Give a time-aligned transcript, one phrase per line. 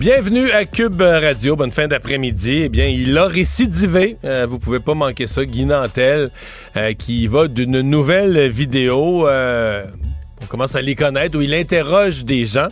[0.00, 1.56] Bienvenue à Cube Radio.
[1.56, 2.62] Bonne fin d'après-midi.
[2.64, 4.16] Eh bien, il a récidivé.
[4.24, 5.44] Euh, vous pouvez pas manquer ça.
[5.44, 6.30] Guy Nantel,
[6.74, 9.28] euh, qui va d'une nouvelle vidéo.
[9.28, 9.84] Euh,
[10.40, 12.68] on commence à les connaître où il interroge des gens.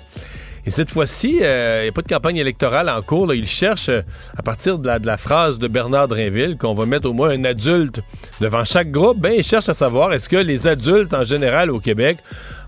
[0.64, 3.34] Et cette fois-ci, il n'y a pas de campagne électorale en cours.
[3.34, 7.10] Il cherche, à partir de la, de la, phrase de Bernard Drinville, qu'on va mettre
[7.10, 8.00] au moins un adulte
[8.40, 11.78] devant chaque groupe, ben, il cherche à savoir est-ce que les adultes en général au
[11.78, 12.16] Québec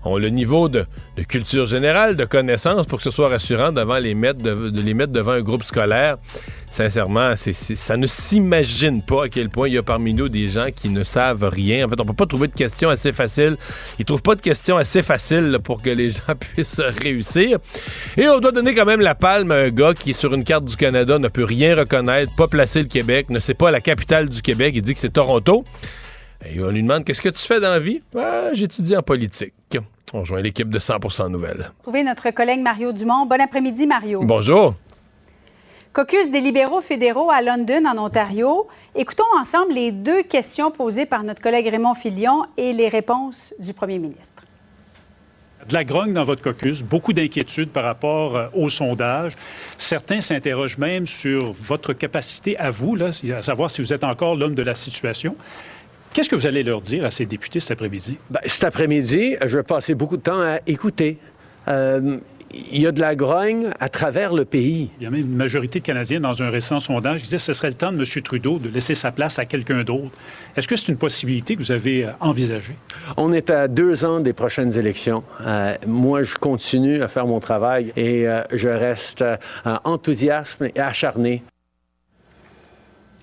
[0.03, 0.85] ont le niveau de,
[1.27, 5.13] culture générale, de connaissance pour que ce soit rassurant devant les mettre, de, les mettre
[5.13, 6.17] devant un groupe scolaire.
[6.71, 10.67] Sincèrement, ça ne s'imagine pas à quel point il y a parmi nous des gens
[10.73, 11.85] qui ne savent rien.
[11.85, 13.57] En fait, on peut pas trouver de questions assez faciles.
[13.99, 17.59] Ils trouvent pas de questions assez faciles pour que les gens puissent réussir.
[18.15, 20.63] Et on doit donner quand même la palme à un gars qui, sur une carte
[20.63, 24.29] du Canada, ne peut rien reconnaître, pas placer le Québec, ne sait pas la capitale
[24.29, 24.71] du Québec.
[24.75, 25.65] Il dit que c'est Toronto.
[26.45, 28.01] Et on lui demande qu'est-ce que tu fais dans la vie?
[28.17, 29.53] Ah, j'étudie en politique.
[30.13, 31.71] On rejoint l'équipe de 100% Nouvelles.
[31.83, 33.25] Trouvez notre collègue Mario Dumont.
[33.25, 34.21] Bon après-midi, Mario.
[34.23, 34.75] Bonjour.
[35.93, 38.67] Caucus des libéraux fédéraux à London, en Ontario.
[38.95, 43.73] Écoutons ensemble les deux questions posées par notre collègue Raymond Filion et les réponses du
[43.73, 44.43] premier ministre.
[45.67, 49.33] De la grogne dans votre caucus, beaucoup d'inquiétudes par rapport euh, au sondage.
[49.77, 54.35] Certains s'interrogent même sur votre capacité à vous, là, à savoir si vous êtes encore
[54.35, 55.35] l'homme de la situation.
[56.13, 58.17] Qu'est-ce que vous allez leur dire à ces députés cet après-midi?
[58.29, 61.17] Ben, cet après-midi, je vais passer beaucoup de temps à écouter.
[61.69, 62.17] Euh,
[62.53, 64.89] il y a de la grogne à travers le pays.
[64.99, 67.43] Il y a même une majorité de Canadiens dans un récent sondage qui disait que
[67.43, 68.23] ce serait le temps de M.
[68.23, 70.11] Trudeau de laisser sa place à quelqu'un d'autre.
[70.57, 72.75] Est-ce que c'est une possibilité que vous avez euh, envisagée?
[73.15, 75.23] On est à deux ans des prochaines élections.
[75.45, 79.37] Euh, moi, je continue à faire mon travail et euh, je reste euh,
[79.85, 81.43] enthousiaste et acharné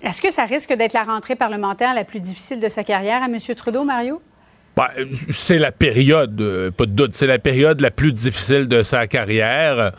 [0.03, 3.25] est-ce que ça risque d'être la rentrée parlementaire la plus difficile de sa carrière à
[3.25, 3.37] M.
[3.55, 4.21] Trudeau, Mario?
[4.75, 4.87] Ben,
[5.29, 9.07] c'est la période, euh, pas de doute, c'est la période la plus difficile de sa
[9.07, 9.91] carrière.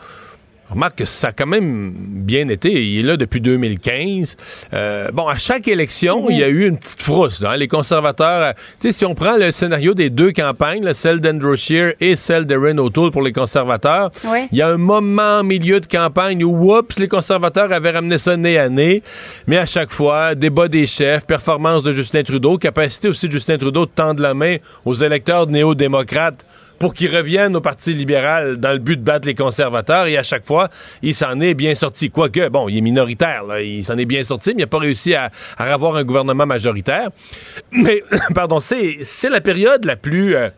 [0.71, 2.71] Remarque que ça a quand même bien été.
[2.71, 4.37] Il est là depuis 2015.
[4.73, 7.43] Euh, bon, à chaque élection, il y a eu une petite frousse.
[7.43, 7.57] Hein?
[7.57, 11.19] Les conservateurs, euh, tu sais, si on prend le scénario des deux campagnes, là, celle
[11.19, 14.11] d'Andrew Scheer et celle de Ren O'Toole pour les conservateurs,
[14.51, 18.17] il y a un moment en milieu de campagne où, oups, les conservateurs avaient ramené
[18.17, 19.03] ça nez à nez.
[19.47, 23.57] Mais à chaque fois, débat des chefs, performance de Justin Trudeau, capacité aussi de Justin
[23.57, 26.45] Trudeau de tendre la main aux électeurs néo-démocrates
[26.81, 30.07] pour qu'ils reviennent au Parti libéral dans le but de battre les conservateurs.
[30.07, 30.67] Et à chaque fois,
[31.03, 32.09] il s'en est bien sorti.
[32.09, 34.79] Quoique, bon, il est minoritaire, là, il s'en est bien sorti, mais il n'a pas
[34.79, 37.09] réussi à, à, avoir un gouvernement majoritaire.
[37.71, 38.03] Mais,
[38.33, 40.49] pardon, c'est la période la plus euh,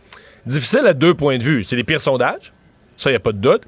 [0.45, 1.65] difficile à deux points de vue.
[1.65, 2.53] C'est les pires sondages,
[2.95, 3.63] ça, il n'y a pas de doute.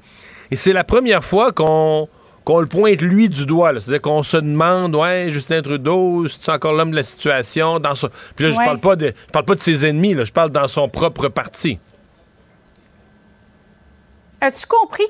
[0.50, 2.08] Et c'est la première fois qu'on
[2.44, 3.72] qu'on le pointe lui du doigt.
[3.72, 7.80] C'est-à-dire qu'on se demande, ouais, Justin Trudeau, c'est encore l'homme de la situation.
[7.80, 8.08] Dans son...
[8.36, 10.50] Puis là, je parle pas de je parle pas de ses ennemis, là, je parle
[10.50, 11.80] dans son propre parti.
[14.40, 15.04] As-tu compris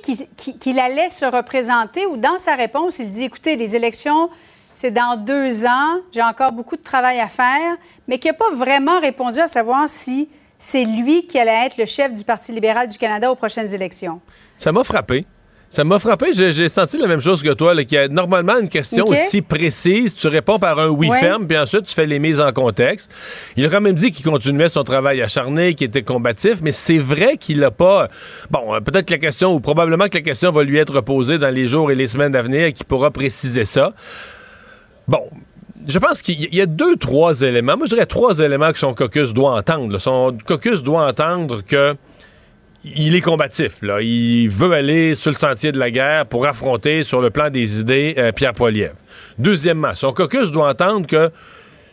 [0.60, 4.31] qu'il allait se représenter ou dans sa réponse, il dit écoutez, les élections,
[4.72, 7.76] c'est dans deux ans, j'ai encore beaucoup de travail à faire,
[8.06, 10.28] mais qu'il n'a pas vraiment répondu à savoir si
[10.59, 14.20] c'est lui qui allait être le chef du Parti libéral du Canada aux prochaines élections?
[14.59, 15.26] Ça m'a frappé.
[15.69, 16.27] Ça m'a frappé.
[16.32, 19.43] J'ai senti la même chose que toi, là, qu'il y a normalement une question aussi
[19.43, 20.15] précise.
[20.15, 21.19] Tu réponds par un oui Ouais.
[21.19, 23.12] ferme, puis ensuite tu fais les mises en contexte.
[23.56, 26.99] Il a quand même dit qu'il continuait son travail acharné, qu'il était combatif, mais c'est
[26.99, 28.09] vrai qu'il n'a pas.
[28.50, 31.37] Bon, euh, peut-être que la question, ou probablement que la question va lui être posée
[31.38, 33.93] dans les jours et les semaines à venir, qu'il pourra préciser ça.
[35.09, 35.21] Bon.
[35.88, 37.77] Je pense qu'il y- a deux, trois éléments.
[37.77, 39.98] Moi, je dirais trois éléments que son caucus doit entendre.
[39.98, 41.94] Son caucus doit entendre que
[42.94, 43.78] il est combatif.
[43.82, 47.80] Il veut aller sur le sentier de la guerre pour affronter, sur le plan des
[47.80, 48.94] idées, euh, Pierre Poilievre.
[49.38, 51.30] Deuxièmement, son caucus doit entendre que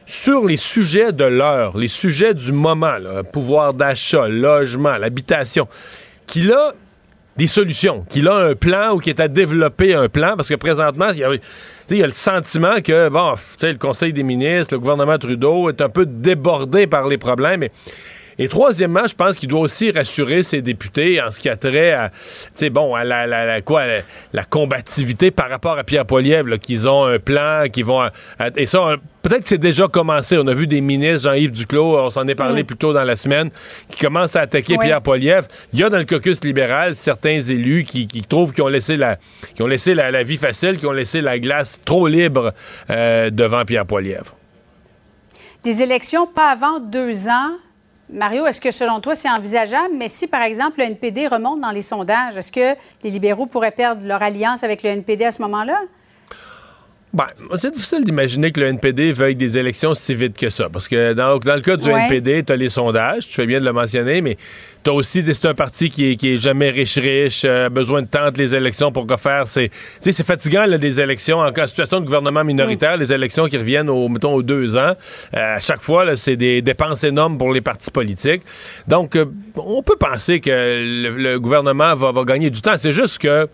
[0.06, 5.68] sur les sujets de l'heure, les sujets du moment, là, pouvoir d'achat, logement, l'habitation,
[6.28, 6.74] qu'il a
[7.38, 10.56] des solutions, qu'il a un plan ou qu'il est à développer un plan, parce que
[10.56, 11.20] présentement, il
[11.98, 15.90] y a, le sentiment que, bon, le Conseil des ministres, le gouvernement Trudeau est un
[15.90, 17.64] peu débordé par les problèmes,
[18.40, 21.94] Et troisièmement, je pense qu'il doit aussi rassurer ses députés en ce qui a trait
[21.94, 22.12] à,
[22.72, 23.84] bon, à la, quoi,
[24.34, 28.04] la, combativité par rapport à Pierre Poilievre, qu'ils ont un plan, qu'ils vont...
[28.56, 30.38] et ça, peut-être que c'est déjà commencé.
[30.38, 33.16] On a vu des ministres, Jean-Yves Duclos, on s'en est parlé plus tôt dans la
[33.16, 33.50] semaine,
[33.90, 35.48] qui commencent à attaquer Pierre Poilievre.
[35.72, 39.18] Il y a dans le caucus libéral certains élus qui, trouvent qu'ils ont laissé, la,
[39.60, 42.54] ont laissé la, vie facile, qui ont laissé la glace trop libre
[42.90, 44.38] euh, devant Pierre Poilievre.
[45.64, 47.52] Des élections pas avant deux ans,
[48.14, 49.96] Mario, est-ce que selon toi, c'est envisageable?
[49.98, 53.72] Mais si, par exemple, le NPD remonte dans les sondages, est-ce que les libéraux pourraient
[53.72, 55.80] perdre leur alliance avec le NPD à ce moment-là?
[57.14, 57.28] Ben,
[57.58, 60.68] c'est difficile d'imaginer que le NPD veuille des élections si vite que ça.
[60.70, 63.66] Parce que dans, le cas du NPD, tu as les sondages, tu fais bien de
[63.66, 64.36] le mentionner, mais
[64.84, 68.02] tu as aussi, c'est un parti qui est, qui est jamais riche-riche, a euh, besoin
[68.02, 69.46] de temps les élections pour refaire.
[69.46, 69.70] C'est,
[70.02, 71.38] c'est fatigant, là, des élections.
[71.38, 74.96] En, situation de gouvernement minoritaire, les élections qui reviennent, au, mettons, aux deux ans,
[75.36, 78.42] euh, à chaque fois, c'est des dépenses énormes pour les partis politiques.
[78.88, 79.26] Donc, euh,
[79.56, 82.76] on peut penser que le, gouvernement va, va gagner du temps.
[82.76, 83.48] C'est juste que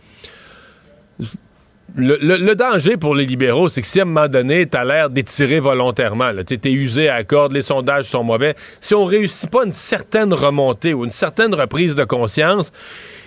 [1.96, 5.10] le, danger pour les libéraux, c'est que si à un moment donné, tu as l'air
[5.10, 9.50] d'étirer volontairement, tu es usé à la corde, les sondages sont mauvais, si on réussit
[9.50, 12.72] pas une certaine remontée ou une certaine reprise de conscience,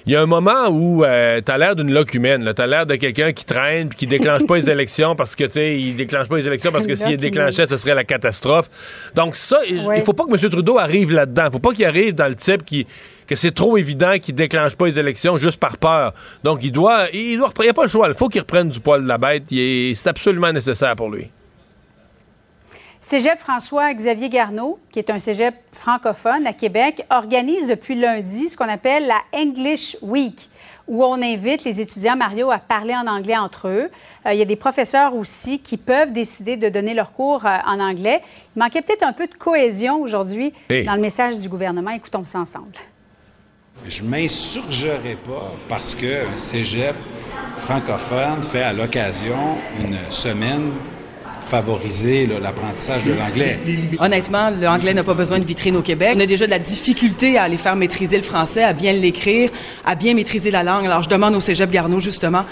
[0.07, 2.53] il y a un moment où euh, tu as l'air d'une loque humaine.
[2.55, 5.45] Tu as l'air de quelqu'un qui traîne puis qui déclenche pas les élections parce que,
[5.45, 8.69] tu sais, il déclenche pas les élections parce que s'il déclenchait, ce serait la catastrophe.
[9.15, 10.51] Donc, ça, il faut pas que M.
[10.51, 11.49] Trudeau arrive là-dedans.
[11.53, 12.87] faut pas qu'il arrive dans le type qui
[13.27, 16.15] que c'est trop évident qu'il déclenche pas les élections juste par peur.
[16.45, 18.09] Donc, il doit, il doit, il a pas le choix.
[18.09, 19.45] Il faut qu'il reprenne du poil de la bête.
[19.49, 21.31] C'est absolument nécessaire pour lui.
[23.01, 28.69] Cégep François-Xavier Garneau, qui est un cégep francophone à Québec, organise depuis lundi ce qu'on
[28.69, 30.49] appelle la English Week
[30.89, 33.91] où on invite les étudiants, Mario, à parler en anglais entre eux.
[34.27, 37.57] Euh, il y a des professeurs aussi qui peuvent décider de donner leur cours euh,
[37.67, 38.21] en anglais.
[38.57, 41.91] Il manquait peut-être un peu de cohésion aujourd'hui dans le message du gouvernement.
[41.91, 42.73] Écoutons ça ensemble.
[43.89, 46.95] Je m'insurgerai pas parce que un cégep
[47.57, 50.73] francophone fait à l'occasion une semaine
[51.41, 53.59] favoriser l'apprentissage de l'anglais.
[53.99, 56.15] Honnêtement, l'anglais n'a pas besoin de vitrine au Québec.
[56.17, 59.51] On a déjà de la difficulté à aller faire maîtriser le français, à bien l'écrire,
[59.85, 60.87] à bien maîtriser la langue.
[60.87, 62.45] Alors, je demande au Cégep Garneau, justement,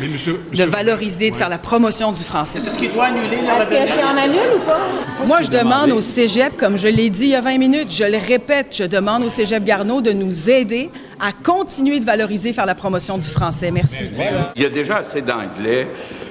[0.53, 2.59] de valoriser, de faire la promotion du français.
[2.59, 5.26] C'est ce qui doit annuler la Est-ce qu'il en annule ou pas?
[5.26, 8.05] Moi, je demande au Cégep, comme je l'ai dit il y a 20 minutes, je
[8.05, 10.91] le répète, je demande au Cégep Garneau de nous aider
[11.21, 13.71] à continuer de valoriser, faire la promotion du français.
[13.71, 14.11] Merci.
[14.57, 15.87] Il y a déjà assez d'anglais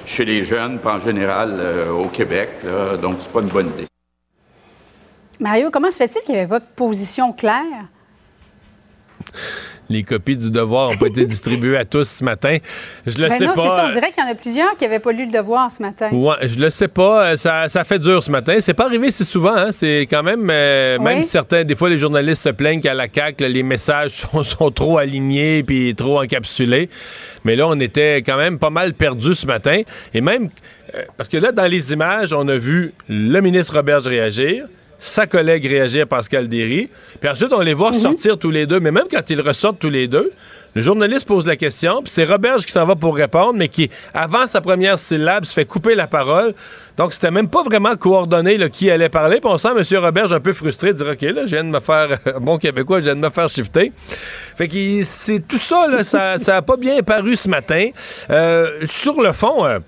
[0.06, 2.50] chez les jeunes, pas en général euh, au Québec,
[3.00, 3.86] donc c'est pas une bonne idée.
[5.38, 7.88] Mario, comment se fait-il qu'il n'y avait pas de position claire?
[9.90, 12.56] Les copies du devoir n'ont pas été distribuées à tous ce matin.
[13.06, 13.76] Je le ben sais non, pas.
[13.76, 15.82] Ça, on dirait qu'il y en a plusieurs qui n'avaient pas lu le devoir ce
[15.82, 16.08] matin.
[16.12, 17.32] Ouais, je le sais pas.
[17.32, 18.56] Euh, ça, ça fait dur ce matin.
[18.60, 19.54] C'est pas arrivé si souvent.
[19.54, 19.72] Hein.
[19.72, 23.48] C'est quand même, euh, même certains, des fois, les journalistes se plaignent qu'à la CAQ,
[23.48, 24.10] les messages
[24.44, 26.88] sont, trop alignés puis trop encapsulés.
[27.44, 29.82] Mais là, on était quand même pas mal perdus ce matin.
[30.14, 30.50] Et même,
[30.94, 34.66] euh, parce que là, dans les images, on a vu le ministre Robert réagir
[35.00, 36.90] sa collègue réagir, Pascal Derry.
[37.18, 38.00] Puis ensuite, on les voit mhm.
[38.00, 38.80] sortir tous les deux.
[38.80, 40.30] Mais même quand ils ressortent tous les deux,
[40.74, 43.90] le journaliste pose la question, puis c'est Roberge qui s'en va pour répondre, mais qui,
[44.14, 46.54] avant sa première syllabe, se fait couper la parole.
[46.96, 49.40] Donc, c'était même pas vraiment coordonné qui allait parler.
[49.40, 49.98] Puis on sent M.
[49.98, 53.06] Roberge un peu frustré, dire OK, là, je viens de me faire, bon québécois, je
[53.06, 53.90] viens de me faire shifter.
[54.56, 57.88] Fait que c'est tout ça, là, ça, ça a pas bien paru ce matin.
[58.28, 59.78] Euh, sur le fond, euh,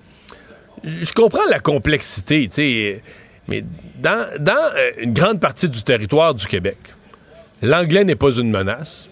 [0.82, 3.02] je comprends la complexité, tu sais
[3.48, 3.64] mais
[4.02, 6.78] dans, euh, une grande partie du territoire du Québec,
[7.62, 9.08] l'anglais n'est pas une menace.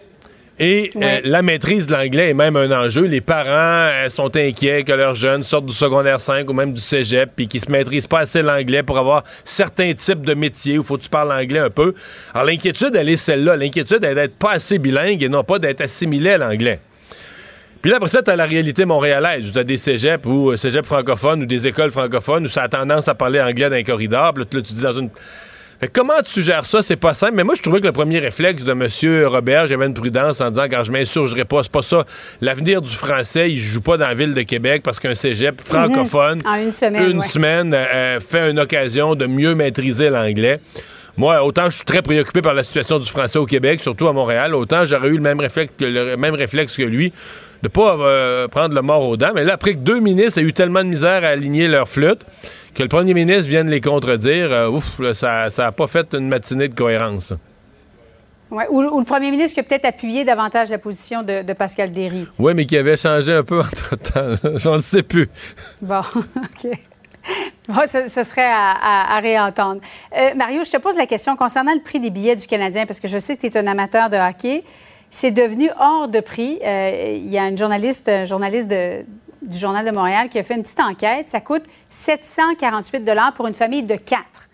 [0.63, 3.07] Et euh, la maîtrise de l'anglais est même un enjeu.
[3.07, 6.83] Les parents euh, sont inquiets que leurs jeunes sortent du secondaire 5 ou même du
[6.83, 10.83] cégep puis qu'ils se maîtrisent pas assez l'anglais pour avoir certains types de métiers où
[10.83, 11.95] faut que tu parles anglais un peu.
[12.35, 13.57] Alors l'inquiétude, elle est celle-là.
[13.57, 16.81] L'inquiétude, elle est d'être pas assez bilingue et non pas d'être assimilé à l'anglais.
[17.83, 20.87] Puis là, après ça, t'as la réalité montréalaise, où t'as des cégeps ou euh, cégeps
[20.87, 24.35] francophones ou des écoles francophones où ça a tendance à parler anglais dans les corridors.
[24.35, 25.09] Puis là, tu dis dans une.
[25.81, 26.83] Fait comment tu gères ça?
[26.83, 27.33] C'est pas simple.
[27.37, 29.27] Mais moi, je trouvais que le premier réflexe de M.
[29.27, 32.05] Robert, j'avais une prudence en disant, quand je m'insurgerai pas, c'est pas ça.
[32.43, 35.67] L'avenir du français, il joue pas dans la ville de Québec parce qu'un cégep mhm.
[35.67, 40.61] francophone, une semaine, une semaine euh, euh, fait une occasion de mieux maîtriser l'anglais.
[41.17, 44.13] Moi, autant je suis très préoccupé par la situation du français au Québec, surtout à
[44.13, 47.13] Montréal, autant j'aurais eu le même réflexe que, le même réflexe que lui
[47.63, 49.33] de pas euh, prendre le mort aux dents.
[49.35, 52.25] Mais là, après que deux ministres aient eu tellement de misère à aligner leur flûte,
[52.75, 56.69] que le premier ministre vienne les contredire, euh, ouf, ça n'a pas fait une matinée
[56.69, 57.33] de cohérence.
[58.51, 62.27] Ouais, ou, le premier ministre qui a peut-être appuyé davantage la position de, Pascal Derry.
[62.39, 64.35] Oui, mais qui avait changé un peu entre-temps.
[64.57, 65.29] Je ne sais plus.
[65.81, 66.79] Bon, OK.
[67.87, 69.81] ce, serait à, réentendre.
[70.17, 72.99] Euh, Mario, je te pose la question concernant le prix des billets du Canadien, parce
[72.99, 74.65] que je sais que tu es un amateur de hockey.
[75.11, 76.61] C'est devenu hors de prix.
[76.65, 80.55] Euh, il y a une journaliste, un journaliste du Journal de Montréal qui a fait
[80.55, 81.29] une petite enquête.
[81.29, 84.49] Ça coûte 748 pour une famille de quatre.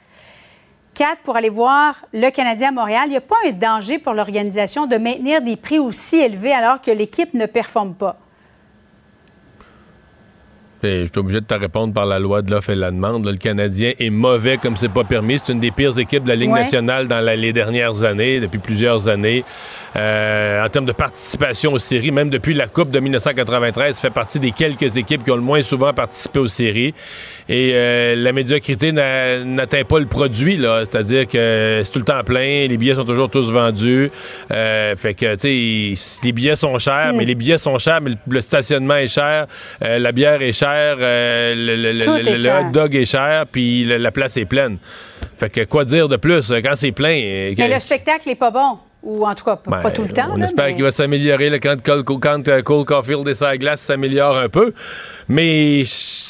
[0.94, 3.02] Quatre pour aller voir le Canadien à Montréal.
[3.06, 6.80] Il n'y a pas un danger pour l'organisation de maintenir des prix aussi élevés alors
[6.80, 8.16] que l'équipe ne performe pas.
[10.86, 13.26] Je suis obligé de te répondre par la loi de l'offre et de la demande.
[13.26, 15.38] le Canadien est mauvais comme c'est pas permis.
[15.38, 19.08] C'est une des pires équipes de la Ligue nationale dans les dernières années, depuis plusieurs
[19.08, 19.44] années.
[19.96, 24.38] Euh, en termes de participation aux séries, même depuis la Coupe de 1993, fait partie
[24.38, 26.94] des quelques équipes qui ont le moins souvent participé aux séries.
[27.48, 30.80] Et euh, la médiocrité n'atteint pas le produit, là.
[30.80, 34.10] C'est-à-dire que c'est tout le temps plein, les billets sont toujours tous vendus.
[34.50, 38.12] Euh, fait que, tu sais, les billets sont chers, mais les billets sont chers, mais
[38.28, 39.46] le, stationnement est cher,
[39.80, 44.78] la bière est chère, le, hot dog est cher, puis la place est pleine.
[45.38, 47.54] Fait que quoi dire de plus quand c'est plein?
[47.56, 48.78] Mais le spectacle n'est pas bon.
[49.06, 50.26] Ou en tout cas, pas, ben, tout le temps.
[50.32, 54.48] On espère qu'il va s'améliorer quand, quand, euh, Cole Caulfield et sa glace s'améliore un
[54.48, 54.72] peu.
[55.28, 55.84] Mais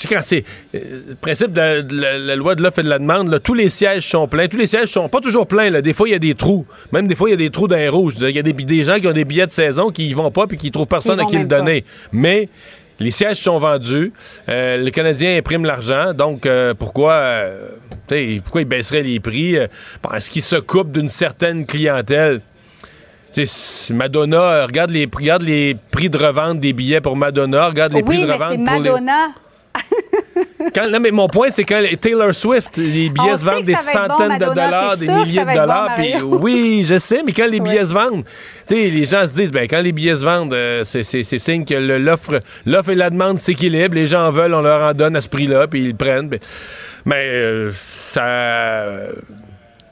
[0.07, 3.55] quand c'est euh, le principe de, la, loi de l'offre et de la demande, tous
[3.55, 4.47] les sièges sont pleins.
[4.47, 5.81] Tous les sièges sont pas toujours pleins.
[5.81, 6.67] Des fois, il y a des trous.
[6.93, 8.17] Même des fois, il y a des trous dans les rouges.
[8.21, 10.47] Il y a des, gens qui ont des billets de saison qui y vont pas
[10.47, 11.83] puis qui trouvent personne à qui le donner.
[12.13, 12.51] Mais
[13.01, 14.13] les sièges sont vendus.
[14.51, 16.13] Euh, le Canadien imprime l'argent.
[16.13, 16.47] Donc,
[16.79, 17.41] pourquoi,
[18.45, 19.55] pourquoi il baisserait les prix?
[19.55, 22.43] Est-ce qu'il se coupe d'une certaine clientèle?
[23.93, 28.03] Madonna, euh, regarde les, regarde les prix de revente des billets pour Madonna, regarde les
[28.03, 29.29] prix de revente pour Madonna.
[30.91, 34.55] non, mais mon point, c'est quand Taylor Swift, les billets se vendent des centaines de
[34.55, 35.91] dollars, des milliers de dollars.
[36.25, 38.25] oui, je sais, mais quand les billets se vendent,
[38.71, 42.41] les gens se disent, ben, quand les billets se vendent, euh, c'est signe que l'offre
[42.91, 43.95] et la demande s'équilibrent.
[43.95, 46.31] Les gens en veulent, on leur en donne à ce prix-là, puis ils le prennent.
[47.05, 48.87] Mais euh, ça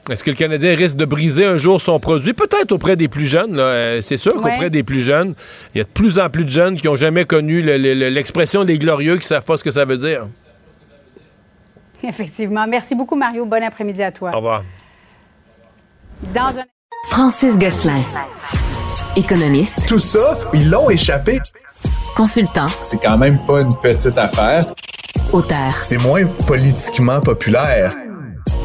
[0.09, 2.33] est-ce que le Canadien risque de briser un jour son produit?
[2.33, 3.57] Peut-être auprès des plus jeunes.
[3.57, 5.33] Euh, c'est sûr qu'auprès des plus jeunes,
[5.73, 8.77] il y a de plus en plus de jeunes qui n'ont jamais connu l'expression des
[8.77, 10.27] glorieux, qui ne savent pas ce que ça veut dire.
[12.03, 12.67] Effectivement.
[12.67, 13.45] Merci beaucoup, Mario.
[13.45, 14.29] Bon après-midi à toi.
[14.33, 14.63] Au revoir.
[16.33, 16.63] Dans un...
[17.09, 18.01] Francis Gosselin,
[19.15, 19.87] économiste.
[19.87, 21.39] Tout ça, ils l'ont échappé.
[22.15, 22.67] Consultant.
[22.81, 24.65] C'est quand même pas une petite affaire.
[25.33, 25.83] Auteur.
[25.83, 27.95] C'est moins politiquement populaire.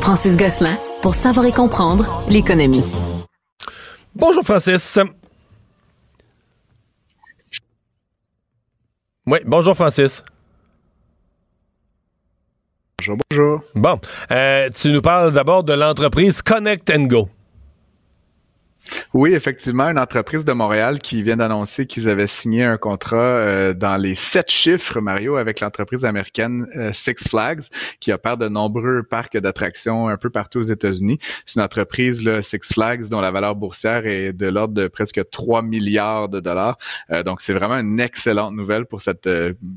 [0.00, 2.84] Francis Gosselin pour savoir et comprendre l'économie.
[4.14, 4.98] Bonjour Francis.
[9.26, 10.22] Oui, bonjour Francis.
[12.98, 13.62] Bonjour, bonjour.
[13.74, 17.28] Bon, euh, tu nous parles d'abord de l'entreprise Connect and Go.
[19.12, 23.74] Oui, effectivement, une entreprise de Montréal qui vient d'annoncer qu'ils avaient signé un contrat euh,
[23.74, 27.62] dans les sept chiffres, Mario, avec l'entreprise américaine euh, Six Flags,
[28.00, 31.18] qui opère de nombreux parcs d'attractions un peu partout aux États-Unis.
[31.46, 35.20] C'est une entreprise, là, Six Flags, dont la valeur boursière est de l'ordre de presque
[35.30, 36.78] 3 milliards de dollars.
[37.10, 39.28] Euh, donc, c'est vraiment une excellente nouvelle pour cette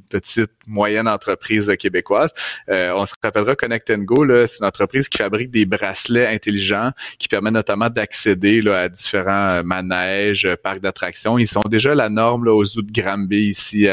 [0.09, 2.31] petite, moyenne entreprise québécoise.
[2.67, 7.53] on se rappellera Connect Go, c'est une entreprise qui fabrique des bracelets intelligents qui permettent
[7.53, 11.37] notamment d'accéder à différents euh, manèges, euh, parcs d'attractions.
[11.37, 13.87] Ils sont déjà la norme là, aux zoos de Granby ici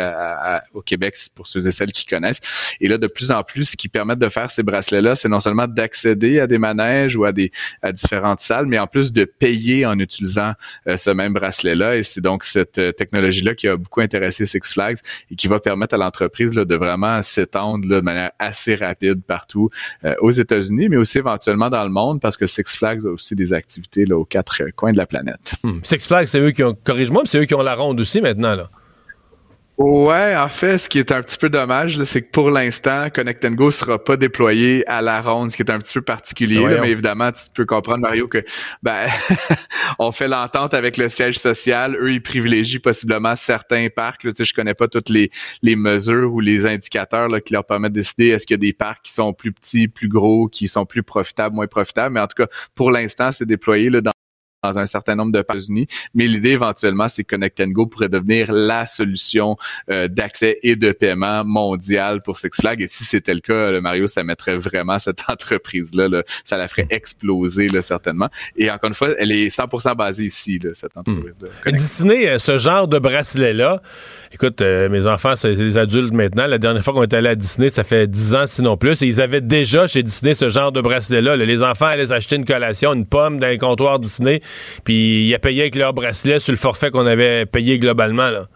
[0.75, 2.41] au Québec, pour ceux et celles qui connaissent.
[2.81, 5.41] Et là, de plus en plus, ce qui permet de faire ces bracelets-là, c'est non
[5.41, 7.51] seulement d'accéder à des manèges ou à des
[7.83, 10.53] à différentes salles, mais en plus de payer en utilisant
[10.87, 11.97] euh, ce même bracelet-là.
[11.97, 14.99] Et c'est donc cette technologie-là qui a beaucoup intéressé Six Flags
[15.31, 19.71] et qui va permettre à l'entreprise de vraiment s'étendre de manière assez rapide partout
[20.21, 23.53] aux États-Unis, mais aussi éventuellement dans le monde, parce que Six Flags a aussi des
[23.53, 25.55] activités là, aux quatre coins de la planète.
[25.63, 25.81] Hmm.
[25.83, 28.55] Six Flags, c'est eux qui ont, corrige-moi, c'est eux qui ont la ronde aussi maintenant,
[28.55, 28.69] là.
[29.81, 33.47] Ouais, en fait, ce qui est un petit peu dommage, c'est que pour l'instant, Connect
[33.55, 36.63] Go sera pas déployé à la ronde, ce qui est un petit peu particulier.
[36.83, 38.45] mais évidemment, tu peux comprendre, Mario, que
[38.83, 39.09] ben,
[39.99, 41.97] on fait l'entente avec le siège social.
[41.99, 44.25] Eux, ils privilégient possiblement certains parcs.
[44.25, 45.31] Là, tu sais, je connais pas toutes les,
[45.63, 48.67] les mesures ou les indicateurs là, qui leur permettent de décider est-ce qu'il y a
[48.67, 52.13] des parcs qui sont plus petits, plus gros, qui sont plus profitables, moins profitables.
[52.13, 54.13] Mais en tout cas, pour l'instant, c'est déployé là, dans
[54.63, 58.09] dans un certain nombre de pays unis mais l'idée éventuellement, c'est que Connect Go pourrait
[58.09, 59.57] devenir la solution
[59.91, 62.81] euh, d'accès et de paiement mondial pour Six Flags.
[62.83, 66.69] Et si c'était le cas, le Mario, ça mettrait vraiment cette entreprise-là, là, ça la
[66.69, 68.29] ferait exploser là, certainement.
[68.57, 71.01] Et encore une fois, elle est 100% basée ici, là, cette hmm.
[71.01, 71.49] entreprise-là.
[71.73, 73.83] Disney, euh, ce genre de bracelet-là,
[74.33, 76.47] écoute, euh, mes enfants, c'est des adultes maintenant.
[76.47, 79.03] La dernière fois qu'on est allé à Disney, ça fait 10 ans, sinon plus.
[79.03, 81.37] Et ils avaient déjà chez Disney ce genre de bracelet-là.
[81.37, 84.41] Les enfants allaient acheter une collation, une pomme dans un comptoir Disney
[84.85, 88.31] puis il a payé avec leur bracelet sur le forfait qu'on avait payé globalement.
[88.31, 88.47] Là.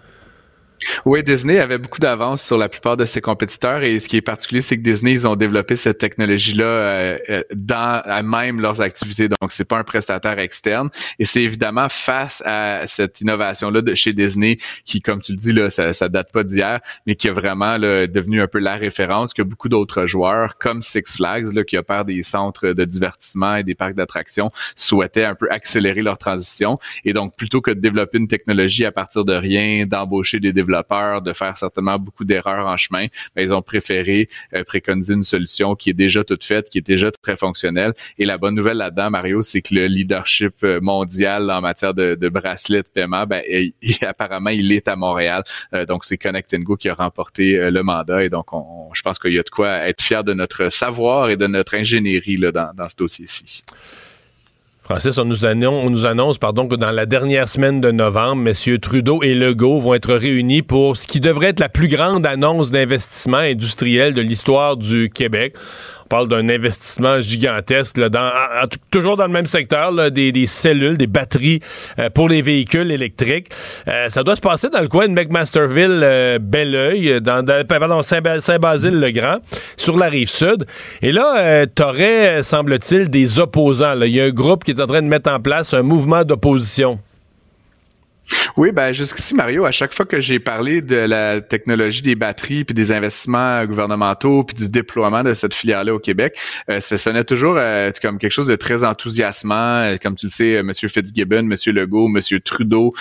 [1.04, 4.22] Oui, Disney avait beaucoup d'avance sur la plupart de ses compétiteurs et ce qui est
[4.22, 9.28] particulier, c'est que Disney, ils ont développé cette technologie-là euh, euh, dans même leurs activités.
[9.28, 14.12] Donc, c'est pas un prestataire externe et c'est évidemment face à cette innovation-là de chez
[14.12, 17.32] Disney qui, comme tu le dis, là, ça, ça date pas d'hier, mais qui est
[17.32, 21.64] vraiment là, devenu un peu la référence que beaucoup d'autres joueurs, comme Six Flags, là,
[21.64, 26.18] qui opèrent des centres de divertissement et des parcs d'attractions, souhaitaient un peu accélérer leur
[26.18, 26.78] transition.
[27.04, 30.73] Et donc, plutôt que de développer une technologie à partir de rien, d'embaucher des développeurs
[30.82, 35.22] peur de faire certainement beaucoup d'erreurs en chemin, ben, ils ont préféré euh, préconiser une
[35.22, 37.92] solution qui est déjà toute faite, qui est déjà très fonctionnelle.
[38.18, 42.14] Et la bonne nouvelle là-dedans, Mario, c'est que le leadership euh, mondial en matière de,
[42.14, 43.42] de bracelet de paiement, ben,
[44.02, 45.44] apparemment, il est à Montréal.
[45.72, 48.24] Euh, donc, c'est Connect Go qui a remporté le mandat.
[48.24, 51.30] Et donc, on, je pense qu'il y a de quoi être fier de notre savoir
[51.30, 53.64] et de notre ingénierie là, dans, dans ce dossier-ci.
[54.84, 55.46] Francis, on nous,
[56.04, 60.12] annonce, pardon, que dans la dernière semaine de novembre, messieurs Trudeau et Legault vont être
[60.12, 65.08] réunis pour ce qui devrait être la plus grande annonce d'investissement industriel de l'histoire du
[65.08, 65.56] Québec.
[66.14, 68.30] Parle d'un investissement gigantesque, là, dans,
[68.92, 71.58] toujours dans le même secteur, des, cellules, des batteries
[71.98, 73.48] euh, pour les véhicules électriques.
[73.88, 79.38] Euh, ça doit se passer dans le coin de McMasterville, euh, Belleuil, dans, pardon, Saint-Basile-le-Grand,
[79.76, 80.66] sur la rive sud.
[81.02, 84.00] Et là, euh, t'aurais, semble-t-il, des opposants.
[84.00, 86.22] Il y a un groupe qui est en train de mettre en place un mouvement
[86.22, 87.00] d'opposition.
[88.56, 92.64] Oui, ben jusqu'ici, Mario, à chaque fois que j'ai parlé de la technologie des batteries,
[92.64, 96.38] puis des investissements gouvernementaux, puis du déploiement de cette filière-là au Québec,
[96.70, 99.82] euh, ça sonnait toujours euh, comme quelque chose de très enthousiasmant.
[99.82, 100.72] Euh, comme tu le sais, M.
[100.72, 101.54] Fitzgibbon, M.
[101.66, 102.20] Legault, M.
[102.40, 102.94] Trudeau,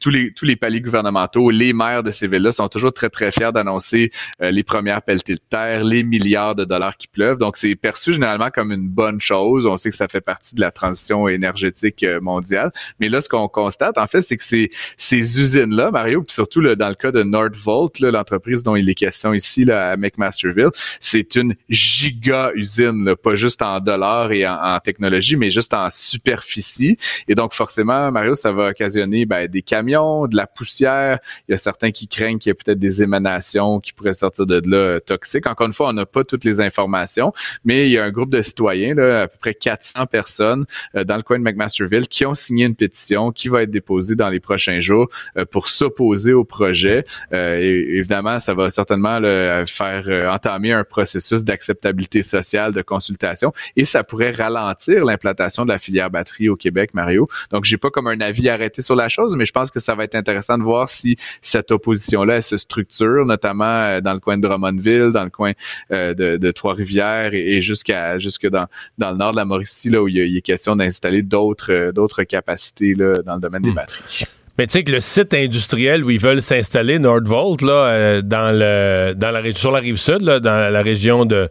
[0.00, 3.30] tous les tous les paliers gouvernementaux, les maires de ces villes-là sont toujours très, très
[3.32, 7.38] fiers d'annoncer les premières pelletées de terre, les milliards de dollars qui pleuvent.
[7.38, 9.66] Donc, c'est perçu généralement comme une bonne chose.
[9.66, 12.72] On sait que ça fait partie de la transition énergétique mondiale.
[12.98, 16.62] Mais là, ce qu'on constate, en fait, c'est que ces, ces usines-là, Mario, puis surtout
[16.74, 21.36] dans le cas de Nordvolt, l'entreprise dont il est question ici là, à McMasterville, c'est
[21.36, 26.96] une giga usine, pas juste en dollars et en, technologie, mais juste en superficie.
[27.28, 31.18] Et donc forcément, Mario, ça va occasionner ben, des camions, de la poussière.
[31.48, 34.46] Il y a certains qui craignent qu'il y ait peut-être des émanations qui pourraient sortir
[34.46, 35.46] de là euh, toxiques.
[35.46, 37.32] Encore une fois, on n'a pas toutes les informations,
[37.64, 40.64] mais il y a un groupe de citoyens, là, à peu près 400 personnes
[40.94, 44.14] euh, dans le coin de McMasterville, qui ont signé une pétition qui va être déposée
[44.14, 47.04] dans les prochains jours euh, pour s'opposer au projet.
[47.32, 53.52] Euh, et, évidemment, ça va certainement faire euh, entamer un processus d'acceptabilité sociale, de consultation,
[53.76, 57.28] et ça pourrait ralentir l'implantation de la filière batterie au Québec, Mario.
[57.50, 59.94] Donc, j'ai pas comme un avis arrêté sur la chose, mais je pense que ça
[59.94, 64.42] va être intéressant de voir si cette opposition-là se structure, notamment dans le coin de
[64.42, 65.52] Drummondville, dans le coin
[65.90, 68.66] de, Trois-Rivières et, jusqu'à jusque dans,
[68.98, 72.24] dans le nord de la Mauricie, là où il, y a, question d'installer d'autres d'autres
[72.24, 73.74] capacités là, dans le domaine des hmm.
[73.74, 74.26] batteries.
[74.58, 78.50] Mais tu sais que le site industriel où ils veulent s'installer, Nordvolt, là, euh, dans
[78.52, 81.48] le, dans la, sur la rive sud, là, dans la région de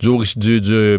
[0.00, 0.98] du, du,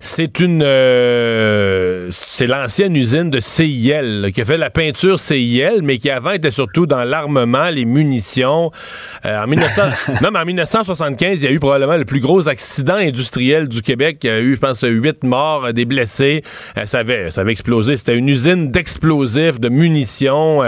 [0.00, 5.98] C'est une, euh, c'est l'ancienne usine de CIL qui a fait la peinture CIL, mais
[5.98, 8.70] qui avant était surtout dans l'armement, les munitions.
[9.26, 9.82] Euh, en 1900,
[10.22, 14.18] même en 1975, il y a eu probablement le plus gros accident industriel du Québec.
[14.22, 16.42] Il y a eu, je pense, huit morts, des blessés.
[16.78, 17.98] Euh, ça avait, ça avait explosé.
[17.98, 20.62] C'était une usine d'explosifs, de munitions,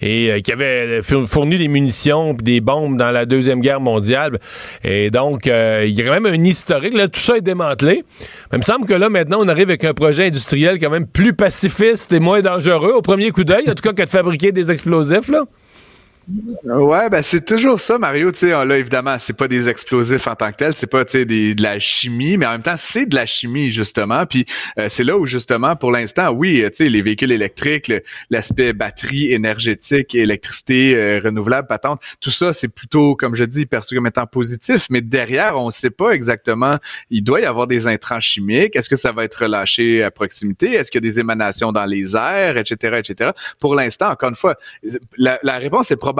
[0.00, 4.38] et qui avait fourni des munitions, des bombes dans la deuxième guerre mondiale.
[4.84, 6.94] Et donc, il y a quand même un historique.
[6.94, 8.04] Là, tout ça est démantelé.
[8.50, 11.06] Mais il me semble que là, maintenant, on arrive avec un projet industriel quand même
[11.06, 14.52] plus pacifiste et moins dangereux au premier coup d'œil, en tout cas, que de fabriquer
[14.52, 15.28] des explosifs.
[15.28, 15.44] Là.
[16.64, 18.30] Ouais, ben c'est toujours ça, Mario.
[18.30, 21.18] Tu sais, là évidemment, c'est pas des explosifs en tant que tel, c'est pas tu
[21.18, 24.24] sais de la chimie, mais en même temps c'est de la chimie justement.
[24.26, 24.46] Puis
[24.78, 27.92] euh, c'est là où justement, pour l'instant, oui, tu sais, les véhicules électriques,
[28.30, 33.96] l'aspect batterie énergétique, électricité euh, renouvelable, patente, tout ça, c'est plutôt, comme je dis, perçu
[33.96, 34.86] comme étant positif.
[34.90, 36.74] Mais derrière, on sait pas exactement.
[37.10, 38.76] Il doit y avoir des intrants chimiques.
[38.76, 41.84] Est-ce que ça va être relâché à proximité Est-ce qu'il y a des émanations dans
[41.84, 43.30] les airs, etc., etc.
[43.58, 44.56] Pour l'instant, encore une fois,
[45.16, 46.11] la réponse est probablement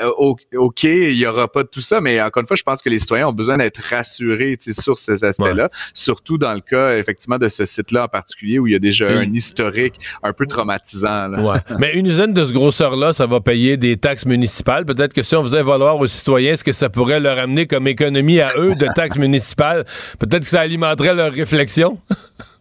[0.00, 0.10] euh,
[0.56, 2.88] OK, il y aura pas de tout ça, mais encore une fois, je pense que
[2.88, 7.48] les citoyens ont besoin d'être rassurés sur ces aspects-là, surtout dans le cas effectivement de
[7.48, 11.28] ce site-là en particulier où il y a déjà un historique un peu traumatisant.
[11.78, 14.84] mais une usine de ce grosseur-là, ça va payer des taxes municipales.
[14.84, 17.86] Peut-être que si on faisait valoir aux citoyens ce que ça pourrait leur amener comme
[17.86, 19.84] économie à eux de taxes municipales,
[20.18, 21.98] peut-être que ça alimenterait leur réflexion.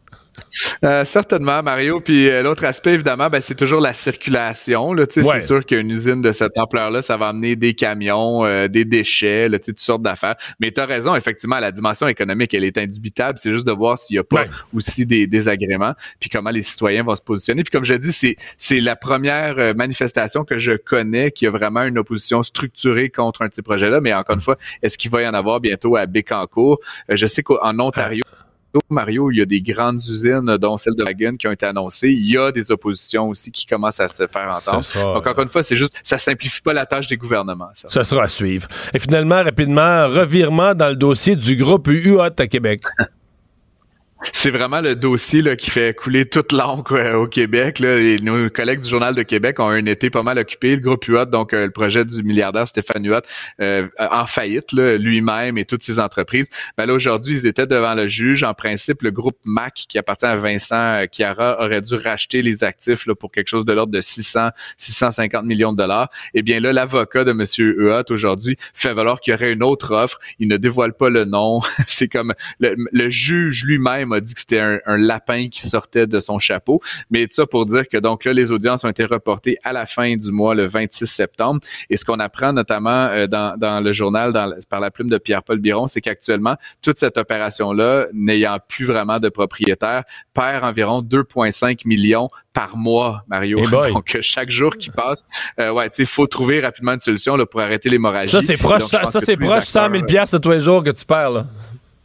[0.84, 2.00] Euh, certainement, Mario.
[2.00, 4.94] Puis euh, l'autre aspect, évidemment, ben, c'est toujours la circulation.
[4.94, 5.06] Là.
[5.10, 9.50] C'est sûr qu'une usine de cette ampleur-là, ça va amener des camions, euh, des déchets,
[9.50, 10.36] là, toutes sortes d'affaires.
[10.60, 13.38] Mais tu as raison, effectivement, la dimension économique, elle est indubitable.
[13.38, 17.04] C'est juste de voir s'il n'y a pas aussi des désagréments, puis comment les citoyens
[17.04, 17.64] vont se positionner.
[17.64, 21.84] Puis comme je dis, c'est, c'est la première manifestation que je connais qui a vraiment
[21.84, 24.02] une opposition structurée contre un de ces projets-là.
[24.02, 26.80] Mais encore une fois, est-ce qu'il va y en avoir bientôt à Bécancourt?
[27.10, 28.24] je sais qu'en Ontario,
[28.90, 32.10] Mario, il y a des grandes usines, dont celle de Wagon, qui ont été annoncées.
[32.10, 35.14] Il y a des oppositions aussi qui commencent à se faire entendre.
[35.14, 37.70] Donc, encore une fois, c'est juste, ça simplifie pas la tâche des gouvernements.
[37.76, 37.90] Ça.
[37.90, 38.68] ça sera à suivre.
[38.94, 42.82] Et finalement, rapidement, revirement dans le dossier du groupe UOT à Québec.
[44.34, 47.80] C'est vraiment le dossier là, qui fait couler toute l'encre euh, au Québec.
[47.80, 47.98] Là.
[48.22, 50.76] nos collègues du Journal de Québec ont un été pas mal occupé.
[50.76, 53.22] Le groupe UOT, donc euh, le projet du milliardaire Stéphane Huot,
[53.62, 56.48] euh, en faillite, lui-même et toutes ses entreprises.
[56.78, 58.44] Ben là, aujourd'hui, ils étaient devant le juge.
[58.44, 63.08] En principe, le groupe MAC, qui appartient à Vincent Chiara, aurait dû racheter les actifs
[63.08, 66.10] là, pour quelque chose de l'ordre de 600, 650 millions de dollars.
[66.36, 67.44] Eh bien là, l'avocat de M.
[67.58, 70.20] Huot, aujourd'hui, fait valoir qu'il y aurait une autre offre.
[70.38, 71.62] Il ne dévoile pas le nom.
[71.88, 76.40] C'est comme le juge lui-même m'a dit que c'était un, lapin qui sortait de son
[76.40, 76.82] chapeau.
[77.10, 79.86] Mais tout ça pour dire que donc là, les audiences ont été reportées à la
[79.86, 81.62] fin du mois, le 26 septembre.
[81.90, 84.34] Et ce qu'on apprend notamment euh, dans, le journal,
[84.70, 89.30] par la plume de Pierre-Paul Biron, c'est qu'actuellement, toute cette opération-là, n'ayant plus vraiment de
[89.30, 93.60] propriétaire, perd environ 2,5 millions par mois, Mario.
[93.70, 95.24] Donc, chaque jour qui passe,
[95.60, 98.32] euh, ouais, tu faut trouver rapidement une solution là, pour arrêter l'hémorragie.
[98.32, 101.32] Ça, c'est proche, ça, c'est proche 100 000 piastres tous les jours que tu perds,
[101.32, 101.46] là.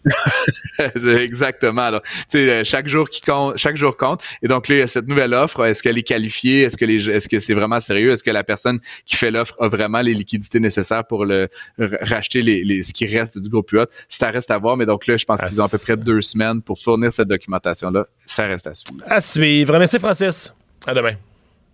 [1.19, 2.01] Exactement.
[2.35, 4.23] Euh, chaque jour qui compte, chaque jour compte.
[4.43, 6.63] Et donc là, cette nouvelle offre, est-ce qu'elle est qualifiée?
[6.63, 8.13] Est-ce que les, est-ce que c'est vraiment sérieux?
[8.13, 12.43] Est-ce que la personne qui fait l'offre a vraiment les liquidités nécessaires pour le racheter
[12.43, 14.77] les, les, ce qui reste du groupe UOT Ça reste à voir.
[14.77, 17.29] Mais donc là, je pense qu'ils ont à peu près deux semaines pour fournir cette
[17.29, 18.07] documentation-là.
[18.27, 19.03] Ça reste à suivre.
[19.07, 19.79] À suivre.
[19.79, 20.53] Merci Francis.
[20.87, 21.15] À demain.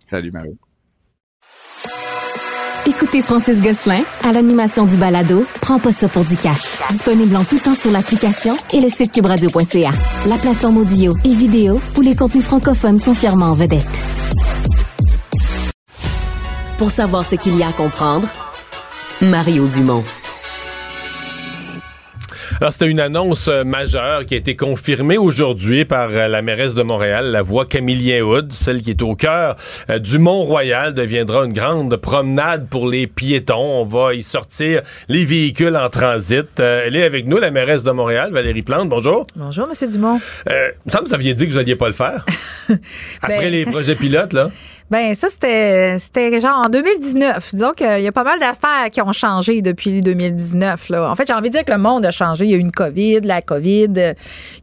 [0.09, 0.57] Salut Mario.
[2.85, 6.79] Écoutez Francis Gosselin à l'animation du balado Prends pas ça pour du cash.
[6.91, 9.91] Disponible en tout temps sur l'application et le site cubradio.ca.
[10.27, 13.87] La plateforme audio et vidéo où les contenus francophones sont fièrement en vedette.
[16.77, 18.27] Pour savoir ce qu'il y a à comprendre,
[19.21, 20.03] Mario Dumont.
[22.59, 26.75] Alors, c'était une annonce euh, majeure qui a été confirmée aujourd'hui par euh, la mairesse
[26.75, 29.55] de Montréal, la voie Camillien Hood, celle qui est au cœur
[29.89, 33.81] euh, du Mont-Royal, deviendra une grande promenade pour les piétons.
[33.81, 36.59] On va y sortir les véhicules en transit.
[36.59, 38.89] elle est avec nous, la mairesse de Montréal, Valérie Plante.
[38.89, 39.25] Bonjour.
[39.35, 40.19] Bonjour, Monsieur Dumont.
[40.49, 42.25] Euh, il me semble que vous aviez dit que vous n'alliez pas le faire.
[43.21, 44.49] Après ben les projets pilotes, là.
[44.91, 47.51] Ben ça c'était c'était genre en 2019.
[47.53, 51.09] Disons qu'il y a pas mal d'affaires qui ont changé depuis 2019 là.
[51.09, 52.45] En fait, j'ai envie de dire que le monde a changé.
[52.45, 54.13] Il y a eu une Covid, la Covid.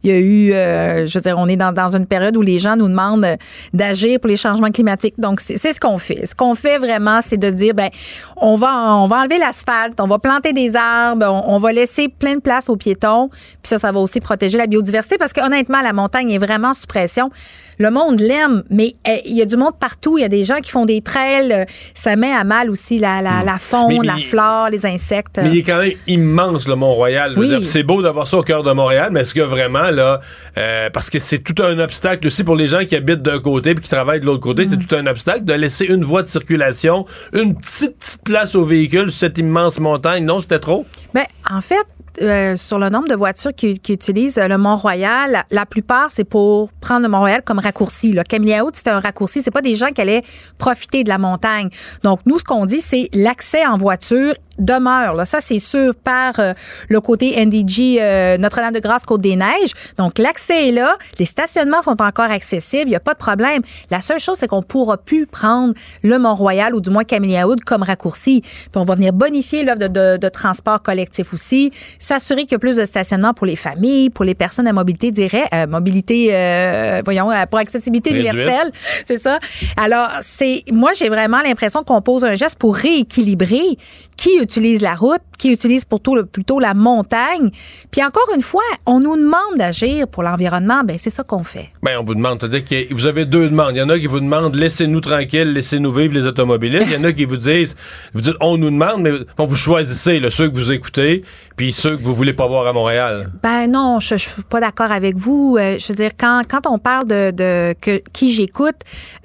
[0.03, 2.41] Il y a eu, euh, je veux dire, on est dans, dans une période où
[2.41, 3.37] les gens nous demandent
[3.73, 5.15] d'agir pour les changements climatiques.
[5.19, 6.25] Donc c'est ce qu'on fait.
[6.25, 7.89] Ce qu'on fait vraiment, c'est de dire ben
[8.37, 12.35] on va on va enlever l'asphalte, on va planter des arbres, on, va laisser plein
[12.35, 13.29] de place aux piétons.
[13.29, 16.73] Puis ça, ça va aussi protéger la biodiversité parce que honnêtement, la montagne est vraiment
[16.73, 17.29] sous pression.
[17.77, 20.10] Le monde l'aime, mais eh, il y a du monde partout.
[20.17, 21.51] Il y a des gens qui font des trails.
[21.51, 25.39] Euh, ça met à mal aussi la, la, la faune, la flore, les insectes.
[25.41, 27.35] Mais il est quand même immense, le Mont-Royal.
[27.63, 30.19] C'est beau d'avoir ça au cœur de Montréal, mais est-ce que vraiment, là,
[30.57, 33.71] euh, parce que c'est tout un obstacle aussi pour les gens qui habitent d'un côté
[33.71, 34.85] et qui travaillent de l'autre côté, c'est mm.
[34.85, 39.11] tout un obstacle de laisser une voie de circulation, une petite, petite place aux véhicules
[39.11, 40.25] sur cette immense montagne.
[40.25, 40.85] Non, c'était trop?
[41.13, 41.85] Ben, en fait,
[42.21, 47.03] euh, sur le nombre de voitures qui, utilisent le Mont-Royal, la, plupart, c'est pour prendre
[47.03, 48.11] le Mont-Royal comme raccourci.
[48.11, 49.41] Le Camilla Haute, c'est un raccourci.
[49.41, 50.23] C'est pas des gens qui allaient
[50.57, 51.69] profiter de la montagne.
[52.03, 55.15] Donc, nous, ce qu'on dit, c'est l'accès en voiture demeure.
[55.15, 55.25] Là.
[55.25, 56.53] Ça, c'est sûr par euh,
[56.87, 59.73] le côté NDG euh, Notre-Dame-de-Grâce Côte-des-Neiges.
[59.97, 60.97] Donc, l'accès est là.
[61.19, 62.85] Les stationnements sont encore accessibles.
[62.85, 63.61] Il n'y a pas de problème.
[63.89, 67.63] La seule chose, c'est qu'on pourra plus prendre le Mont-Royal ou du moins Camellia Wood
[67.63, 68.41] comme raccourci.
[68.41, 72.59] Puis on va venir bonifier l'offre de, de, transport collectif aussi, s'assurer qu'il y a
[72.59, 77.29] plus de stationnement pour les familles, pour les personnes à mobilité directe, euh, mobilité, voyons,
[77.49, 78.71] pour accessibilité universelle.
[79.05, 79.39] C'est ça.
[79.75, 83.77] Alors, c'est moi, j'ai vraiment l'impression qu'on pose un geste pour rééquilibrer
[84.21, 87.49] qui utilise la route, qui utilise plutôt, plutôt la montagne.
[87.89, 90.83] Puis encore une fois, on nous demande d'agir pour l'environnement.
[90.85, 91.69] Ben c'est ça qu'on fait.
[91.81, 93.71] Ben on vous demande, c'est-à-dire que vous avez deux demandes.
[93.71, 96.85] Il y en a qui vous demandent laissez-nous tranquilles, laissez-nous vivre les automobilistes.
[96.89, 97.75] Il y en a qui vous disent,
[98.13, 101.23] vous dites on nous demande, mais vous choisissez ceux que vous écoutez,
[101.55, 103.31] puis ceux que vous voulez pas voir à Montréal.
[103.41, 105.57] Ben non, je, je suis pas d'accord avec vous.
[105.59, 108.77] Euh, je veux dire quand quand on parle de, de que, qui j'écoute,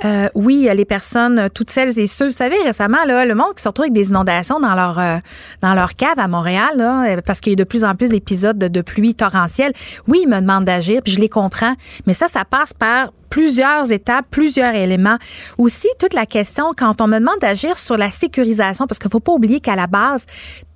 [0.07, 2.29] euh, oui, les personnes, toutes celles et ceux.
[2.29, 5.07] Vous savez récemment là, le monde qui se retrouve avec des inondations dans leur euh,
[5.07, 5.19] euh,
[5.63, 8.59] dans leur cave à Montréal, là, parce qu'il y a de plus en plus d'épisodes
[8.59, 9.73] de, de pluie torrentielle.
[10.09, 11.75] Oui, ils me demandent d'agir, puis je les comprends,
[12.07, 15.19] mais ça, ça passe par plusieurs étapes, plusieurs éléments.
[15.59, 19.13] Aussi, toute la question, quand on me demande d'agir sur la sécurisation, parce qu'il ne
[19.13, 20.27] faut pas oublier qu'à la base,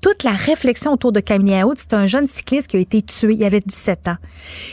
[0.01, 3.35] toute la réflexion autour de Camille Haute, c'est un jeune cycliste qui a été tué,
[3.35, 4.17] il avait 17 ans.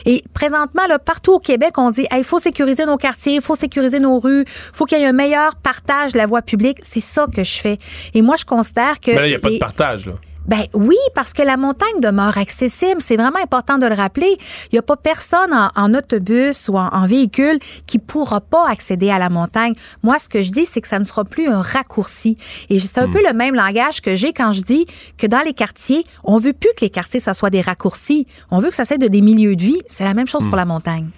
[0.05, 3.55] Et présentement, là, partout au Québec, on dit, il faut sécuriser nos quartiers, il faut
[3.55, 6.79] sécuriser nos rues, il faut qu'il y ait un meilleur partage de la voie publique.
[6.83, 7.77] C'est ça que je fais.
[8.13, 9.11] Et moi, je considère que...
[9.11, 10.13] Mais là, il n'y a pas de partage, là.
[10.47, 13.01] Ben oui, parce que la montagne demeure accessible.
[13.01, 14.38] C'est vraiment important de le rappeler.
[14.71, 19.19] Il n'y a pas personne en, autobus ou en, véhicule qui pourra pas accéder à
[19.19, 19.73] la montagne.
[20.03, 22.38] Moi, ce que je dis, c'est que ça ne sera plus un raccourci.
[22.69, 23.12] Et c'est un hmm.
[23.12, 24.86] peu le même langage que j'ai quand je dis
[25.17, 28.25] que dans les quartiers, on veut plus que les quartiers, ça soit des raccourcis.
[28.51, 29.81] On veut que ça soit de des milieux de vie.
[29.88, 30.57] C'est la même chose pour hmm.
[30.57, 31.10] la montagne.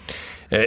[0.53, 0.65] Euh,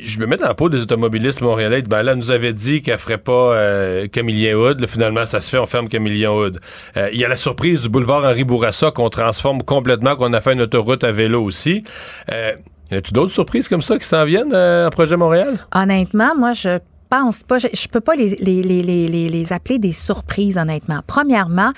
[0.00, 1.82] je me mets dans la peau des automobilistes montréalais.
[1.82, 4.84] Ben là, nous avait dit qu'elle ferait pas euh, Camillien Hood.
[4.86, 6.60] finalement, ça se fait, on ferme Camillien Hood.
[6.96, 10.40] Euh, il y a la surprise du boulevard Henri Bourassa qu'on transforme complètement, qu'on a
[10.40, 11.84] fait une autoroute à vélo aussi.
[12.32, 12.52] Euh,
[12.90, 15.58] y a-tu d'autres surprises comme ça qui s'en viennent en projet Montréal?
[15.74, 16.78] Honnêtement, moi, je
[17.10, 21.00] je, je peux pas les, appeler des surprises, honnêtement.
[21.06, 21.72] Premièrement,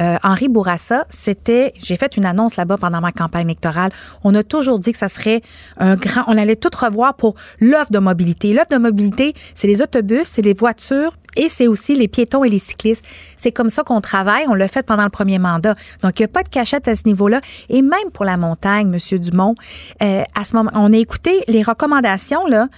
[0.00, 3.90] euh, Henri Bourassa, c'était, j'ai fait une annonce là-bas pendant ma campagne électorale.
[4.24, 5.42] On a toujours dit que ça serait
[5.78, 8.52] un grand, on allait tout revoir pour l'offre de mobilité.
[8.52, 12.48] L'offre de mobilité, c'est les autobus, c'est les voitures, et c'est aussi les piétons et
[12.48, 13.04] les cyclistes.
[13.36, 14.46] C'est comme ça qu'on travaille.
[14.48, 15.74] On l'a fait pendant le premier mandat.
[16.02, 17.40] Donc, il n'y a pas de cachette à ce niveau-là.
[17.68, 19.54] Et même pour la montagne, Monsieur Dumont,
[20.02, 22.68] euh, à ce moment, on a écouté les recommandations là.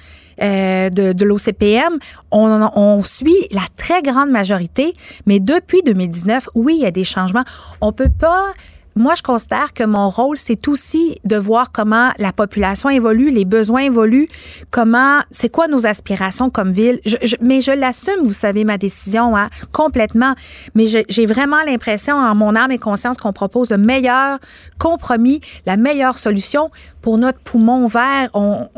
[0.40, 1.98] Euh, de, de l'OCPM,
[2.30, 4.94] on, on, suit la très grande majorité,
[5.26, 7.44] mais depuis 2019, oui, il y a des changements.
[7.80, 8.52] On peut pas
[8.98, 13.44] moi, je considère que mon rôle, c'est aussi de voir comment la population évolue, les
[13.44, 14.28] besoins évoluent,
[14.72, 16.98] comment, c'est quoi nos aspirations comme ville.
[17.40, 20.34] mais je l'assume, vous savez, ma décision, hein, complètement.
[20.74, 24.40] Mais j'ai vraiment l'impression, en mon âme et conscience, qu'on propose le meilleur
[24.78, 26.70] compromis, la meilleure solution
[27.00, 28.30] pour notre poumon vert.
[28.34, 28.68] On,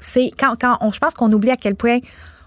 [0.00, 1.98] c'est quand, quand on, je pense qu'on oublie à quel point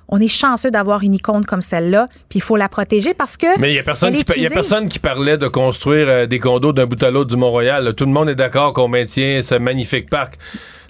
[0.09, 3.59] on est chanceux d'avoir une icône comme celle-là, puis il faut la protéger parce que.
[3.59, 6.73] Mais il n'y a, personne qui, a personne qui parlait de construire euh, des condos
[6.73, 7.93] d'un bout à l'autre du Mont-Royal.
[7.95, 10.37] Tout le monde est d'accord qu'on maintient ce magnifique parc.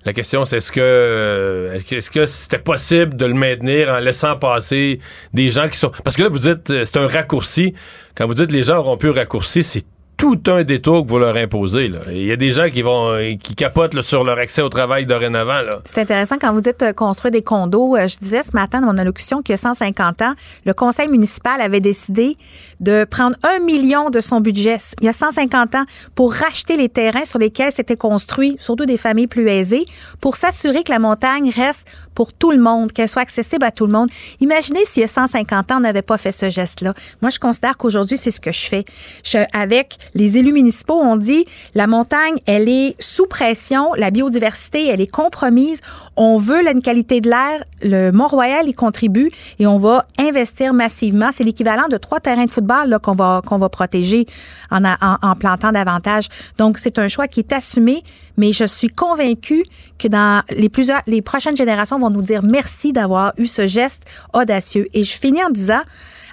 [0.06, 4.36] La question, c'est est-ce que euh, est-ce que c'était possible de le maintenir en laissant
[4.36, 5.00] passer
[5.34, 7.74] des gens qui sont parce que là vous dites euh, c'est un raccourci.
[8.16, 9.86] Quand vous dites les gens auront pu raccourcir, c'est
[10.18, 11.92] tout un détour que vous leur imposez.
[12.10, 15.06] Il y a des gens qui vont euh, qui capotent sur leur accès au travail
[15.06, 15.62] dorénavant.
[15.86, 17.96] C'est intéressant quand vous dites euh, construire des condos.
[17.96, 20.34] Euh, je disais ce matin dans mon allocution qu'il y a 150 ans,
[20.66, 22.38] le conseil municipal avait décidé
[22.80, 26.90] de prendre un million de son budget il y a 150 ans pour racheter les
[26.90, 29.86] terrains sur lesquels s'étaient construits, surtout des familles plus aisées,
[30.22, 33.86] pour s'assurer que la montagne reste pour tout le monde, qu'elle soit accessible à tout
[33.86, 34.10] le monde.
[34.40, 36.94] Imaginez s'il y a 150 ans, on n'avait pas fait ce geste-là.
[37.22, 38.86] Moi, je considère qu'aujourd'hui, c'est ce que je fais.
[39.24, 44.88] Je, avec les élus municipaux ont dit la montagne, elle est sous pression, la biodiversité,
[44.88, 45.80] elle est compromise.
[46.16, 47.64] On veut une qualité de l'air.
[47.84, 51.30] Le Mont-Royal y contribue et on va investir massivement.
[51.34, 54.26] C'est l'équivalent de trois terrains de football qu'on va, qu'on va protéger
[54.72, 56.28] en, plantant davantage.
[56.58, 58.04] Donc, c'est un choix qui est assumé,
[58.38, 59.64] mais je suis convaincue
[60.00, 60.70] que dans les
[61.08, 64.88] les prochaines générations vont nous dire merci d'avoir eu ce geste audacieux.
[64.94, 65.82] Et je finis en disant,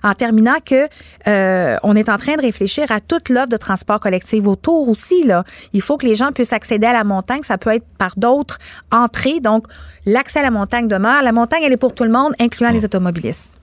[0.03, 0.89] en terminant que
[1.29, 5.25] euh, on est en train de réfléchir à toute l'offre de transport collectif autour aussi.
[5.25, 5.45] Là.
[5.73, 7.43] Il faut que les gens puissent accéder à la montagne.
[7.43, 8.59] Ça peut être par d'autres
[8.91, 9.41] entrées.
[9.41, 9.67] Donc,
[10.07, 11.23] l'accès à la montagne demeure.
[11.23, 13.60] La montagne, elle est pour tout le monde, incluant les automobilistes.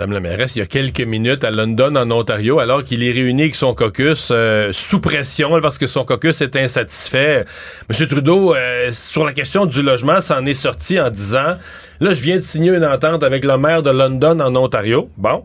[0.00, 3.12] Madame la mairesse, il y a quelques minutes à London, en Ontario, alors qu'il est
[3.12, 7.44] réuni avec son caucus euh, sous pression parce que son caucus est insatisfait.
[7.90, 8.06] M.
[8.06, 11.58] Trudeau, euh, sur la question du logement, s'en est sorti en disant
[12.00, 15.10] Là, je viens de signer une entente avec le maire de London en Ontario.
[15.18, 15.44] Bon.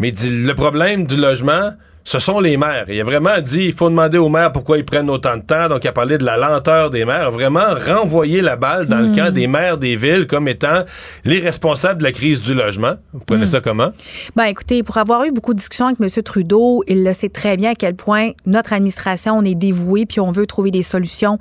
[0.00, 1.70] Mais le problème du logement,
[2.04, 2.86] ce sont les maires.
[2.88, 5.68] Il a vraiment dit il faut demander aux maires pourquoi ils prennent autant de temps.
[5.68, 7.30] Donc, il a parlé de la lenteur des maires.
[7.30, 9.16] Vraiment renvoyer la balle dans le hmm.
[9.16, 10.84] camp des maires des villes comme étant
[11.24, 12.94] les responsables de la crise du logement.
[13.12, 13.48] Vous prenez hmm.
[13.48, 13.90] ça comment?
[14.36, 16.22] Ben, écoutez, pour avoir eu beaucoup de discussions avec M.
[16.22, 20.20] Trudeau, il le sait très bien à quel point notre administration, on est dévoué puis
[20.20, 21.38] on veut trouver des solutions.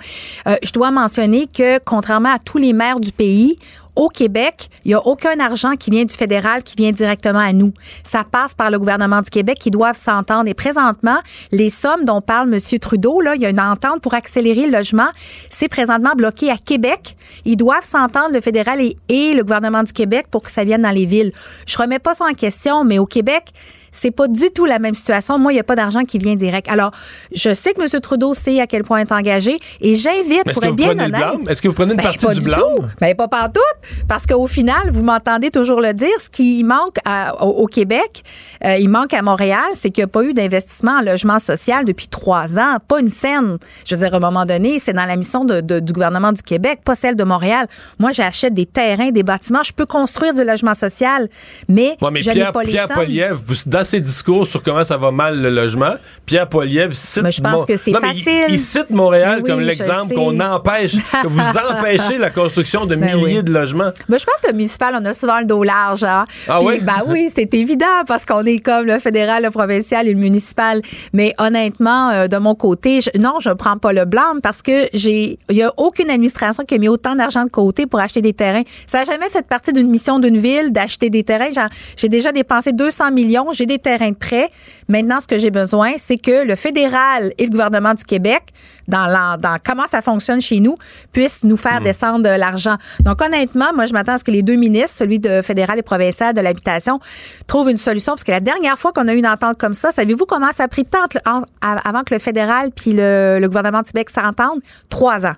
[0.47, 3.57] Euh, je dois mentionner que, contrairement à tous les maires du pays,
[3.99, 7.51] au Québec, il n'y a aucun argent qui vient du fédéral qui vient directement à
[7.51, 7.73] nous.
[8.05, 10.47] Ça passe par le gouvernement du Québec qui doivent s'entendre.
[10.47, 11.17] Et présentement,
[11.51, 12.79] les sommes dont parle M.
[12.79, 15.09] Trudeau, là, il y a une entente pour accélérer le logement.
[15.49, 17.17] C'est présentement bloqué à Québec.
[17.43, 20.91] Ils doivent s'entendre, le fédéral et, le gouvernement du Québec, pour que ça vienne dans
[20.91, 21.33] les villes.
[21.67, 23.47] Je remets pas ça en question, mais au Québec,
[23.91, 25.37] C'est pas du tout la même situation.
[25.39, 26.67] Moi, il n'y a pas d'argent qui vient direct.
[26.69, 26.91] Alors,
[27.33, 28.01] je sais que M.
[28.01, 31.23] Trudeau sait à quel point est engagé et j'invite, pour être bien honnête.
[31.49, 32.61] Est-ce que vous prenez une Ben, partie pas du du blâme?
[33.01, 33.59] Ben, pas partout.
[34.07, 38.23] Parce qu'au final, vous m'entendez toujours le dire, ce qui manque à- au, au Québec,
[38.65, 41.85] euh, il manque à Montréal, c'est qu'il n'y a pas eu d'investissement en logement social
[41.85, 42.77] depuis trois ans.
[42.87, 43.57] Pas une scène.
[43.85, 46.31] Je veux dire, à un moment donné, c'est dans la mission de- de- du gouvernement
[46.31, 47.67] du Québec, pas celle de Montréal.
[47.99, 49.63] Moi, j'achète des terrains, des bâtiments.
[49.63, 51.29] Je peux construire du logement social,
[51.67, 52.87] mais, Ouais, mais je n'ai Pierre, pas les sommes.
[52.93, 57.23] Poliev, vous- dans ses discours sur comment ça va mal le logement, Pierre Poliev cite.
[57.23, 58.45] Mais je pense Mon- que c'est mais il- facile.
[58.49, 61.39] Il, cite Montréal oui, comme l'exemple qu'on empêche, que vous
[61.77, 63.43] empêchez la construction de Ben milliers oui.
[63.43, 63.91] de logements.
[64.07, 66.03] Ben, je pense que le municipal, on a souvent le dos large.
[66.03, 66.25] Hein?
[66.47, 66.79] Ah Puis, oui?
[66.81, 70.81] Ben oui, c'est évident parce qu'on est comme le fédéral, le provincial et le municipal.
[71.13, 74.61] Mais honnêtement, euh, de mon côté, je- non, je ne prends pas le blâme parce
[74.61, 77.99] que j'ai, il y a aucune administration qui a mis autant d'argent de côté pour
[77.99, 78.63] acheter des terrains.
[78.87, 81.49] Ça n'a jamais fait partie d'une mission d'une ville d'acheter des terrains.
[81.97, 84.49] J'ai déjà dépensé 200 millions, j'ai des terrains de prêt.
[84.89, 88.43] Maintenant, ce que j'ai besoin, c'est que le fédéral et le gouvernement du Québec,
[88.89, 90.75] dans, la- dans comment ça fonctionne chez nous,
[91.13, 92.75] puissent nous faire descendre de l'argent.
[93.01, 95.83] Donc, honnêtement, moi, je m'attends à ce que les deux ministres, celui de fédéral et
[95.83, 96.99] provincial de l'habitation,
[97.47, 98.13] trouvent une solution.
[98.13, 100.63] Parce que la dernière fois qu'on a eu une entente comme ça, savez-vous comment ça
[100.63, 100.85] a pris
[101.25, 104.59] en- avant que le fédéral puis le, le gouvernement du Québec s'entendent?
[104.89, 105.35] Trois ans.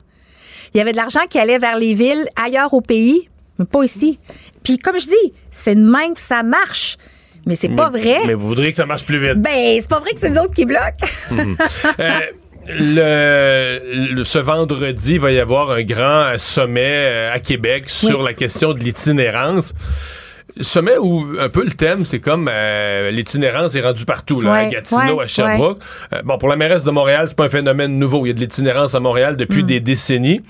[0.73, 3.27] Il y avait de l'argent qui allait vers les villes ailleurs au pays,
[3.59, 4.17] mais pas ici.
[4.63, 6.95] Puis, comme je dis, c'est de même que ça marche.
[7.45, 8.19] Mais c'est pas vrai.
[8.27, 9.37] Mais vous voudriez que ça marche plus vite.
[9.41, 11.07] Ben, c'est pas vrai que c'est les autres qui bloquent.
[11.99, 12.19] Euh,
[12.67, 18.19] le, le- ce vendredi, il va y avoir un grand sommet euh, à Québec sur
[18.19, 18.25] Oui.
[18.25, 19.73] la question de l'itinérance.
[20.59, 24.65] Sommet où un peu le thème, c'est comme euh, l'itinérance est rendue partout, là, à
[24.67, 25.79] Gatineau, ouais, à Sherbrooke.
[26.13, 28.25] Euh, bon, pour la mairesse de Montréal, c'est pas un phénomène nouveau.
[28.25, 29.37] Il y a de l'itinérance à Montréal Mm.
[29.37, 30.41] depuis des décennies.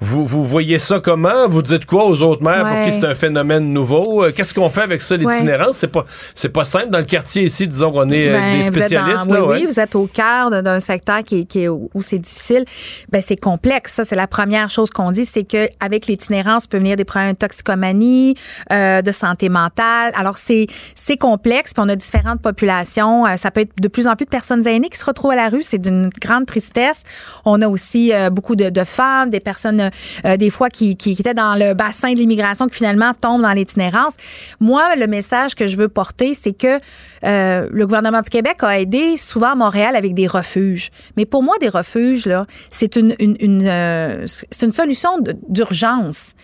[0.00, 1.48] Vous, vous voyez ça comment?
[1.48, 2.84] Vous dites quoi aux autres maires pour Ouais.
[2.84, 4.22] qui c'est un phénomène nouveau?
[4.24, 5.76] Euh, Qu'est-ce qu'on fait avec ça, l'itinérance?
[5.78, 6.04] C'est pas,
[6.36, 6.90] c'est pas simple.
[6.90, 9.26] Dans le quartier ici, disons qu'on est euh, Ben, des vous êtes spécialistes.
[9.26, 9.56] dans- là, oui, ouais.
[9.62, 12.64] oui, vous êtes au cœur d'un secteur qui, est- qui est- où c'est difficile.
[13.10, 13.94] Ben, c'est complexe.
[13.94, 17.32] Ça, c'est la première chose qu'on dit, c'est que avec l'itinérance peut venir des problèmes
[17.32, 18.36] de toxicomanie,
[18.72, 20.12] euh, de santé mentale.
[20.14, 21.74] Alors, c'est c'est complexe.
[21.74, 23.26] Puis on a différentes populations.
[23.26, 25.36] Euh, ça peut être de plus en plus de personnes aînées qui se retrouvent à
[25.36, 25.62] la rue.
[25.64, 27.02] C'est d'une grande tristesse.
[27.44, 29.87] On a aussi euh, beaucoup de, de femmes, des personnes
[30.24, 33.52] euh, des fois qui, qui, étaient dans le bassin de l'immigration qui finalement tombent dans
[33.52, 34.14] l'itinérance.
[34.60, 36.78] Moi, le message que je veux porter, c'est que
[37.24, 40.90] euh, le gouvernement du Québec a aidé souvent Montréal avec des refuges.
[41.16, 45.10] Mais pour moi, des refuges, là, c'est une, une, euh, solution
[45.48, 46.34] d'urgence.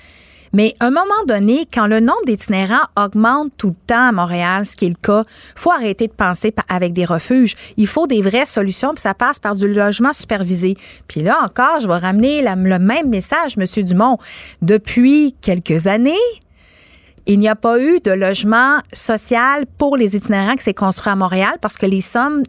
[0.54, 4.64] Mais à un moment donné, quand le nombre d'itinérants augmente tout le temps à Montréal,
[4.64, 5.24] ce qui est le cas,
[5.56, 7.56] faut arrêter de penser avec des refuges.
[7.76, 10.76] Il faut des vraies solutions, puis ça passe par du logement supervisé.
[11.08, 14.18] Puis là encore, je vais ramener le même message, Monsieur Dumont.
[14.62, 16.14] Depuis quelques années,
[17.26, 21.16] il n'y a pas eu de logement social pour les itinérants qui s'est construit à
[21.16, 22.42] Montréal parce que les sommes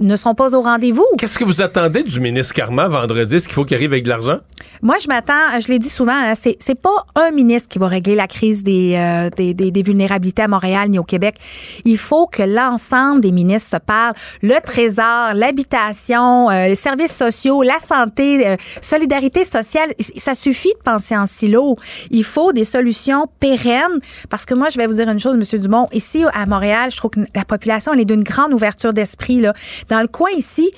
[0.00, 1.06] ne sont pas au rendez-vous.
[1.18, 3.36] Qu'est-ce que vous attendez du ministre Carman vendredi?
[3.36, 4.38] Est-ce qu'il faut qu'il arrive avec de l'argent?
[4.82, 5.32] Moi, je m'attends,
[5.64, 8.62] je l'ai dit souvent, hein, c'est, c'est pas un ministre qui va régler la crise
[8.64, 11.36] des, euh, des, des- des vulnérabilités à Montréal ni au Québec.
[11.84, 14.14] Il faut que l'ensemble des ministres se parlent.
[14.42, 19.92] Le trésor, l'habitation, euh, les services sociaux, la santé, euh, solidarité sociale.
[20.16, 21.76] Ça suffit de penser en silo.
[22.10, 25.58] Il faut des solutions pérennes parce que moi, je vais vous dire une chose, Monsieur
[25.58, 25.86] Dumont.
[25.92, 29.52] Ici, à Montréal, je trouve que la population, elle est d'une grande ouverture d'esprit, là.
[29.88, 30.70] Dans le coin ici,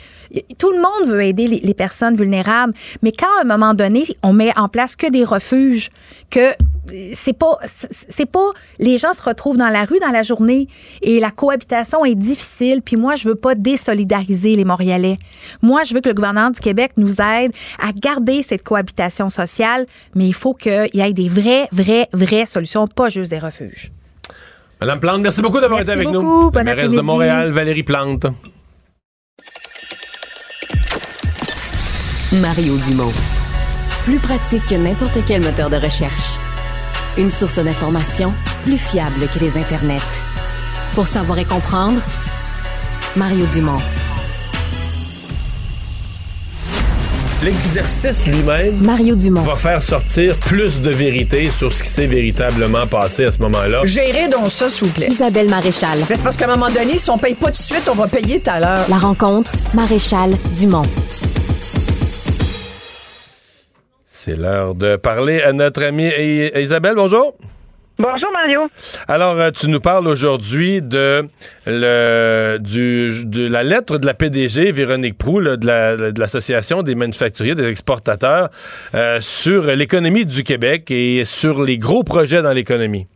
[0.59, 2.73] tout le monde veut aider les, les personnes vulnérables.
[3.03, 5.91] Mais quand, à un moment donné, on met en place que des refuges,
[6.31, 6.41] que
[6.93, 10.69] euh, c'est pas, c'est pas, les gens se retrouvent dans la rue dans la journée
[11.03, 12.83] et la cohabitation est difficile.
[12.83, 15.17] Puis moi, je veux pas désolidariser les Montréalais.
[15.63, 19.87] Moi, je veux que le gouvernement du Québec nous aide à garder cette cohabitation sociale,
[20.15, 23.91] mais il faut qu'il y ait des vraies, vraies, vraies solutions, pas juste des refuges.
[24.81, 26.23] Madame Plante, merci beaucoup d'avoir été avec beaucoup.
[26.23, 26.51] nous.
[26.51, 27.01] Bon La mairesse de.
[27.01, 28.27] Montréal, Valérie Plante.
[32.41, 33.13] Mario Dumont.
[34.05, 36.39] Plus pratique que n'importe quel moteur de recherche.
[37.17, 38.33] Une source d'information
[38.65, 40.01] plus fiable que les internets.
[40.95, 42.01] Pour savoir et comprendre,
[43.17, 43.79] Mario Dumont.
[47.45, 49.43] L'exercice lui-même Mario Dumont.
[49.43, 53.83] va faire sortir plus de vérité sur ce qui s'est véritablement passé à ce moment-là.
[53.85, 55.09] Gérez donc ça, s'il vous plaît.
[55.11, 55.99] Isabelle Maréchal.
[56.09, 57.95] Mais C'est parce qu'à un moment donné, si on paye pas tout de suite, on
[57.95, 58.87] va payer tout à l'heure.
[58.89, 60.87] La rencontre, Maréchal Dumont.
[64.27, 66.11] C'est l'heure de parler à notre amie
[66.55, 66.95] Isabelle.
[66.97, 67.35] Bonjour.
[67.99, 68.69] Bonjour Mario.
[69.07, 71.29] Alors, euh, tu nous parles aujourd'hui de,
[71.67, 76.83] le, du, de la lettre de la PDG, Véronique Prou, là, de la- de l'Association
[76.83, 78.49] des manufacturiers, des exportateurs,
[78.95, 83.07] euh, sur l'économie du Québec et sur les gros projets dans l'économie.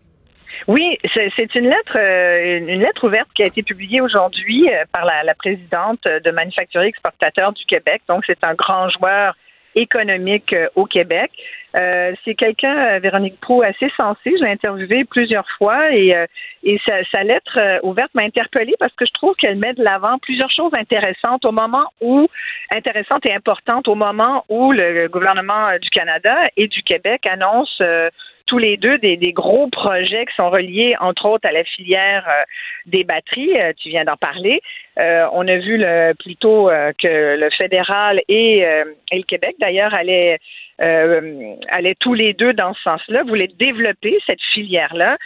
[0.67, 5.23] Oui, c'est une lettre, euh, une lettre ouverte qui a été publiée aujourd'hui par la,
[5.25, 8.03] la, présidente de Manufacturiers Exportateurs du Québec.
[8.11, 9.35] Donc, c'est un grand joueur
[9.75, 11.31] économique euh, au Québec.
[11.77, 14.33] Euh, c'est quelqu'un, Véronique Prou, assez sensé.
[14.39, 16.15] Je l'ai interviewé plusieurs fois et,
[16.63, 20.19] et sa, sa, lettre ouverte m'a interpellée parce que je trouve qu'elle met de l'avant
[20.19, 22.27] plusieurs choses intéressantes au moment où,
[22.71, 27.85] intéressantes et importantes au moment où le gouvernement du Canada et du Québec annoncent
[28.49, 32.43] tous les deux des, gros projets qui sont reliés, entre autres, à la filière euh,
[32.87, 33.61] des batteries.
[33.61, 34.61] Euh, tu viens d'en parler.
[34.99, 36.71] Euh, on a vu le, plutôt
[37.01, 38.67] que le fédéral et,
[39.13, 40.39] le Québec, d'ailleurs, allaient,
[40.79, 45.17] allaient tous les deux dans ce sens-là, voulaient développer cette filière-là.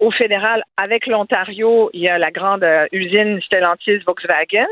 [0.00, 4.66] au fédéral, avec l'Ontario, il y a la grande usine Stellantis Volkswagen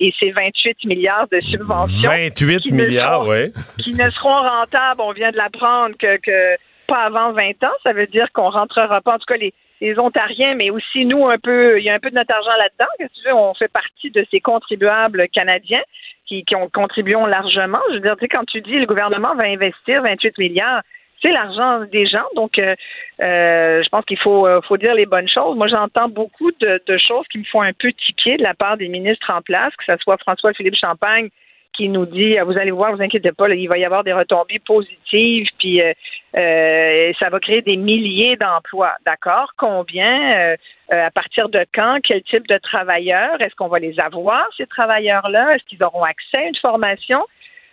[0.00, 2.08] et ses 28 milliards de subventions.
[2.08, 3.52] 28 milliards, oui.
[3.82, 6.56] Qui ne seront rentables, on vient de l'apprendre, que, que
[6.86, 7.74] pas avant 20 ans.
[7.82, 9.52] Ça veut dire qu'on rentrera pas, en tout cas les,
[9.98, 12.90] Ontariens, mais aussi nous un peu, il y a un peu de notre argent là-dedans.
[12.98, 15.82] tu veux, on fait partie de ces contribuables canadiens
[16.24, 17.80] qui, qui ont contribué largement.
[17.90, 20.80] Je veux dire, tu sais, quand tu dis le gouvernement va investir 28 milliards,
[21.24, 22.26] c'est l'argent des gens.
[22.34, 22.74] Donc, euh,
[23.20, 25.56] euh, je pense qu'il faut, euh, faut dire les bonnes choses.
[25.56, 28.76] Moi, j'entends beaucoup de, de, choses qui me font un peu tiquer de la part
[28.76, 31.30] des ministres en place, que ce soit François-Philippe Champagne
[31.76, 34.60] qui nous dit vous allez voir, vous inquiétez pas, il va y avoir des retombées
[34.64, 35.92] positives, puis euh,
[36.36, 38.94] euh, ça va créer des milliers d'emplois.
[39.04, 39.52] D'accord?
[39.56, 40.56] Combien euh,
[40.90, 41.98] À partir de quand?
[42.02, 43.40] Quel type de travailleurs?
[43.40, 45.54] Est-ce qu'on va les avoir ces travailleurs-là?
[45.54, 47.20] Est-ce qu'ils auront accès à une formation?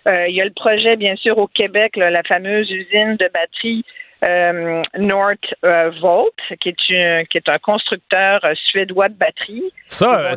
[0.07, 3.85] Il y a le projet, bien sûr, au Québec, la fameuse usine de batterie
[4.23, 9.73] euh, Northvolt, qui est, un, qui est un constructeur euh, suédois de batteries.
[9.87, 10.35] Ça,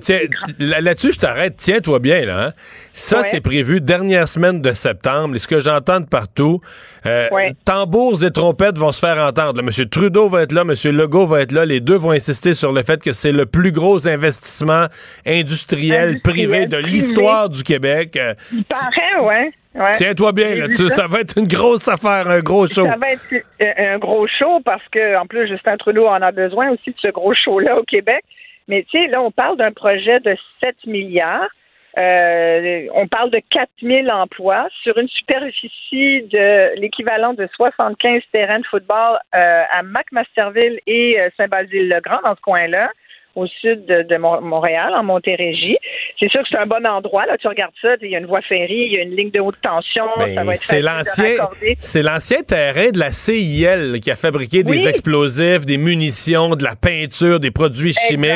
[0.58, 1.56] là-dessus, je t'arrête.
[1.56, 2.46] Tiens-toi bien, là.
[2.46, 2.52] Hein.
[2.92, 5.36] Ça, c'est prévu dernière semaine de septembre.
[5.36, 6.60] Et ce que j'entends de partout,
[7.04, 7.28] euh,
[7.64, 9.62] tambours et trompettes vont se faire entendre.
[9.62, 11.66] Monsieur Trudeau va être là, Monsieur Legault va être là.
[11.66, 14.86] Les deux vont insister sur le fait que c'est le plus gros investissement
[15.26, 18.18] industriel, privé de l'histoire du Québec.
[18.52, 19.52] Il paraît, ouais.
[19.92, 21.06] Tiens-toi bien là-dessus, ça.
[21.08, 22.86] va être une grosse affaire, un gros show.
[22.86, 26.70] Ça va être un gros show parce que, en plus, Justin Trudeau en a besoin
[26.70, 28.24] aussi de ce gros show-là au Québec.
[28.68, 31.50] Mais tu sais, là, on parle d'un projet de 7 milliards.
[31.96, 38.58] Euh, on parle de 4 000 emplois sur une superficie de l'équivalent de 75 terrains
[38.58, 42.90] de football euh, à McMasterville et euh, Saint-Basile-le-Grand, dans ce coin-là
[43.34, 45.76] au sud de, Montréal, en Montérégie.
[46.18, 47.26] C'est sûr que c'est un bon endroit.
[47.26, 49.30] Là, tu regardes ça, il y a une voie ferrée, il y a une ligne
[49.30, 50.04] de haute tension.
[50.18, 51.36] Ben, c'est l'ancien,
[51.78, 56.76] c'est l'ancien terrain de la CIL qui a fabriqué des explosifs, des munitions, de la
[56.76, 58.30] peinture, des produits chimiques.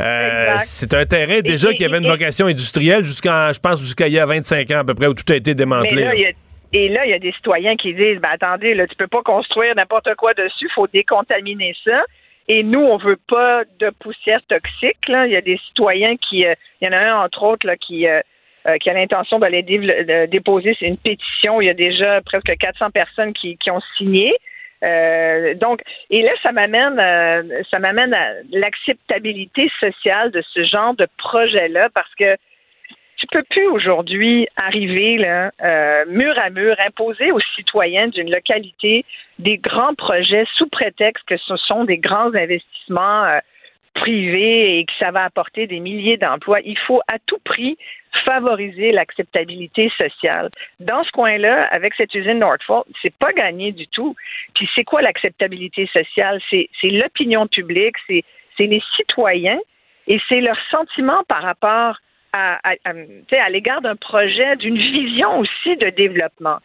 [0.00, 4.14] Euh, c'est un terrain déjà qui avait une vocation industrielle jusqu'en, je pense, jusqu'à il
[4.14, 6.34] y a 25 ans à peu près où tout a été démantelé.
[6.72, 9.22] Et là, il y a des citoyens qui disent, ben attendez, là, tu peux pas
[9.22, 12.02] construire n'importe quoi dessus, faut décontaminer ça.
[12.48, 15.08] Et nous, on veut pas de poussière toxique.
[15.08, 15.26] Là.
[15.26, 17.76] Il y a des citoyens qui, euh, il y en a un entre autres là,
[17.76, 18.20] qui, euh,
[18.66, 21.60] euh, qui a l'intention d'aller déposer une pétition.
[21.60, 24.36] Il y a déjà presque 400 personnes qui, qui ont signé.
[25.56, 25.80] donc,
[26.10, 27.00] et là, ça m'amène,
[27.70, 32.36] ça m'amène à l'acceptabilité sociale de ce genre de projet-là, parce que
[33.24, 39.04] tu peux plus aujourd'hui arriver là, euh, mur à mur, imposer aux citoyens d'une localité
[39.38, 43.38] des grands projets sous prétexte que ce sont des grands investissements euh,
[43.94, 46.60] privés et que ça va apporter des milliers d'emplois.
[46.64, 47.78] Il faut à tout prix
[48.24, 50.50] favoriser l'acceptabilité sociale.
[50.80, 54.14] Dans ce coin-là, avec cette usine Northvolt, c'est pas gagné du tout.
[54.54, 56.40] Puis c'est quoi l'acceptabilité sociale?
[56.50, 58.22] C'est l'opinion publique, c'est
[58.58, 59.58] les citoyens
[60.06, 61.96] et c'est leur sentiment par rapport
[62.34, 66.58] à, à, l'égard d'un projet, d'une vision aussi de développement.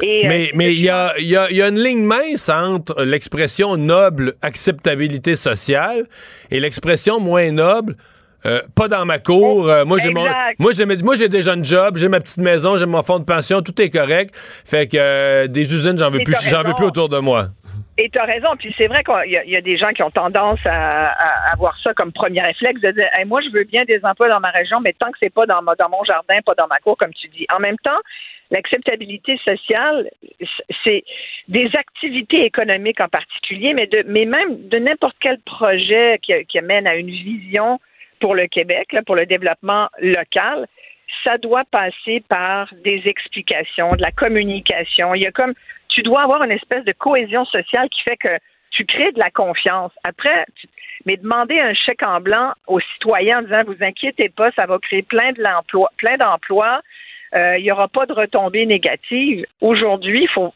[0.00, 3.02] Et, mais euh, mais il y a, y, a, y a une ligne mince entre
[3.02, 6.06] l'expression noble acceptabilité sociale
[6.50, 7.96] et l'expression moins noble
[8.44, 9.68] euh, pas dans ma cour.
[9.68, 10.24] Euh, moi, j'ai mon,
[10.58, 13.24] moi, j'ai, moi, j'ai déjà un job, j'ai ma petite maison, j'ai mon fonds de
[13.24, 14.36] pension, tout est correct.
[14.64, 17.48] Fait que des usines, j'en veux plus, j'en veux plus autour de moi.
[17.98, 18.56] Et tu as raison.
[18.58, 22.12] Puis c'est vrai qu'il y, a des gens qui ont tendance à, avoir ça comme
[22.12, 25.10] premier réflexe de dire moi, je veux bien des emplois dans ma région, mais tant
[25.10, 27.46] que c'est pas dans, mon jardin, pas dans ma cour, comme tu dis.
[27.54, 27.98] En même temps,
[28.50, 30.10] l'acceptabilité sociale,
[30.84, 31.04] c'est
[31.48, 36.58] des activités économiques en particulier, mais, de, mais même de n'importe quel projet qui, qui
[36.58, 37.80] amène à une vision
[38.20, 40.66] pour le Québec, là, pour le développement local
[41.24, 45.14] ça doit passer par des explications, de la communication.
[45.14, 45.54] Il y a comme
[45.96, 48.36] tu dois avoir une espèce de cohésion sociale qui fait que
[48.70, 49.92] tu crées de la confiance.
[50.04, 50.44] Après,
[51.06, 54.78] mais demander un chèque en blanc aux citoyens en disant vous inquiétez pas, ça va
[54.78, 56.82] créer plein de l'emploi, plein d'emplois,
[57.34, 59.46] euh, il n'y aura pas de retombées négatives.
[59.62, 60.52] Aujourd'hui, il faut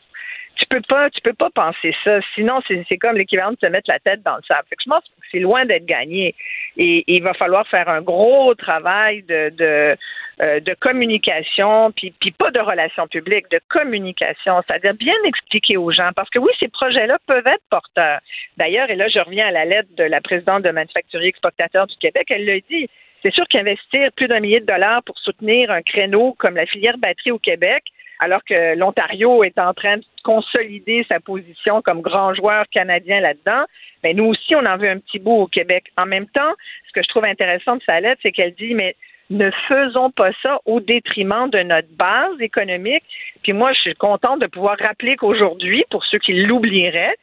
[0.61, 2.21] tu peux pas, tu peux pas penser ça.
[2.35, 4.67] Sinon, c'est comme l'équivalent de se mettre la tête dans le sable.
[4.69, 6.35] Fait que je pense que c'est loin d'être gagné.
[6.77, 9.97] Et, il va falloir faire un gros travail de, de,
[10.43, 15.91] euh, de communication, puis, puis pas de relations publiques, de communication, c'est-à-dire bien expliquer aux
[15.91, 16.11] gens.
[16.15, 18.21] Parce que oui, ces projets-là peuvent être porteurs.
[18.59, 21.97] D'ailleurs, et là, je reviens à la lettre de la présidente de Manufacturier Exportateur du
[21.97, 22.89] Québec, elle l'a dit.
[23.23, 26.97] C'est sûr qu'investir plus d'un millier de dollars pour soutenir un créneau comme la filière
[26.97, 27.85] batterie au Québec,
[28.21, 33.65] alors que l'Ontario est en train de consolider sa position comme grand joueur canadien là-dedans,
[34.05, 35.87] mais nous aussi, on en veut un petit bout au Québec.
[35.97, 36.53] En même temps,
[36.87, 38.95] ce que je trouve intéressant de sa lettre, c'est qu'elle dit, mais
[39.31, 43.05] ne faisons pas ça au détriment de notre base économique.
[43.43, 47.17] Puis moi, je suis contente de pouvoir rappeler qu'aujourd'hui, pour ceux qui l'oublieraient,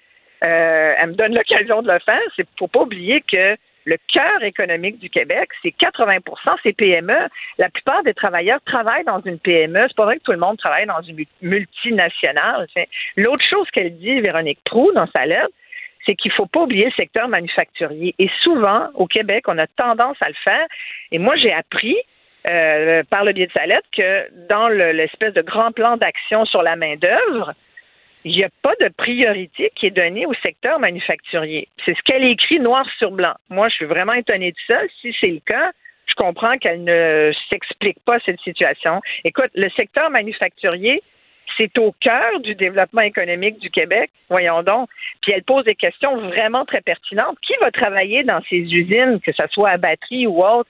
[0.44, 3.56] euh, elle me donne l'occasion de le faire, c'est faut pas oublier que
[3.88, 6.20] le cœur économique du Québec, c'est 80%
[6.62, 7.30] c'est PME.
[7.58, 9.86] La plupart des travailleurs travaillent dans une PME.
[9.88, 12.68] C'est pas vrai que tout le monde travaille dans une multinationale.
[13.16, 15.54] L'autre chose qu'elle dit, Véronique Prou, dans sa lettre,
[16.06, 18.14] c'est qu'il ne faut pas oublier le secteur manufacturier.
[18.20, 20.68] Et souvent, au Québec, on a tendance à le faire.
[21.14, 21.96] Et moi, j'ai appris
[22.50, 26.62] euh, par le biais de sa lettre que dans l'espèce de grand plan d'action sur
[26.62, 27.54] la main-d'œuvre,
[28.28, 31.70] il n'y a pas de priorité qui est donnée au secteur manufacturier.
[31.86, 33.34] C'est ce qu'elle écrit noir sur blanc.
[33.50, 34.80] Moi, je suis vraiment étonnée de ça.
[35.02, 35.72] Si c'est le cas,
[36.08, 39.02] je comprends qu'elle ne s'explique pas cette situation.
[39.24, 41.02] Écoute, le secteur manufacturier,
[41.56, 44.90] c'est au cœur du développement économique du Québec, voyons donc.
[45.22, 47.38] Puis elle pose des questions vraiment très pertinentes.
[47.42, 50.70] Qui va travailler dans ces usines, que ce soit à batterie ou autre,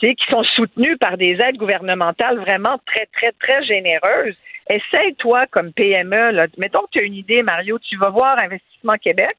[0.00, 4.36] qui sont soutenues par des aides gouvernementales vraiment très, très, très généreuses?
[4.68, 8.38] Essaye, toi, comme PME, là, mettons que tu as une idée, Mario, tu vas voir
[8.38, 9.36] Investissement Québec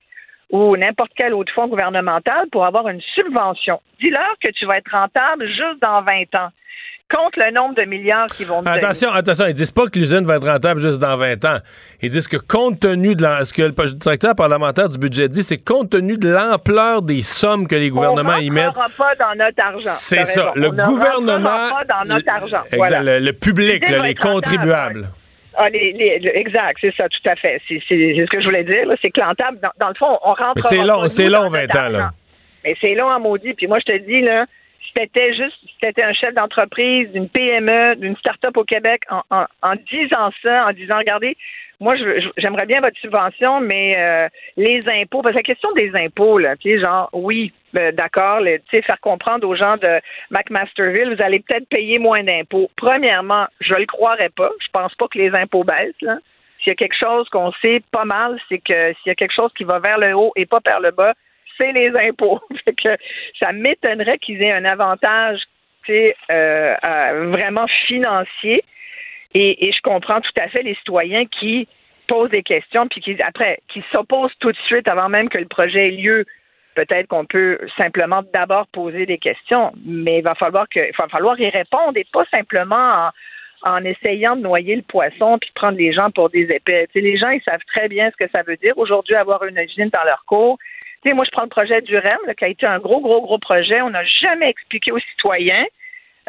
[0.50, 3.82] ou n'importe quel autre fonds gouvernemental pour avoir une subvention.
[4.00, 6.52] Dis-leur que tu vas être rentable juste dans 20 ans
[7.10, 10.36] compte le nombre de milliards qui vont Attention, attention, ils disent pas que l'usine va
[10.36, 11.58] être rentable juste dans 20 ans.
[12.02, 15.58] Ils disent que compte tenu de ce que le directeur parlementaire du budget dit, c'est
[15.58, 18.74] compte tenu de l'ampleur des sommes que les gouvernements y mettent.
[18.78, 19.82] On ne pas dans notre argent.
[19.86, 20.52] C'est ça.
[20.56, 21.70] Le gouvernement.
[21.70, 22.64] pas dans notre argent.
[22.72, 25.10] le, public, les contribuables.
[25.60, 27.60] Ah, exact, c'est ça, tout à fait.
[27.68, 28.86] C'est ce que je voulais dire.
[29.02, 30.62] C'est que l'entable, dans, le fond, on rentre.
[30.62, 32.12] C'est long, c'est long, 20 ans, là.
[32.64, 33.54] Mais c'est long à maudit.
[33.56, 34.46] Puis moi, je te dis, là,
[34.96, 40.30] c'était juste, si c'était un chef d'entreprise, d'une PME, d'une start-up au Québec, en, disant
[40.44, 41.36] ça, en disant, regardez,
[41.80, 41.96] moi,
[42.38, 44.28] j'aimerais bien votre subvention, mais euh,
[44.58, 48.82] les impôts, parce que la question des impôts, là, tu sais, genre, oui, d'accord, tu
[48.82, 50.00] faire comprendre aux gens de
[50.32, 52.70] McMasterville, vous allez peut-être payer moins d'impôts.
[52.76, 54.50] Premièrement, je le croirais pas.
[54.60, 55.94] Je pense pas que les impôts baissent.
[56.00, 59.34] S'il y a quelque chose qu'on sait pas mal, c'est que s'il y a quelque
[59.34, 61.14] chose qui va vers le haut et pas vers le bas,
[61.58, 62.42] c'est les impôts.
[62.84, 62.98] que
[63.40, 65.42] ça m'étonnerait qu'ils aient un avantage
[65.90, 68.64] euh, vraiment financier.
[69.34, 71.68] Et, je comprends tout à fait les citoyens qui
[72.08, 75.48] posent des questions, puis qui, après, qui s'opposent tout de suite avant même que le
[75.48, 76.26] projet ait lieu.
[76.78, 81.08] Peut-être qu'on peut simplement d'abord poser des questions, mais il va falloir que, il va
[81.08, 83.10] falloir y répondre et pas simplement
[83.64, 86.88] en, essayant de noyer le poisson puis prendre les gens pour des épais.
[86.94, 89.90] les gens, ils savent très bien ce que ça veut dire aujourd'hui avoir une usine
[89.90, 90.58] dans leur cours
[91.14, 93.82] moi, je prends le projet du REM, qui a été un gros, gros, gros projet.
[93.82, 95.66] On n'a jamais expliqué aux citoyens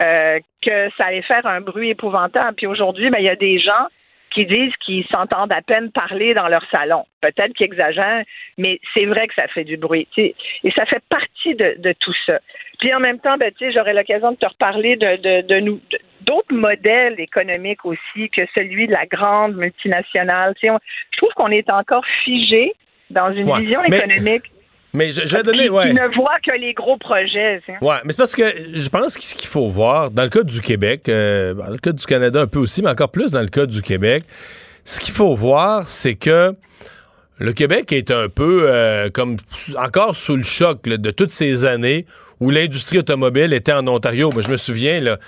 [0.01, 2.55] euh, que ça allait faire un bruit épouvantable.
[2.57, 3.87] Puis aujourd'hui, ben, il y a des gens
[4.31, 7.05] qui disent qu'ils s'entendent à peine parler dans leur salon.
[7.21, 8.25] Peut-être qu'ils exagèrent,
[8.57, 10.07] mais c'est vrai que ça fait du bruit.
[10.17, 10.35] Et
[10.75, 12.39] ça fait partie de, tout ça.
[12.79, 15.81] Puis en même temps, ben, j'aurai l'occasion de te reparler de, de, nous
[16.21, 20.55] d'autres modèles économiques aussi que celui de la grande multinationale.
[20.61, 20.69] je
[21.17, 22.75] trouve qu'on est encore figé
[23.11, 24.58] dans une vision économique mais
[24.95, 25.69] je, vais donner.
[25.69, 25.93] Ouais.
[25.93, 27.63] ne voit que les gros projets.
[27.81, 30.43] Ouais, mais c'est parce que je pense que ce qu'il faut voir, dans le cas
[30.43, 33.41] du Québec, euh, dans le cas du Canada un peu aussi, mais encore plus dans
[33.41, 34.25] le cas du Québec,
[34.85, 36.55] ce qu'il faut voir, c'est que
[37.39, 39.37] le Québec est un peu euh, comme
[39.77, 42.07] encore sous le choc de toutes ces années
[42.41, 44.31] où l'industrie automobile était en Ontario.
[44.33, 45.19] Moi, je me souviens, là,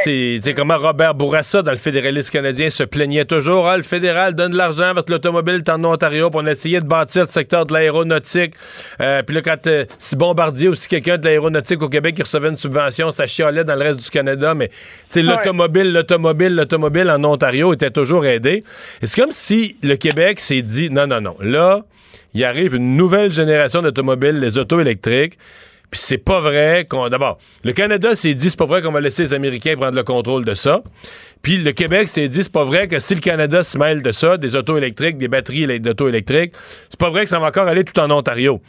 [0.00, 3.68] c'est comment Robert Bourassa, dans le fédéralisme canadien, se plaignait toujours.
[3.68, 6.80] Ah, le fédéral donne de l'argent parce que l'automobile est en Ontario, pour on essayait
[6.80, 8.54] de bâtir le secteur de l'aéronautique.
[9.00, 12.22] Euh, puis là, quand euh, si Bombardier ou si quelqu'un de l'aéronautique au Québec qui
[12.22, 14.70] recevait une subvention, ça chialait dans le reste du Canada, mais
[15.16, 18.64] l'automobile, l'automobile, l'automobile en Ontario était toujours aidé.
[19.02, 21.82] Et c'est comme si le Québec s'est dit, non, non, non, là,
[22.34, 25.36] il arrive une nouvelle génération d'automobiles, les autos électriques.
[25.90, 27.08] Puis c'est pas vrai qu'on.
[27.08, 30.04] D'abord, le Canada s'est dit c'est pas vrai qu'on va laisser les Américains prendre le
[30.04, 30.82] contrôle de ça.
[31.42, 34.12] Puis le Québec s'est dit c'est pas vrai que si le Canada se mêle de
[34.12, 36.52] ça, des autos électriques, des batteries d'auto électriques,
[36.90, 38.60] c'est pas vrai que ça va encore aller tout en Ontario.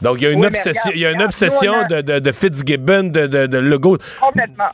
[0.00, 3.26] Donc il y a une obsession, il y a une obsession de, de, Fitzgibbon, de,
[3.26, 3.98] de, de Legault,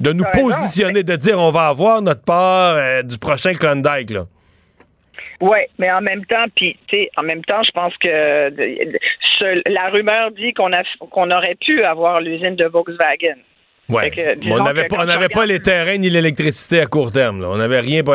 [0.01, 4.27] de nous positionner, de dire on va avoir notre part euh, du prochain Klondike là.
[5.41, 6.77] Oui, mais en même temps, puis
[7.17, 8.09] en même temps, je pense que
[9.39, 13.37] ce- la rumeur dit qu'on a qu'on aurait pu avoir l'usine de Volkswagen.
[14.37, 17.41] Disons on n'avait pas, on n'avait tu pas les terrains ni l'électricité à court terme.
[17.43, 17.49] là.
[17.51, 18.03] On n'avait rien.
[18.03, 18.15] Pour...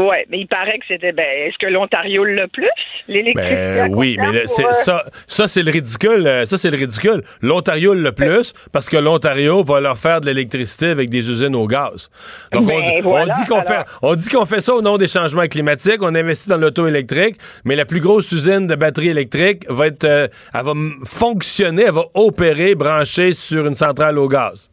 [0.00, 1.12] Oui, mais il paraît que c'était.
[1.12, 2.68] Ben, est-ce que l'Ontario l'a plus
[3.08, 6.26] l'électricité Ben oui, mais pour, euh, ça, ça c'est le ridicule.
[6.26, 7.22] euh, Ça, c'est le ridicule.
[7.42, 11.66] L'Ontario le plus parce que l'Ontario va leur faire de l'électricité avec des usines au
[11.66, 12.08] gaz.
[12.52, 13.98] Donc, on, Ben dit- on voilà, dit qu'on fait, alors.
[14.02, 16.02] on dit qu'on fait ça au nom des changements climatiques.
[16.02, 20.04] On investit dans l'auto électrique, mais la plus grosse usine de batterie électrique va être,
[20.04, 20.72] euh, elle va
[21.04, 24.69] fonctionner, elle va opérer, brancher sur une centrale au gaz.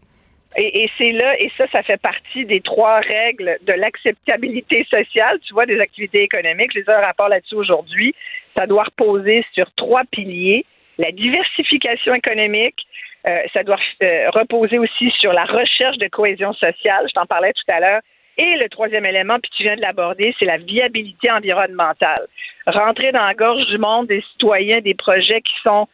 [0.60, 5.54] Et, c'est là, et ça, ça fait partie des trois règles de l'acceptabilité sociale, tu
[5.54, 6.72] vois, des activités économiques.
[6.74, 8.16] Je les ai un rapport là-dessus aujourd'hui.
[8.56, 10.66] Ça doit reposer sur trois piliers.
[10.98, 12.88] La diversification économique,
[13.28, 17.54] euh, ça doit euh, reposer aussi sur la recherche de cohésion sociale, je t'en parlais
[17.54, 18.02] tout à l'heure.
[18.40, 22.28] Et le troisième élément, puis tu viens de l'aborder, c'est la viabilité environnementale.
[22.66, 25.88] Rentrer dans la gorge du monde des citoyens, des projets qui sont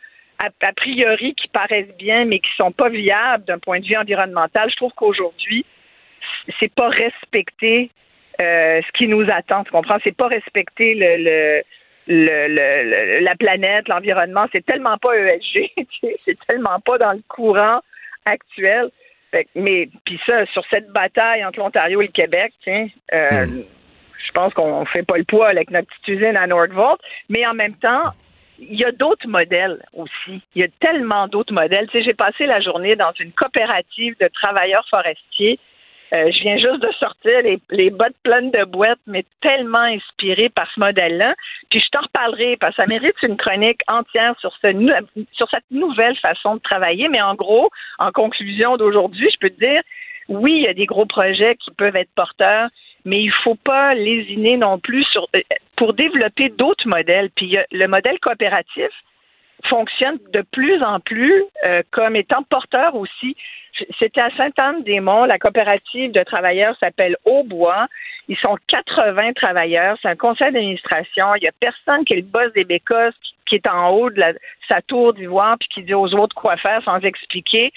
[0.62, 4.70] a priori qui paraissent bien, mais qui sont pas viables d'un point de vue environnemental.
[4.70, 5.66] Je trouve qu'aujourd'hui,
[6.60, 7.90] c'est pas respecter
[8.42, 9.64] euh, ce qui nous attend.
[9.64, 9.98] Tu comprends?
[10.04, 11.62] C'est pas respecter le, le,
[12.08, 14.46] le- le- le- la planète, l'environnement.
[14.52, 15.72] C'est tellement pas ESG.
[16.26, 17.80] c'est tellement pas dans le courant
[18.26, 18.90] actuel.
[19.32, 23.46] Fait mais puis ça, sur cette bataille entre l'Ontario et le Québec, tiens, euh,
[24.26, 27.54] je pense qu'on fait pas le poids avec notre petite usine à Nordvolt, mais en
[27.54, 28.04] même temps,
[28.60, 30.42] il y a d'autres modèles aussi.
[30.56, 31.88] Il y a tellement d'autres modèles.
[31.88, 35.60] Tu sais, j'ai passé la journée dans une coopérative de travailleurs forestiers.
[36.14, 37.42] Euh, je viens juste de sortir
[37.72, 41.34] les, bottes pleines de boîtes, mais tellement inspirée par ce modèle-là.
[41.72, 44.68] Puis je t'en reparlerai parce que ça mérite une chronique entière sur, ce
[45.32, 47.08] sur cette nouvelle façon de travailler.
[47.08, 49.82] Mais en gros, en conclusion d'aujourd'hui, je peux te dire,
[50.30, 52.70] oui, il y a des gros projets qui peuvent être porteurs,
[53.06, 55.42] mais il faut pas lésiner non plus sur, euh,
[55.76, 57.30] pour développer d'autres modèles.
[57.36, 58.90] Puis le modèle coopératif
[59.66, 63.36] fonctionne de plus en plus euh, comme étant porteur aussi.
[63.98, 67.88] C'était à Sainte-Anne-des-Monts, la coopérative de travailleurs s'appelle Aubois.
[68.28, 71.34] Ils sont 80 travailleurs, c'est un conseil d'administration.
[71.36, 74.10] Il y a personne qui est le boss des bécosses qui, qui est en haut
[74.12, 74.34] de la-
[74.68, 77.72] sa tour d'ivoire puis qui dit aux autres quoi faire sans expliquer.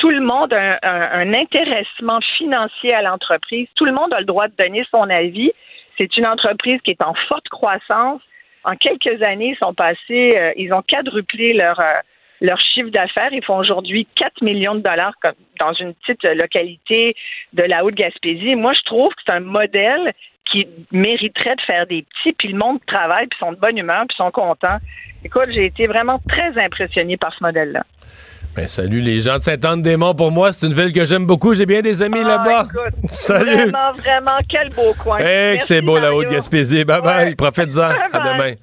[0.00, 3.68] Tout le monde a un, un- intéressement financier à l'entreprise.
[3.74, 5.52] Tout le monde a le droit de donner son avis.
[5.98, 8.22] C'est une entreprise qui est en forte croissance.
[8.64, 11.92] En quelques années, ils sont passés, euh, ils ont quadruplé leur euh,
[12.40, 13.28] leur chiffre d'affaires.
[13.32, 15.12] Ils font aujourd'hui 4 millions de dollars
[15.58, 17.14] dans une petite localité
[17.52, 18.54] de la Haute-Gaspésie.
[18.54, 20.14] Moi, je trouve que c'est un modèle
[20.50, 24.04] qui mériterait de faire des petits, puis le monde travaille, puis sont de bonne humeur,
[24.08, 24.78] puis sont contents.
[25.22, 27.84] Écoute, j'ai été vraiment très impressionnée par ce modèle-là.
[28.56, 30.14] Ben, salut les gens de Sainte-Anne-des-Monts.
[30.14, 31.54] Pour moi, c'est une ville que j'aime beaucoup.
[31.54, 32.66] J'ai bien des amis là-bas.
[33.08, 33.50] Salut.
[33.50, 35.18] Vraiment, vraiment, quel beau coin.
[35.18, 36.12] Hey, que Merci, c'est beau la.
[36.14, 36.84] Haute-Gaspésie.
[36.84, 37.34] Bye bye.
[37.36, 37.90] Profite-en.
[38.12, 38.54] À demain.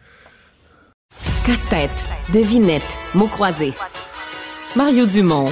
[1.46, 3.74] Casse-tête, devinette, mots croisés.
[4.76, 5.52] Mario Dumont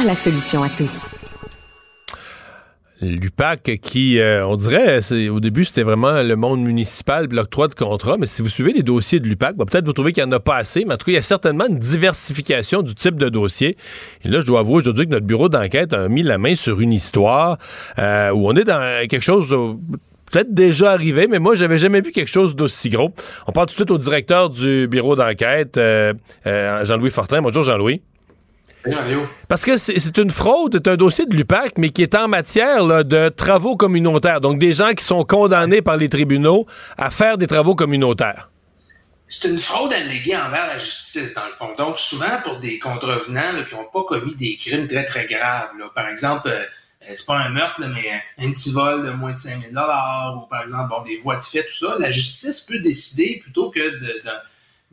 [0.00, 0.90] a la solution à tout.
[3.04, 7.74] L'UPAC qui, euh, on dirait, au début, c'était vraiment le monde municipal, puis l'octroi de
[7.74, 10.30] contrat, mais si vous suivez les dossiers de l'UPAC, ben, peut-être vous trouvez qu'il n'y
[10.30, 12.94] en a pas assez, mais en tout cas, il y a certainement une diversification du
[12.94, 13.76] type de dossier.
[14.24, 16.80] Et là, je dois avouer aujourd'hui que notre bureau d'enquête a mis la main sur
[16.80, 17.58] une histoire
[17.98, 19.54] euh, où on est dans quelque chose...
[20.32, 23.12] Peut-être déjà arrivé, mais moi, j'avais jamais vu quelque chose d'aussi gros.
[23.46, 26.12] On parle tout de suite au directeur du bureau d'enquête, euh,
[26.44, 27.40] Jean-Louis Fortin.
[27.40, 28.02] Bonjour, Jean-Louis.
[29.48, 32.84] Parce que c'est une fraude, c'est un dossier de l'UPAC, mais qui est en matière
[32.84, 34.40] là, de travaux communautaires.
[34.40, 36.66] Donc, des gens qui sont condamnés par les tribunaux
[36.98, 38.50] à faire des travaux communautaires.
[39.26, 41.74] C'est une fraude alléguée envers la justice, dans le fond.
[41.78, 45.70] Donc, souvent, pour des contrevenants là, qui n'ont pas commis des crimes très, très graves.
[45.78, 45.86] là.
[45.94, 46.62] Par exemple, euh,
[47.12, 48.04] c'est pas un meurtre, là, mais
[48.38, 51.44] un petit vol de moins de 5 000 ou par exemple, bon, des voies de
[51.44, 51.96] fait, tout ça.
[51.98, 54.30] La justice peut décider, plutôt que de- de-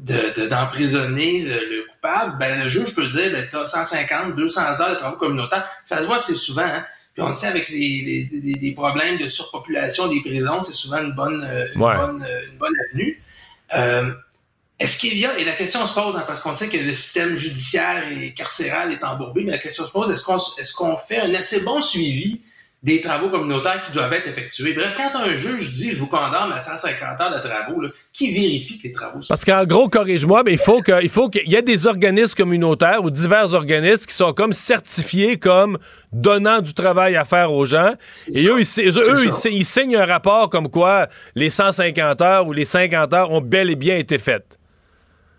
[0.01, 4.61] de- de- d'emprisonner le, le coupable, ben, le juge peut dire, ben, t'as 150, 200
[4.81, 5.67] heures de travaux communautaires.
[5.83, 6.85] Ça se voit assez souvent, hein.
[7.13, 10.73] Puis on le sait avec les, les- les- les problèmes de surpopulation des prisons, c'est
[10.73, 11.95] souvent une bonne, euh, une Ouais.
[11.95, 13.21] bonne, euh, une bonne avenue.
[13.75, 14.11] Euh,
[14.79, 16.93] est-ce qu'il y a, et la question se pose, hein, parce qu'on sait que le
[16.93, 20.97] système judiciaire et carcéral est embourbé, mais la question se pose, est-ce qu'on est qu'on
[20.97, 22.41] fait un assez bon suivi
[22.84, 24.73] des travaux communautaires qui doivent être effectués?
[24.73, 28.34] Bref, quand un juge dit, je vous condamne à 150 heures de travaux, là, qui
[28.34, 31.29] vérifie que les travaux sont Parce qu'en gros, corrige-moi, mais il faut que, il faut
[31.29, 35.77] qu'il y ait des organismes communautaires ou divers organismes qui sont comme certifiés comme
[36.11, 37.93] donnant du travail à faire aux gens.
[38.34, 43.32] Et eux, ils signent un rapport comme quoi les 150 heures ou les 50 heures
[43.32, 44.61] ont bel et bien été faites.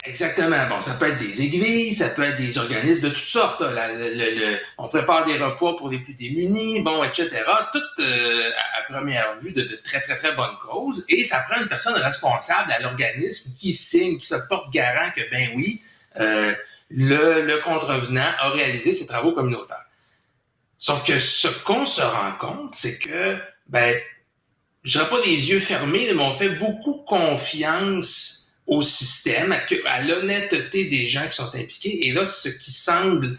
[0.04, 0.66] Exactement.
[0.68, 3.60] Bon, ça peut être des églises, ça peut être des organismes de toutes sortes.
[3.60, 7.30] le, on prépare des repas pour les plus démunis, bon, etc.
[7.72, 11.04] Tout euh, à première vue de, très, très, très bonnes causes.
[11.08, 15.20] Et ça prend une personne responsable à l'organisme qui signe, qui se porte garant que,
[15.30, 15.80] ben oui,
[16.18, 16.52] euh,
[16.90, 19.86] le, le contrevenant a réalisé ses travaux communautaires.
[20.78, 23.38] Sauf que ce qu'on se rend compte, c'est que,
[23.68, 23.96] ben,
[24.82, 29.52] je pas les yeux fermés, mais on fait beaucoup confiance au système,
[29.86, 32.06] à, l'honnêteté des gens qui sont impliqués.
[32.06, 33.38] Et là, ce qui semble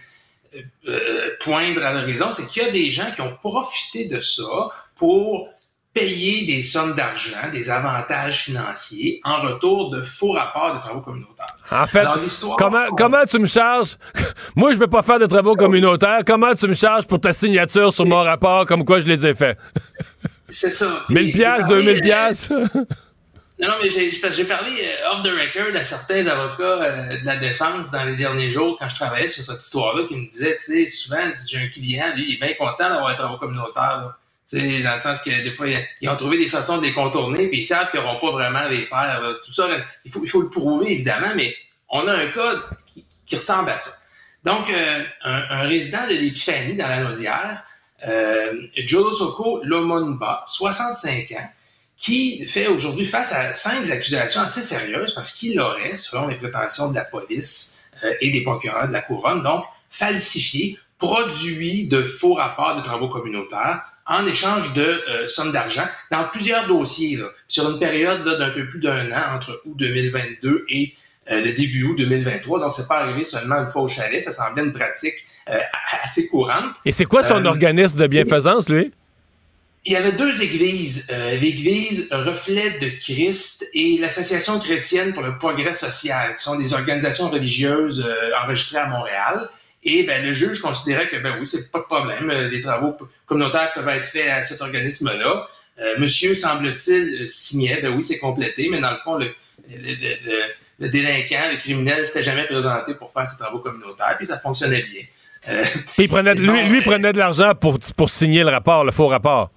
[0.55, 4.19] euh, euh, poindre à l'horizon, c'est qu'il y a des gens qui ont profité de
[4.19, 5.49] ça pour
[5.93, 11.55] payer des sommes d'argent, des avantages financiers en retour de faux rapports de travaux communautaires.
[11.71, 12.05] En fait,
[12.57, 13.97] comment, comment tu me charges?
[14.55, 16.21] Moi, je ne vais pas faire de travaux communautaires.
[16.25, 19.35] Comment tu me charges pour ta signature sur mon rapport comme quoi je les ai
[19.35, 19.57] faits?
[20.49, 21.05] C'est ça.
[21.09, 22.51] 1000 pièces, 2000 pièces.
[23.59, 27.35] Non, non, mais j'ai parlé euh, off the record à certains avocats euh, de la
[27.35, 30.73] défense dans les derniers jours quand je travaillais sur cette histoire-là qui me disaient, tu
[30.73, 34.15] sais, souvent, si j'ai un client, lui, il est bien content d'avoir un travaux communautaire.
[34.49, 35.67] Tu sais, dans le sens que des fois,
[36.01, 38.59] ils ont trouvé des façons de les contourner, puis ils savent qu'ils n'auront pas vraiment
[38.59, 39.21] à les faire.
[39.45, 39.67] Tout ça,
[40.03, 41.55] il faut, il faut le prouver, évidemment, mais
[41.89, 42.55] on a un cas
[42.87, 43.91] qui, ressemble à ça.
[44.43, 47.63] Donc, euh, un, résident de l'Épiphanie dans la Naudière,
[48.05, 48.51] euh,
[48.85, 51.49] Soko Lomonba, 65 ans,
[51.97, 56.89] qui fait aujourd'hui face à cinq accusations assez sérieuses parce qu'il aurait, selon les prétentions
[56.89, 62.33] de la police euh, et des procureurs de la couronne, donc falsifié, produit de faux
[62.33, 67.79] rapports de travaux communautaires en échange de euh, sommes d'argent dans plusieurs dossiers, sur une
[67.79, 70.93] période d'un peu plus d'un an, entre août 2022 et
[71.31, 72.59] euh, le début août 2023.
[72.59, 75.15] Donc, c'est pas arrivé seulement une fois au chalet, ça semblait une pratique
[76.01, 76.75] assez courante.
[76.85, 78.93] Et c'est quoi son organisme de bienfaisance, lui?
[79.85, 85.37] Il y avait deux églises, euh, l'église Reflet de Christ et l'association chrétienne pour le
[85.37, 89.49] progrès social, qui sont des organisations religieuses euh, enregistrées à Montréal.
[89.83, 92.95] Et ben, le juge considérait que ben oui, c'est pas de problème, euh, les travaux
[93.25, 95.47] communautaires peuvent être faits à cet organisme-là.
[95.97, 99.33] monsieur, semble-t-il, signait, ben oui, c'est complété, mais dans le fond, le,
[100.79, 104.83] le, délinquant, le criminel, s'était jamais présenté pour faire ses travaux communautaires, puis ça fonctionnait
[104.83, 105.03] bien.
[105.49, 105.63] Euh,
[105.97, 109.49] il prenait, lui, lui prenait de l'argent pour, pour signer le rapport, le faux rapport.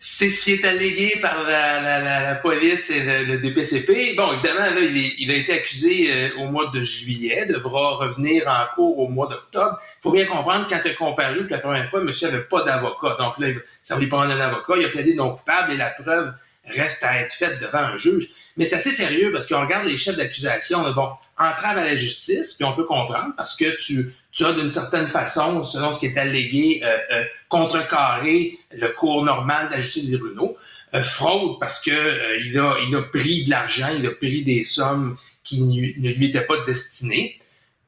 [0.00, 4.14] C'est ce qui est allégué par la, la, la, police et le, DPCP.
[4.16, 8.46] Bon, évidemment, là, il, il a été accusé euh, au mois de juillet, devra revenir
[8.46, 9.76] en cours au mois d'octobre.
[9.80, 13.16] Il faut bien comprendre, quand il a comparu la première fois, monsieur n'avait pas d'avocat.
[13.18, 13.48] Donc là,
[13.82, 16.32] ça voulait prendre un avocat, il a plaidé non coupable et la preuve
[16.68, 18.28] reste à être faite devant un juge.
[18.58, 22.54] Mais c'est assez sérieux parce qu'on regarde les chefs d'accusation, bon, entrave à la justice,
[22.54, 26.06] puis on peut comprendre parce que tu, tu as d'une certaine façon, selon ce qui
[26.06, 30.56] est allégué, euh, euh, contrecarré le cours normal de la justice des Bruno.
[30.94, 34.64] Euh, fraude parce que il, a, il a pris de l'argent, il a pris des
[34.64, 37.38] sommes qui ne lui étaient pas destinées.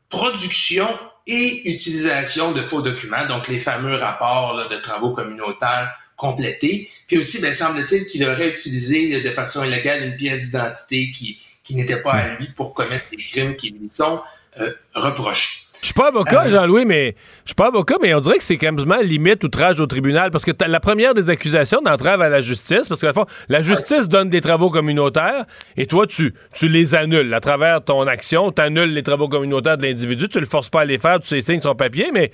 [0.08, 0.86] Production
[1.26, 6.88] et utilisation de faux documents, donc les fameux rapports de travaux communautaires complété.
[7.08, 11.74] Puis aussi, ben, semble-t-il qu'il aurait utilisé de façon illégale une pièce d'identité qui, qui
[11.74, 14.20] n'était pas à lui pour commettre des crimes qui lui sont
[14.58, 15.59] euh, reprochés.
[15.80, 17.14] Je suis pas avocat, euh, Jean-Louis, mais
[17.44, 20.30] je suis pas avocat, mais on dirait que c'est quand même limite outrage au tribunal
[20.30, 23.12] parce que la première des accusations d'entrave à la justice, parce que la,
[23.48, 25.46] la justice donne des travaux communautaires
[25.78, 27.32] et toi tu tu les annules.
[27.32, 30.82] À travers ton action, tu annules les travaux communautaires de l'individu, tu le forces pas
[30.82, 32.30] à les faire, tu sais signes son papier, mais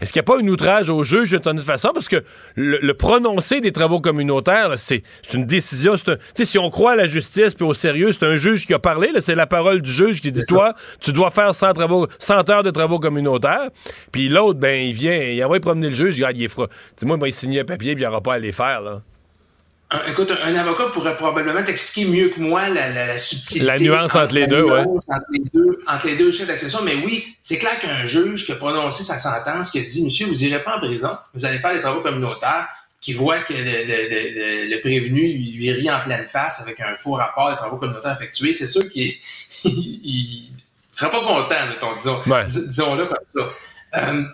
[0.00, 1.90] est-ce qu'il n'y a pas une outrage au juge de toute façon?
[1.94, 2.24] Parce que
[2.56, 7.54] le, prononcer des travaux communautaires, c'est une décision, c'est si on croit à la justice
[7.54, 10.32] puis au sérieux, c'est un juge qui a parlé, c'est la parole du juge qui
[10.32, 13.68] dit toi, tu dois faire 100 travaux 100 heures de travaux communautaires.
[14.10, 16.68] Puis l'autre, ben, il vient, il envoie promener le juge, il, il est froid.
[16.96, 19.02] Dis-moi, il va signer un papier, puis il n'aura pas à les faire, là.
[20.08, 23.66] écoute, un avocat pourrait probablement t'expliquer mieux que moi la, subtilité.
[23.66, 24.80] La nuance entre, les deux, oui.
[25.86, 26.82] Entre les deux, chefs d'accusation.
[26.82, 30.26] Mais oui, c'est clair qu'un juge qui a prononcé sa sentence, qui a dit Monsieur,
[30.26, 32.68] vous n'irez pas en prison, vous allez faire des travaux communautaires,
[33.00, 37.56] qui voit que le, prévenu lui, rit en pleine face avec un faux rapport de
[37.56, 39.14] travaux communautaires effectués, c'est sûr qu'il
[41.04, 43.50] ne sera pas content, disons, disons-le comme ça.
[43.96, 44.24] Euh,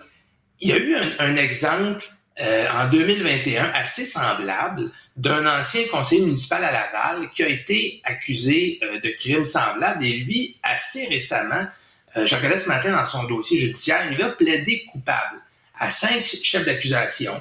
[0.59, 2.03] il y a eu un, exemple
[2.41, 8.79] euh, en 2021 assez semblable d'un ancien conseiller municipal à Laval qui a été accusé
[8.83, 11.67] euh, de crimes semblables et lui, assez récemment,
[12.15, 15.41] j'en connais ce matin dans son dossier judiciaire, il a plaidé coupable
[15.77, 17.33] à cinq chefs d'accusation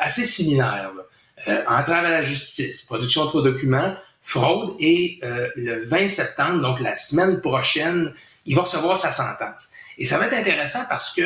[0.00, 0.92] assez similaires.
[1.66, 5.20] entrave à la justice, production de faux documents, fraude et
[5.56, 8.14] le 20 septembre, donc la semaine prochaine,
[8.48, 9.68] il va recevoir sa sentence.
[9.98, 11.22] Et ça va être intéressant parce que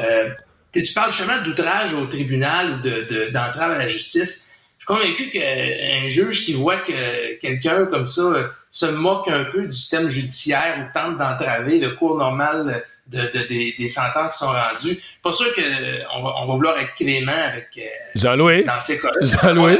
[0.00, 0.30] euh,
[0.72, 4.52] tu parles justement d'outrage au tribunal ou d'entrave de, à la justice.
[4.78, 9.62] suis convaincu qu'un juge qui voit que quelqu'un comme ça euh, se moque un peu
[9.62, 14.38] du système judiciaire ou tente d'entraver le cours normal de, de- des, des sentences qui
[14.38, 17.82] sont rendues, pas sûr qu'on va, on va vouloir être clément avec euh,
[18.16, 18.64] Jean-Louis?
[18.64, 19.18] dans ces cas-là.
[19.42, 19.76] Jean-Louis?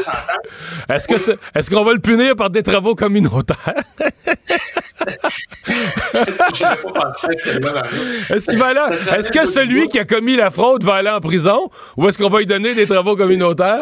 [0.88, 1.14] Est-ce que
[1.58, 3.74] est-ce qu'on va le punir par des travaux communautaires?
[8.30, 11.20] Est-ce qu'il va aller- Est-ce que celui qui a commis la fraude va aller en
[11.20, 13.80] prison ou est-ce qu'on va lui donner des travaux communautaires?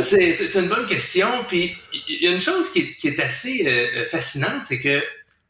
[0.00, 1.26] C'est c'est une bonne question.
[1.48, 1.76] Puis
[2.08, 5.02] il y a une chose qui est, qui est assez euh, fascinante, c'est que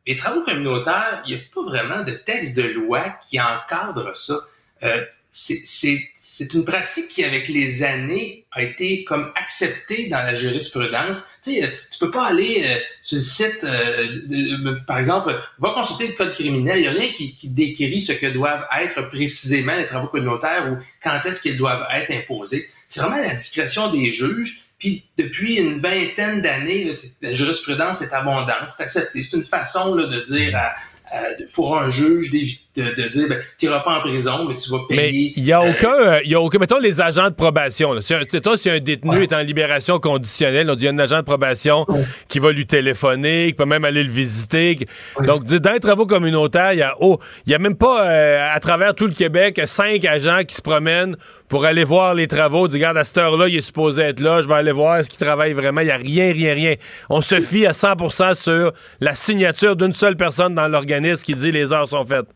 [0.08, 4.34] les travaux communautaires, il n'y a pas vraiment de texte de loi qui encadre ça.
[4.82, 11.22] Euh, c'est- une pratique qui, avec les années, a été comme acceptée dans la jurisprudence.
[11.44, 16.14] Tu sais, peux pas aller euh, sur le site, euh, par exemple, va consulter le
[16.14, 16.78] code criminel.
[16.78, 20.72] Il n'y a rien qui, qui décrit ce que doivent être précisément les travaux communautaires
[20.72, 22.68] ou quand est-ce qu'ils doivent être imposés.
[22.86, 24.64] C'est vraiment la discrétion des juges.
[24.78, 26.90] Puis depuis une vingtaine d'années,
[27.22, 29.22] la jurisprudence est abondante, c'est accepté.
[29.24, 30.74] C'est une façon là, de dire à-
[31.10, 31.22] à-
[31.52, 34.70] pour un juge d'évi- de, de dire ben, tu n'iras pas en prison, mais tu
[34.70, 35.32] vas Mais payer.
[35.36, 37.92] il y a euh, aucun, euh, il y a aucun, mettons les agents de probation.
[37.92, 38.00] Là.
[38.02, 40.92] Si un, toi, si un détenu est en libération conditionnelle, on dit il y a
[40.92, 41.86] un agent de probation
[42.28, 44.76] qui va lui téléphoner, qui peut même aller le visiter.
[44.76, 44.86] qui-
[45.26, 48.60] Donc, dans les travaux communautaires, il y a, oh, y a même pas euh, à
[48.60, 51.16] travers tout le Québec cinq agents qui se promènent
[51.48, 52.68] pour aller voir les travaux.
[52.68, 54.42] Dis, regarde, à cette heure-là, il est supposé être là.
[54.42, 55.80] Je vais aller voir est-ce qu'il travaille vraiment.
[55.80, 56.74] Il y a rien, rien, rien.
[57.08, 61.50] On se fie à 100% sur la signature d'une seule personne dans l'organisme qui dit
[61.52, 62.26] les heures sont faites.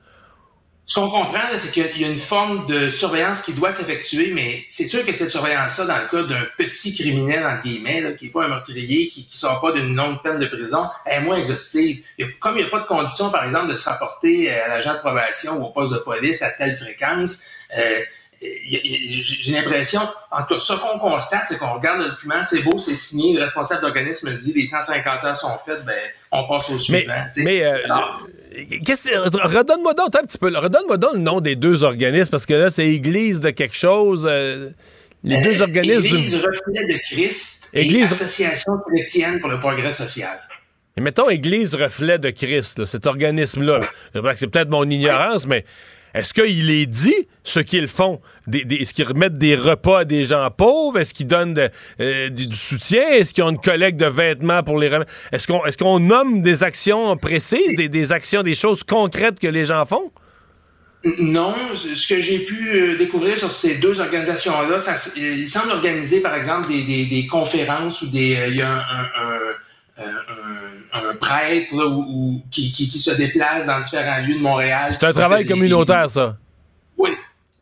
[0.84, 4.64] Ce qu'on comprend, c'est qu'il y a une forme de surveillance qui doit s'effectuer, mais
[4.68, 8.24] c'est sûr que cette surveillance-là, dans le cas d'un petit criminel, entre guillemets, là, qui
[8.26, 11.36] n'est pas un meurtrier, qui ne sort pas d'une longue peine de prison, est moins
[11.36, 12.02] exhaustive.
[12.20, 14.94] A- comme il n'y a pas de condition, par exemple, de se rapporter à l'agent
[14.94, 17.44] de probation ou au poste de police à telle fréquence,
[17.78, 18.00] euh,
[18.42, 22.78] j'ai l'impression, en tout cas, ce qu'on constate, c'est qu'on regarde le document, c'est beau,
[22.78, 25.94] c'est signé, le responsable d'organisme dit les 150 heures sont faites, ben,
[26.32, 27.12] on passe au suivant.
[27.36, 27.76] mais euh,
[28.74, 32.70] redonne-moi donc un petit peu, redonne-moi donc le nom des deux organismes parce que là
[32.70, 34.26] c'est Église de quelque chose.
[34.28, 34.70] euh,
[35.24, 36.00] les deux Euh, organismes.
[36.02, 40.36] du- Église Reflet de Christ Église- et Association chrétienne pour le progrès social.
[40.96, 43.78] Et mettons Église Reflet de Christ, là, cet organisme-là.
[44.14, 44.34] là.
[44.36, 45.64] C'est peut-être mon ignorance, mais
[46.14, 48.20] est-ce qu'il est dit ce qu'ils font?
[48.52, 50.98] Est-ce qu'ils remettent des repas à des gens pauvres?
[50.98, 53.08] Est-ce qu'ils donnent euh, du, soutien?
[53.08, 55.10] Est-ce qu'ils ont une collecte de vêtements pour les remettre?
[55.32, 60.12] Est-ce qu'on nomme des actions précises, des, actions, des choses concrètes que les gens font?
[61.18, 66.20] Non, ce que j'ai pu euh, découvrir sur ces deux organisations-là, euh, ils semblent organiser,
[66.20, 68.36] par exemple, des, conférences ou des.
[69.98, 74.40] Un- un prêtre là, où- où- qui, qui- qui se déplace dans différents lieux de
[74.40, 74.90] Montréal.
[74.92, 76.36] C'est un travail communautaire, ça.
[76.96, 77.10] Oui.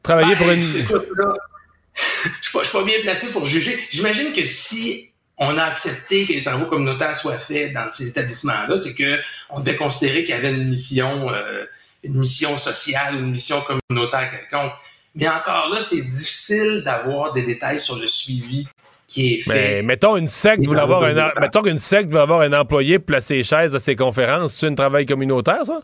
[0.03, 0.77] Travailler Ben, pour une.
[0.77, 1.33] écoute, là,
[1.95, 3.79] je suis pas, je suis pas bien placé pour juger.
[3.91, 8.77] J'imagine que si on a accepté que les travaux communautaires soient faits dans ces établissements-là,
[8.77, 9.19] c'est que
[9.51, 11.65] on devait considérer qu'il y avait une mission, euh,
[12.05, 14.73] une mission sociale ou une mission communautaire quelconque.
[15.15, 18.69] Mais encore là, c'est difficile d'avoir des détails sur le suivi
[19.11, 19.53] qui est fait.
[19.53, 22.99] Mais mettons une secte dans avoir un, en- mettons qu'une secte veut avoir un employé
[22.99, 24.55] pour placer les chaises à ses conférences.
[24.57, 25.79] C'est un travail communautaire, ça?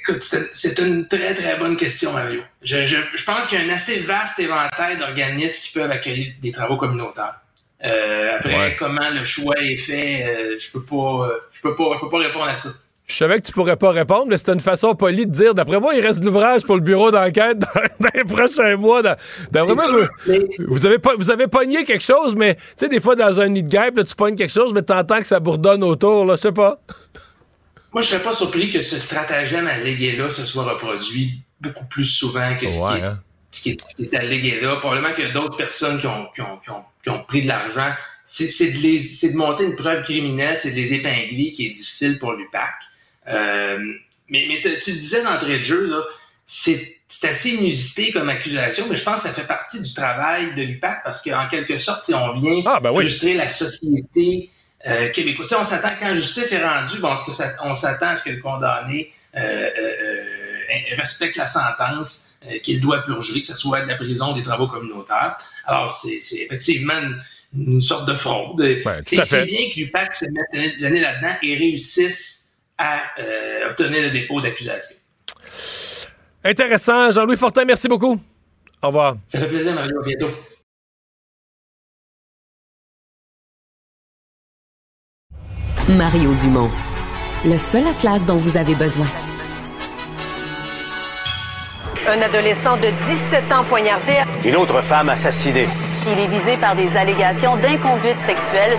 [0.00, 2.40] Écoute, c'est c'est une très, très bonne question, Mario.
[2.62, 6.32] Je, je- je pense qu'il y a un assez vaste éventail d'organismes qui peuvent accueillir
[6.42, 7.40] des travaux communautaires.
[7.90, 8.76] Euh, après, Ouais.
[8.78, 10.96] comment le choix est fait, euh, je peux pas,
[11.28, 12.70] euh, je peux pas, je peux pas répondre à ça.
[13.08, 15.80] Je savais que tu pourrais pas répondre, mais c'était une façon polie de dire, d'après
[15.80, 17.66] moi, il reste de l'ouvrage pour le bureau d'enquête dans,
[18.00, 19.00] dans les prochains mois.
[19.02, 19.16] Dans,
[19.50, 19.84] d'après moi,
[20.26, 20.34] vous,
[20.68, 23.48] vous avez pas, vous avez pogné quelque chose, mais tu sais, des fois, dans un
[23.48, 26.36] nid de guêpe, là, tu pognes quelque chose, mais t'entends que ça bourdonne autour, là,
[26.36, 26.82] je sais pas.
[27.94, 32.54] Moi, je serais pas surpris que ce stratagème allégué-là se soit reproduit beaucoup plus souvent
[32.60, 33.18] que ce, qui, est, hein.
[33.50, 34.76] ce qui est- ce qui est allégué là.
[34.76, 37.40] Probablement qu'il y a d'autres personnes qui ont, qui ont, qui ont, qui ont pris
[37.40, 37.90] de l'argent.
[38.26, 38.98] C'est de, les-
[39.30, 42.68] de monter une preuve criminelle, c'est de les épingler qui est difficile pour l'UPAC.
[43.28, 43.78] Euh,
[44.28, 46.02] mais mais tu le disais d'entrée de jeu, là,
[46.46, 50.54] c'est c'est assez inusité comme accusation, mais je pense que ça fait partie du travail
[50.54, 53.04] de l'UPAC parce qu'en quelque sorte, si on vient Ah, ben oui.
[53.04, 54.50] frustrer la société
[54.86, 55.54] euh, québécoise.
[55.58, 58.30] On s'attend quand justice est rendue, bon, est-ce que ça- on s'attend à ce que
[58.30, 60.24] le condamné euh, euh,
[60.96, 64.68] respecte la sentence qu'il doit purger, que ce soit de la prison ou des travaux
[64.68, 65.36] communautaires?
[65.66, 67.20] Alors, c'est c'est effectivement une,
[67.74, 68.62] une sorte de fraude.
[69.04, 69.24] fait.
[69.24, 72.37] c'est bien que l'UPAC se mette l'année là-dedans et réussisse
[72.78, 74.96] à euh, obtenir le dépôt d'accusation.
[76.44, 77.10] Intéressant.
[77.10, 78.18] Jean-Louis Fortin, merci beaucoup.
[78.82, 79.16] Au revoir.
[79.26, 80.00] Ça fait plaisir, Mario.
[80.00, 80.30] À bientôt.
[85.88, 86.70] Mario Dumont.
[87.44, 89.06] Le seul atlas dont vous avez besoin.
[92.06, 92.88] Un adolescent de
[93.30, 94.12] 17 ans poignardé.
[94.44, 95.66] Une autre femme assassinée.
[96.06, 98.78] Il est visé par des allégations d'inconduite sexuelle.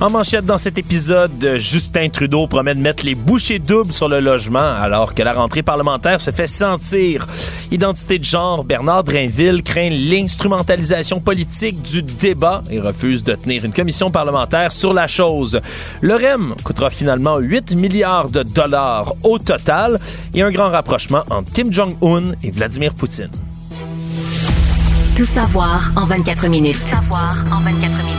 [0.00, 4.20] En manchette dans cet épisode, Justin Trudeau promet de mettre les bouchées doubles sur le
[4.20, 7.26] logement alors que la rentrée parlementaire se fait sentir.
[7.72, 13.72] Identité de genre, Bernard Drainville craint l'instrumentalisation politique du débat et refuse de tenir une
[13.72, 15.60] commission parlementaire sur la chose.
[16.00, 19.98] Le REM coûtera finalement 8 milliards de dollars au total
[20.32, 23.32] et un grand rapprochement entre Kim Jong-un et Vladimir Poutine.
[25.16, 26.78] Tout savoir en 24 minutes.
[26.78, 28.17] Tout savoir en 24 minutes.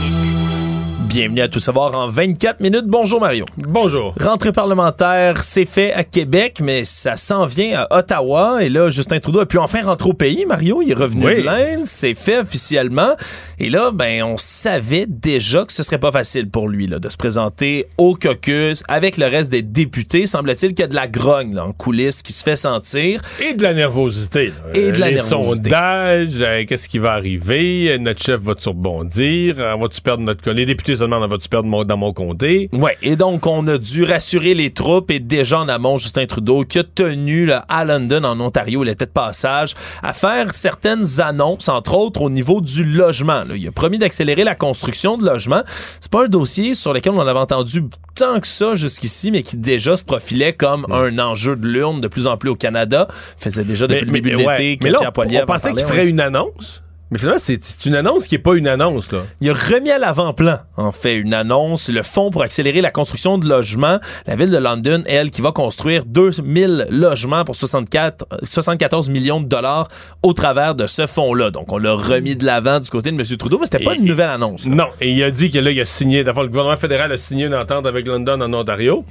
[1.10, 2.84] Bienvenue à Tout savoir en 24 minutes.
[2.86, 3.44] Bonjour Mario.
[3.56, 4.14] Bonjour.
[4.20, 8.62] Rentrée parlementaire, c'est fait à Québec, mais ça s'en vient à Ottawa.
[8.62, 10.44] Et là, Justin Trudeau a pu enfin rentrer au pays.
[10.46, 11.38] Mario, il est revenu Oui.
[11.38, 13.16] de l'Inde, c'est fait officiellement.
[13.62, 17.10] Et là, ben, on savait déjà que ce serait pas facile pour lui là, de
[17.10, 20.24] se présenter au caucus avec le reste des députés.
[20.26, 23.20] Semble-t-il qu'il y a de la grogne là, en coulisses qui se fait sentir.
[23.38, 24.46] Et de la nervosité.
[24.46, 24.52] là.
[24.72, 25.68] Et de la Les nervosité.
[25.68, 27.98] sondages, euh, qu'est-ce qui va arriver?
[28.00, 29.56] Notre chef va-tu rebondir?
[29.58, 30.50] Euh, Va-tu perdre notre...
[30.52, 32.70] Les députés se demandent, va-tu perdre mon- dans mon comté?
[32.72, 36.64] Ouais, et donc on a dû rassurer les troupes et déjà en amont Justin Trudeau
[36.64, 41.04] qui a tenu là, à London en Ontario, il était de passage à faire certaines
[41.20, 43.42] annonces entre autres au niveau du logement.
[43.50, 43.56] Là.
[43.56, 45.62] Il a promis d'accélérer la construction de logements.
[46.00, 47.84] C'est pas un dossier sur lequel on avait entendu
[48.14, 52.08] tant que ça jusqu'ici mais qui déjà se profilait comme un enjeu de l'urne de
[52.08, 53.08] plus en plus au Canada.
[53.38, 54.58] Il faisait déjà depuis le début de ouais.
[54.58, 56.08] l'été que Mais là, on, pensait en qu'il ferait ouais.
[56.08, 56.82] une annonce.
[57.10, 59.10] Mais finalement, c'est une annonce qui n'est pas une annonce.
[59.10, 59.20] Là.
[59.40, 63.36] Il a remis à l'avant-plan, en fait, une annonce, le fonds pour accélérer la construction
[63.36, 63.98] de logements.
[64.28, 69.40] La ville de London, elle, qui va construire 2000 logements pour 64, euh, 74 millions
[69.40, 69.88] de dollars
[70.22, 71.50] au travers de ce fonds-là.
[71.50, 73.36] Donc, on l'a remis de l'avant du côté de M.
[73.36, 74.66] Trudeau, mais c'était pas Et- une nouvelle annonce.
[74.66, 74.74] là.
[74.76, 77.16] Non, et il a dit que là, il a signé, d'abord, le gouvernement fédéral a
[77.16, 79.04] signé une entente avec London en Ontario.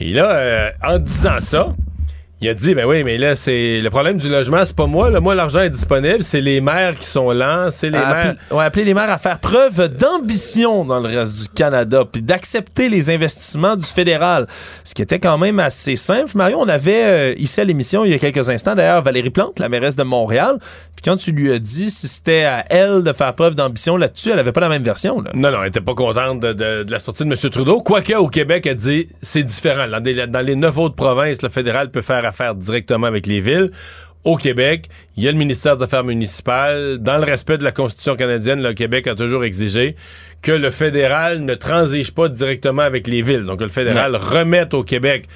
[0.00, 1.66] Et là, euh, en disant ça,
[2.44, 5.08] il a dit, ben oui, mais là, c'est le problème du logement, c'est pas moi.
[5.10, 8.34] Là, moi, l'argent est disponible, c'est les maires qui sont lents, c'est les maires.
[8.50, 12.88] ouais, appeler les maires à faire preuve d'ambition dans le reste du Canada, puis d'accepter
[12.88, 14.46] les investissements du fédéral.
[14.84, 16.30] Ce qui était quand même assez simple.
[16.34, 19.58] Mario, on avait euh, ici à l'émission il y a quelques instants, d'ailleurs, Valérie Plante,
[19.58, 20.58] la mairesse de Montréal.
[20.96, 24.30] Puis quand tu lui as dit si c'était à elle de faire preuve d'ambition là-dessus,
[24.32, 25.20] elle avait pas la même version.
[25.20, 25.30] Là.
[25.34, 27.36] Non, non, elle était pas contente de, de- de la sortie de M.
[27.50, 27.80] Trudeau.
[27.80, 29.88] Quoique, au Québec, elle dit c'est différent.
[29.88, 33.40] Dans, des- dans les neuf autres provinces, le fédéral peut faire affaire directement avec les
[33.40, 33.70] villes.
[34.24, 36.98] Au Québec, il y a le ministère des Affaires municipales.
[36.98, 39.96] Dans le respect de la Constitution canadienne, le Québec a toujours exigé
[40.40, 43.44] que le fédéral ne transige pas directement avec les villes.
[43.44, 45.28] Donc, le fédéral remette au Québec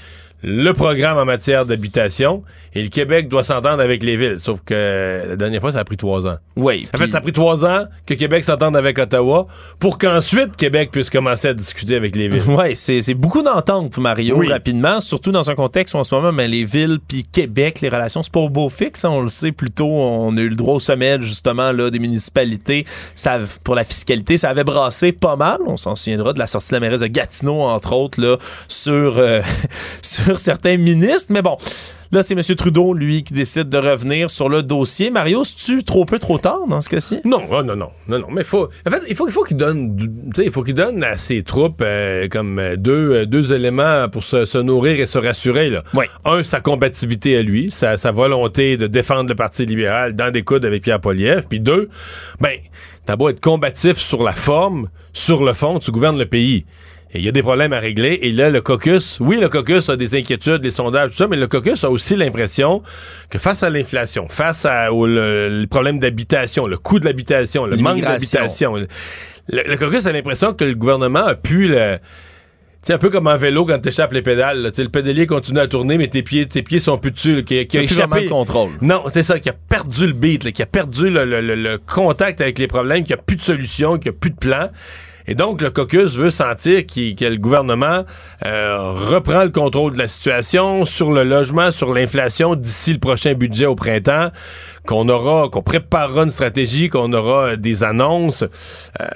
[0.43, 2.45] le programme en matière d'habitation
[2.79, 4.39] et le Québec doit s'entendre avec les villes.
[4.39, 6.37] Sauf que la dernière fois, ça a pris trois ans.
[6.55, 6.89] Oui.
[6.95, 9.49] En fait, ça a pris trois ans que Québec s'entende avec Ottawa
[9.81, 12.43] pour qu'ensuite Québec puisse commencer à discuter avec les villes.
[12.49, 14.49] Ouais, c'est beaucoup d'entente, Mario, Oui.
[14.49, 17.89] rapidement, surtout dans un contexte où en ce moment, ben, les villes puis Québec, les
[17.89, 20.55] relations, c'est pas au beau fixe, hein, on le sait plutôt, on a eu le
[20.57, 25.37] droit au sommet, justement, là, des municipalités, ça, pour la fiscalité, ça avait brassé pas
[25.37, 28.37] mal, on s'en souviendra de la sortie de la mairesse de Gatineau, entre autres, là,
[28.69, 29.41] sur, euh,
[30.03, 31.57] sur certains ministres, mais bon...
[32.11, 32.41] Là, c'est M.
[32.57, 35.11] Trudeau, lui, qui décide de revenir sur le dossier.
[35.11, 37.21] Mario, c'est-tu trop peu, trop tard dans ce cas-ci?
[37.25, 39.59] Non, oh, non, non, non, non, mais faut, en fait, il faut, il faut qu'il
[39.59, 43.13] donne, du- tu sais, il faut qu'il donne à ses troupes euh, comme euh, deux,
[43.13, 45.69] euh, deux éléments pour se, se nourrir et se rassurer.
[45.69, 45.83] Là.
[46.25, 50.43] Un, sa combativité à lui, sa, sa volonté de défendre le Parti libéral dans des
[50.43, 51.45] coudes avec Pierre Poliev.
[51.49, 51.91] Puis deux,
[52.41, 52.57] ben,
[53.05, 56.65] t'as beau être combatif sur la forme, sur le fond, tu gouvernes le pays.
[57.15, 58.19] Et il y a des problèmes à régler.
[58.23, 61.37] Et là, le caucus, oui, le caucus a des inquiétudes, des sondages, tout ça, mais
[61.37, 62.83] le caucus a aussi l'impression
[63.31, 67.65] que face à l'inflation, face à, au le, le problème d'habitation, le coût de l'habitation,
[67.65, 67.97] le manque
[68.37, 68.87] d'habitation, le,
[69.49, 71.97] le caucus a l'impression que le gouvernement a pu le.
[72.83, 74.63] C'est un peu comme en vélo quand t'échappes les pédales.
[74.63, 74.71] là.
[74.77, 77.37] Le pédalier continue à tourner, mais tes pieds, tes pieds sont plus dessus.
[77.37, 78.21] là, qui, qui a échappé.
[78.25, 78.71] le contrôle.
[78.83, 81.55] Non, c'est ça, qui a perdu le beat, là, qui a perdu le, le- le-
[81.57, 84.69] le contact avec les problèmes, qui a plus de solution, qui a plus de plan.
[85.29, 88.05] Et donc, le caucus veut sentir qu'il- que le gouvernement
[88.47, 93.35] euh, reprend le contrôle de la situation sur le logement, sur l'inflation d'ici le prochain
[93.35, 94.31] budget au printemps,
[94.87, 98.43] qu'on aura, qu'on préparera une stratégie, qu'on aura euh, des annonces.
[98.43, 99.07] Euh,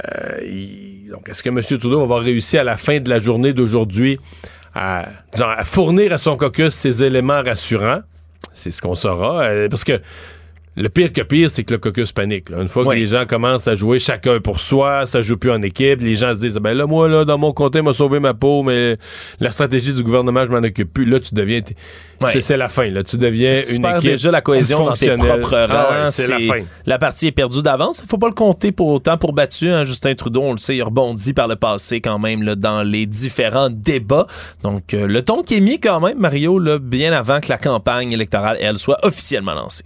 [1.10, 1.60] donc, est-ce que M.
[1.62, 4.18] Trudeau va avoir réussi à la fin de la journée d'aujourd'hui
[4.74, 5.08] à,
[5.40, 8.00] à fournir à son caucus ces éléments rassurants?
[8.54, 9.42] C'est ce qu'on saura.
[9.44, 10.00] euh, parce que
[10.76, 12.50] le pire que pire, c'est que le caucus panique.
[12.50, 15.62] Une fois que les gens commencent à jouer chacun pour soi, ça joue plus en
[15.62, 18.34] équipe, les gens se disent ben là moi là dans mon comté m'a sauvé ma
[18.34, 18.96] peau, mais
[19.40, 21.04] la stratégie du gouvernement je m'en occupe plus.
[21.04, 21.60] Là tu deviens
[22.26, 22.88] c'est la fin.
[22.90, 23.04] Là.
[23.04, 26.10] Tu deviens une équipe déjà la cohésion dans tes propres ah rangs.
[26.10, 26.62] c'est la fin.
[26.86, 28.00] La partie est perdue d'avance.
[28.04, 29.68] Il faut pas le compter pour autant pour battu.
[29.68, 29.84] Hein.
[29.84, 33.06] Justin Trudeau, on le sait, il rebondit par le passé quand même là, dans les
[33.06, 34.26] différents débats.
[34.62, 37.58] Donc, euh, le ton qui est mis quand même, Mario, là, bien avant que la
[37.58, 39.84] campagne électorale, elle, soit officiellement lancée.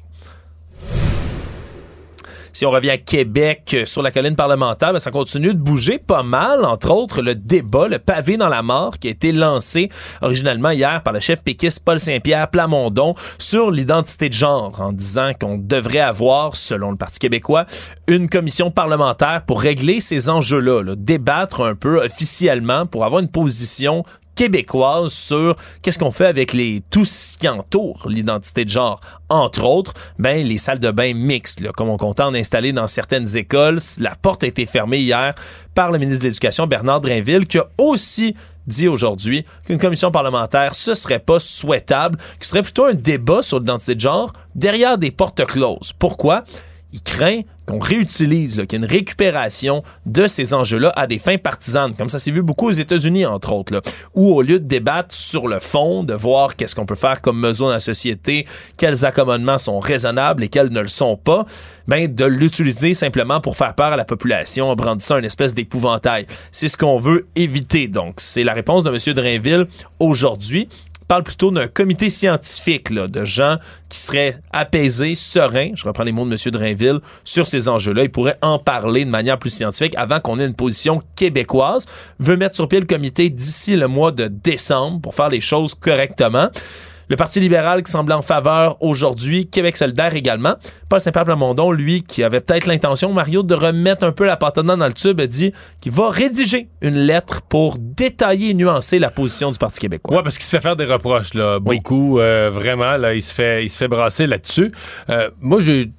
[2.57, 5.98] Si on revient à Québec euh, sur la colline parlementaire, ben, ça continue de bouger
[5.98, 6.64] pas mal.
[6.64, 9.90] Entre autres, le débat, le pavé dans la mort, qui a été lancé
[10.22, 15.32] originalement hier par le chef péquiste Paul Saint-Pierre Plamondon sur l'identité de genre, en disant
[15.38, 17.66] qu'on devrait avoir, selon le Parti québécois,
[18.09, 23.28] une commission parlementaire pour régler ces enjeux-là, là, débattre un peu officiellement pour avoir une
[23.28, 24.02] position
[24.37, 27.03] québécoise sur qu'est-ce qu'on fait avec les tout
[27.41, 29.01] qui entoure l'identité de genre.
[29.28, 32.87] Entre autres, ben les salles de bain mixtes, là, comme on compte en installer dans
[32.87, 33.78] certaines écoles.
[33.99, 35.34] La porte a été fermée hier
[35.74, 40.74] par le ministre de l'Éducation, Bernard Drinville, qui a aussi dit aujourd'hui qu'une commission parlementaire,
[40.74, 44.99] ce serait pas souhaitable, que ce serait plutôt un débat sur l'identité de genre derrière
[44.99, 45.93] des portes closes.
[45.99, 46.45] Pourquoi?
[46.93, 51.37] Il craint qu'on réutilise, qu'il y ait une récupération de ces enjeux-là à des fins
[51.37, 53.80] partisanes, comme ça s'est vu beaucoup aux États-Unis, entre autres, là,
[54.14, 57.41] où au lieu de débattre sur le fond, de voir qu'est-ce qu'on peut faire comme
[57.41, 58.47] mesure dans la société,
[58.78, 61.45] quels accommodements sont raisonnables et quels ne le sont pas,
[61.89, 66.26] ben, de l'utiliser simplement pour faire peur à la population en brandissant une espèce d'épouvantail.
[66.53, 67.89] C'est ce qu'on veut éviter.
[67.89, 69.14] Donc, c'est la réponse de M.
[69.14, 69.66] Drainville
[69.99, 70.68] aujourd'hui
[71.07, 73.57] parle plutôt d'un comité scientifique là, de gens
[73.88, 76.50] qui seraient apaisés, sereins, je reprends les mots de M.
[76.50, 78.04] Drainville, sur ces enjeux-là.
[78.04, 81.86] Il pourrait en parler de manière plus scientifique avant qu'on ait une position québécoise.
[82.18, 85.74] Veut mettre sur pied le comité d'ici le mois de décembre pour faire les choses
[85.74, 86.48] correctement.
[87.09, 90.57] Le Parti libéral qui semble en faveur aujourd'hui, Québec solidaire également.
[90.88, 94.66] Paul Saint-Pierre Plamondon, lui, qui avait peut-être l'intention, Mario, de remettre un peu la patate
[94.66, 99.11] dans le tube, a dit qu'il va rédiger une lettre pour détailler et nuancer la
[99.11, 100.16] position du Parti québécois.
[100.16, 103.32] Ouais, parce qu'il se fait faire des reproches, là, beaucoup, euh, vraiment, là, il se
[103.32, 104.72] fait, il se fait brasser là-dessus.
[105.09, 105.92] Euh, moi, j'ai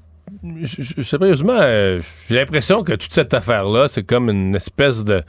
[1.04, 5.24] sérieusement, euh, j'ai l'impression que toute cette affaire-là, c'est comme une espèce de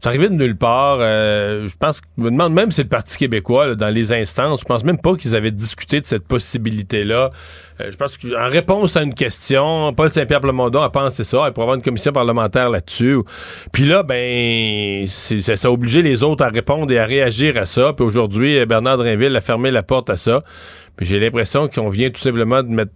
[0.00, 0.98] c'est arrivé de nulle part.
[1.00, 4.64] Euh, je pense, je me demande même si le Parti québécois, dans les instances, je
[4.64, 7.30] pense même pas qu'ils avaient discuté de cette possibilité-là.
[7.80, 11.52] Euh, je pense qu'en réponse à une question, Paul Saint-Pierre Plamondon a pensé ça, il
[11.52, 13.18] pourrait avoir une commission parlementaire là-dessus.
[13.72, 17.92] Puis là, ben, ça a obligé les autres à répondre et à réagir à ça.
[17.92, 20.44] Puis aujourd'hui, Bernard Drinville a fermé la porte à ça.
[20.96, 22.92] Puis j'ai l'impression qu'on vient tout simplement de mettre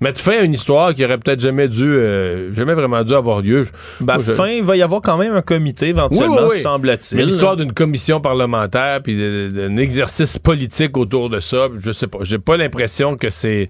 [0.00, 3.40] mettre fin à une histoire qui aurait peut-être jamais dû, euh, jamais vraiment dû avoir
[3.40, 3.66] lieu.
[4.00, 7.18] Ben, fin, il va y avoir quand même un comité éventuellement, semble-t-il.
[7.18, 9.16] Mais l'histoire d'une commission parlementaire puis
[9.50, 12.18] d'un exercice politique autour de ça, je sais pas.
[12.22, 13.68] J'ai pas l'impression que c'est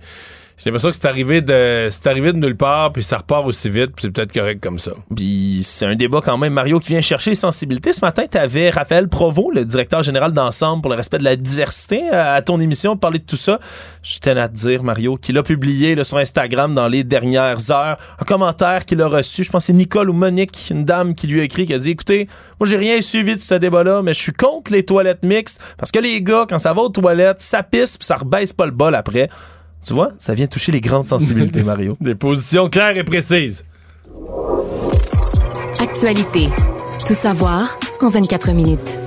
[0.57, 3.69] j'ai l'impression que c'est arrivé de c'est arrivé de nulle part puis ça repart aussi
[3.69, 4.93] vite puis c'est peut-être correct comme ça.
[5.15, 7.93] Puis c'est un débat quand même Mario qui vient chercher les sensibilités.
[7.93, 11.35] Ce matin, tu avais Raphaël Provo, le directeur général d'ensemble pour le respect de la
[11.35, 13.59] diversité à ton émission parler de tout ça.
[14.05, 17.73] Je tenais à te dire Mario qu'il a publié là, sur Instagram dans les dernières
[17.73, 21.17] heures un commentaire qu'il a reçu, je pense que c'est Nicole ou Monique, une dame
[21.17, 22.29] qui lui a écrit qui a dit écoutez,
[22.61, 25.91] moi j'ai rien suivi de ce débat-là, mais je suis contre les toilettes mixtes parce
[25.91, 28.73] que les gars quand ça va aux toilettes, ça pisse puis ça rebaisse pas le
[28.73, 29.29] bol après.
[29.85, 31.97] Tu vois, ça vient toucher les grandes sensibilités, Mario.
[32.01, 33.65] Des positions claires et précises.
[35.79, 36.49] Actualité.
[37.07, 38.99] Tout savoir en 24 minutes.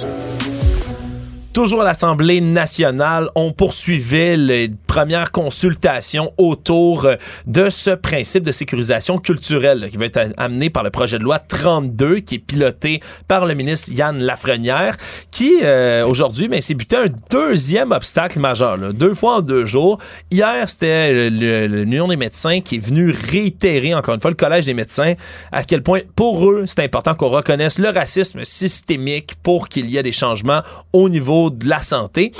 [1.58, 7.16] Toujours à l'Assemblée nationale, on poursuivait les premières consultations autour euh,
[7.48, 11.40] de ce principe de sécurisation culturelle qui va être amené par le projet de loi
[11.40, 14.98] 32 qui est piloté par le ministre Yann Lafrenière
[15.32, 19.98] qui euh, aujourd'hui ben, s'est buté un deuxième obstacle majeur, deux fois en deux jours.
[20.30, 24.76] Hier, c'était l'Union des médecins qui est venu réitérer encore une fois le Collège des
[24.76, 25.16] médecins
[25.52, 29.98] à quel point pour eux c'est important qu'on reconnaisse le racisme systémique pour qu'il y
[29.98, 30.62] ait des changements
[30.94, 32.32] au niveau de la santé.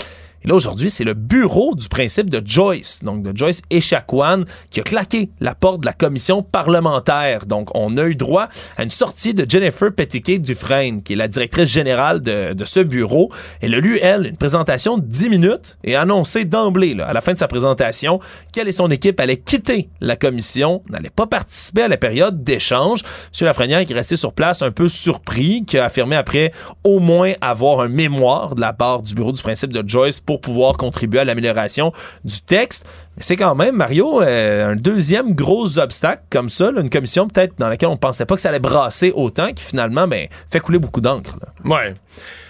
[0.48, 4.80] Et là, aujourd'hui, c'est le bureau du principe de Joyce, donc de Joyce Echaquan, qui
[4.80, 7.46] a claqué la porte de la commission parlementaire.
[7.46, 11.28] Donc, on a eu droit à une sortie de Jennifer Pettiquet Dufresne, qui est la
[11.28, 13.30] directrice générale de, ce bureau.
[13.60, 17.20] Elle a lu, elle, une présentation de 10 minutes et a annoncé d'emblée, à la
[17.20, 18.22] fin de sa présentation,
[18.54, 23.02] qu'elle et son équipe allaient quitter la commission, n'allaient pas participer à la période d'échange.
[23.38, 23.48] M.
[23.48, 26.54] Lafrenière qui est resté sur place un peu surpris, qui a affirmé après
[26.86, 30.37] au moins avoir un mémoire de la part du bureau du principe de Joyce pour
[30.40, 31.92] pouvoir contribuer à l'amélioration
[32.24, 32.86] du texte.
[33.16, 37.54] Mais c'est quand même, Mario, euh, un deuxième gros obstacle comme ça, une commission peut-être
[37.58, 40.80] dans laquelle on pensait pas que ça allait brasser autant, qui finalement ben, fait couler
[40.80, 41.36] beaucoup d'encre.
[41.66, 41.94] Ouais.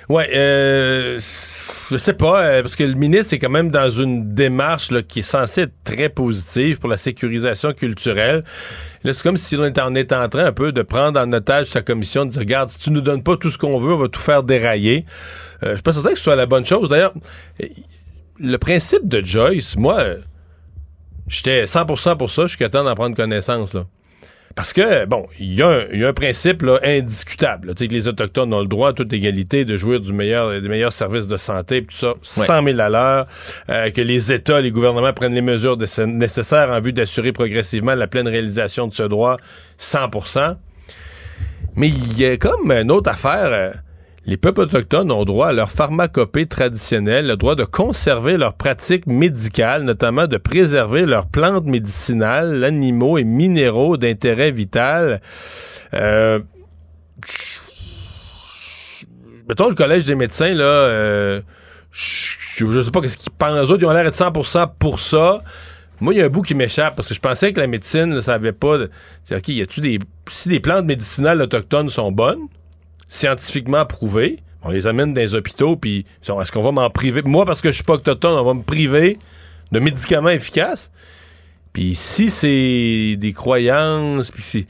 [0.09, 0.29] Ouais.
[0.33, 1.19] Euh
[1.89, 5.01] je sais pas, euh, parce que le ministre est quand même dans une démarche là,
[5.03, 8.43] qui est censée être très positive pour la sécurisation culturelle.
[9.03, 11.31] Là, c'est comme si on était, en, était en train un peu de prendre en
[11.31, 13.93] otage sa commission, de dire, regarde, si tu nous donnes pas tout ce qu'on veut,
[13.93, 15.05] on va tout faire dérailler.
[15.63, 16.89] Euh, je suis pas certain que ce soit la bonne chose.
[16.89, 17.13] D'ailleurs,
[18.39, 20.03] le principe de Joyce, moi,
[21.27, 23.73] j'étais 100% pour ça jusqu'à temps d'en prendre connaissance.
[23.73, 23.85] Là.
[24.57, 27.75] Parce que, bon, il y, a un principe là, indiscutable.
[27.75, 30.93] que les Autochtones ont le droit à toute égalité de jouir du meilleur, des meilleurs
[30.93, 33.27] services de santé, tout ça, 100 000 à l'heure,
[33.69, 35.77] euh, que les États, les gouvernements prennent les mesures
[36.07, 39.37] nécessaires en vue d'assurer progressivement la pleine réalisation de ce droit,
[39.79, 40.55] 100%
[41.75, 43.49] Mais il y a comme une autre affaire...
[43.51, 43.71] Euh,
[44.27, 49.07] les peuples autochtones ont droit à leur pharmacopée traditionnelle, le droit de conserver leurs pratiques
[49.07, 55.21] médicales, notamment de préserver leurs plantes médicinales, animaux et minéraux d'intérêt vital.
[55.93, 56.39] Euh,
[59.47, 61.41] mettons le collège des médecins, là, euh,
[61.93, 63.69] je, sais pas qu'est-ce qu'ils pensent.
[63.69, 65.41] Autres, ils ont l'air d'être 100% pour ça.
[66.01, 68.21] Moi, il y a un bout qui m'échappe parce que je pensais que la médecine,
[68.21, 68.77] ça avait pas.
[69.23, 69.99] C'est OK, y a-tu des.
[70.29, 72.49] Si des plantes médicinales autochtones sont bonnes,
[73.07, 74.39] scientifiquement prouvé.
[74.63, 77.21] On les amène dans les hôpitaux, puis est-ce qu'on va m'en priver?
[77.23, 79.17] Moi, parce que je suis pas autochtone, on va me priver
[79.71, 80.91] de médicaments efficaces.
[81.73, 84.67] Puis si c'est des croyances, puis si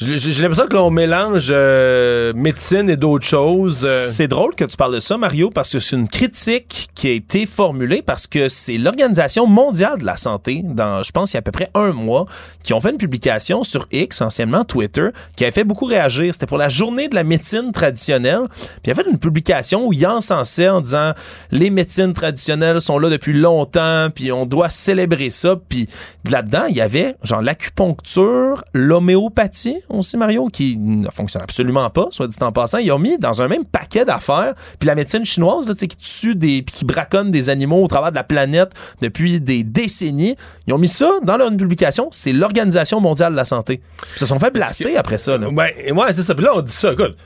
[0.00, 3.82] j'ai l'impression que l'on mélange euh, médecine et d'autres choses.
[3.84, 4.06] Euh.
[4.08, 7.10] C'est drôle que tu parles de ça, Mario, parce que c'est une critique qui a
[7.10, 11.38] été formulée parce que c'est l'Organisation mondiale de la santé, dans, je pense, il y
[11.38, 12.26] a à peu près un mois,
[12.62, 16.32] qui ont fait une publication sur X, anciennement Twitter, qui a fait beaucoup réagir.
[16.32, 18.42] C'était pour la journée de la médecine traditionnelle.
[18.50, 21.12] Puis il y avait une publication où il encensait en disant
[21.50, 25.56] les médecines traditionnelles sont là depuis longtemps, puis on doit célébrer ça.
[25.68, 25.88] Puis
[26.30, 32.26] là-dedans, il y avait genre l'acupuncture, l'homéopathie aussi, Mario, qui ne fonctionne absolument pas, soit
[32.26, 32.78] dit en passant.
[32.78, 36.34] Ils ont mis dans un même paquet d'affaires, puis la médecine chinoise, là, qui tue
[36.34, 40.36] des, puis qui braconne des animaux au travers de la planète depuis des décennies,
[40.66, 42.08] ils ont mis ça dans leur publication.
[42.10, 43.80] C'est l'Organisation mondiale de la santé.
[44.16, 45.38] Ils se sont fait blaster après ça.
[45.38, 45.48] Là.
[45.50, 46.34] Ben, ouais, c'est ça.
[46.34, 46.92] Puis là, on dit ça.
[46.92, 47.16] Écoute,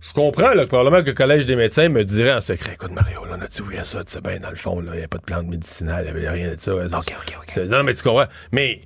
[0.00, 2.90] je comprends là, que probablement que le Collège des médecins me dirait en secret Écoute,
[2.92, 4.98] Mario, là, on a dit oui à ça, tu sais, ben, dans le fond, il
[4.98, 6.74] n'y a pas de plante médicinale, il n'y avait rien de ça.
[6.74, 7.56] ok, ok, ok.
[7.68, 8.26] Non, mais tu comprends.
[8.50, 8.82] Mais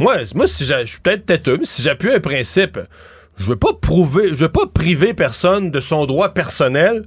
[0.00, 2.80] moi, moi si je suis peut-être têteux, mais si j'appuie un principe,
[3.38, 7.04] je veux pas prouver, je veux pas priver personne de son droit personnel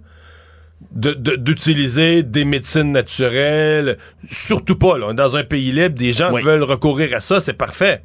[0.92, 3.98] d'utiliser des médecines naturelles.
[4.30, 5.14] Surtout pas, là.
[5.14, 8.04] Dans un pays libre, des gens veulent recourir à ça, c'est parfait.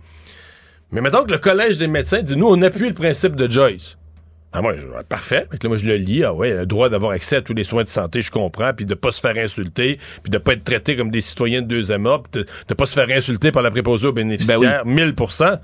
[0.91, 3.98] Mais maintenant que le Collège des médecins dit, nous, on appuie le principe de Joyce.
[4.53, 5.47] Ah, moi, je, parfait.
[5.65, 6.25] moi, je le lis.
[6.25, 8.73] Ah ouais, le droit d'avoir accès à tous les soins de santé, je comprends.
[8.73, 9.99] Puis de pas se faire insulter.
[10.23, 12.29] Puis de pas être traité comme des citoyens de deuxième ordre.
[12.31, 14.85] Puis de, de pas se faire insulter par la préposée aux bénéficiaires.
[14.87, 15.61] 1000% ben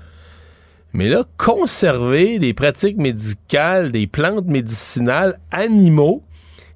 [0.93, 6.23] Mais là, conserver des pratiques médicales, des plantes médicinales, animaux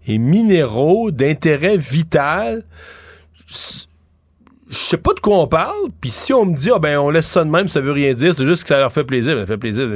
[0.08, 2.64] et minéraux d'intérêt vital,
[4.70, 5.90] je sais pas de quoi on parle.
[6.02, 8.14] Puis si on me dit, ah ben, on laisse ça de même, ça veut rien
[8.14, 9.38] dire, c'est juste que ça leur fait plaisir.
[9.38, 9.88] Ça fait plaisir.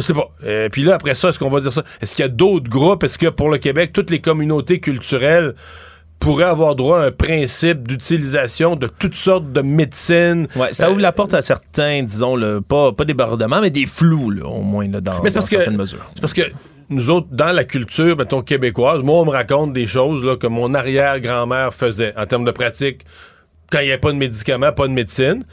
[0.00, 0.30] Je sais pas.
[0.44, 1.82] Euh, puis là, après ça, est-ce qu'on va dire ça?
[2.00, 3.02] Est-ce qu'il y a d'autres groupes?
[3.02, 5.54] Est-ce que pour le Québec, toutes les communautés culturelles
[6.20, 10.46] pourraient avoir droit à un principe d'utilisation de toutes sortes de médecines?
[10.54, 14.30] Ouais, ça ouvre la porte à certains, disons, le, pas, pas débordements, mais des flous,
[14.30, 16.06] là, au moins, là, dans, certaines mesures.
[16.14, 16.42] C'est parce que
[16.90, 20.46] nous autres, dans la culture, mettons, québécoise, moi, on me raconte des choses là, que
[20.46, 23.04] mon arrière-grand-mère faisait en termes de pratique
[23.70, 25.44] quand il n'y avait pas de médicaments, pas de médecine.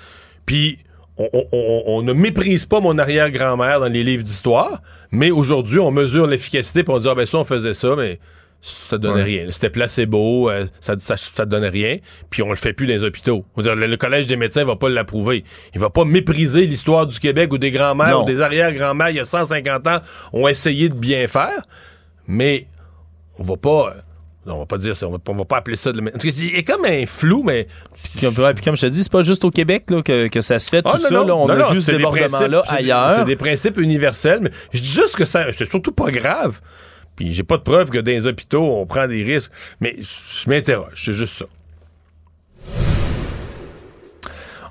[0.46, 0.80] Puis
[1.18, 4.82] on, ne méprise pas mon arrière-grand-mère dans les livres d'histoire,
[5.12, 8.20] mais aujourd'hui, on mesure l'efficacité pour on dit, ah ben ça, on faisait ça, mais
[8.62, 9.46] ça donnait rien.
[9.52, 11.98] C'était placebo, euh, ça, ça, donnait rien,
[12.30, 13.46] puis on le fait plus dans les hôpitaux.
[13.56, 15.44] le, Collège des médecins va pas l'approuver.
[15.74, 19.20] Il va pas mépriser l'histoire du Québec ou des grands-mères ou des arrière-grands-mères il y
[19.20, 20.00] a 150 ans
[20.34, 21.66] ont essayé de bien faire,
[22.28, 22.68] mais
[23.38, 23.94] on va pas
[24.48, 27.06] on va pas dire ça, on va, pas appeler ça de Il est comme un
[27.06, 27.68] flou, mais.
[28.04, 30.90] Puis, comme je te dis, c'est pas juste au Québec que, ça se fait, tout
[30.94, 31.24] ah, ça.
[31.24, 33.16] on a vu ce débordement-là ailleurs.
[33.18, 36.60] C'est des principes universels, mais je dis juste que ça, c'est surtout pas grave.
[37.16, 39.52] Puis j'ai pas de preuve que dans les hôpitaux, on prend des risques.
[39.80, 41.46] Mais je m'interroge, c'est juste ça.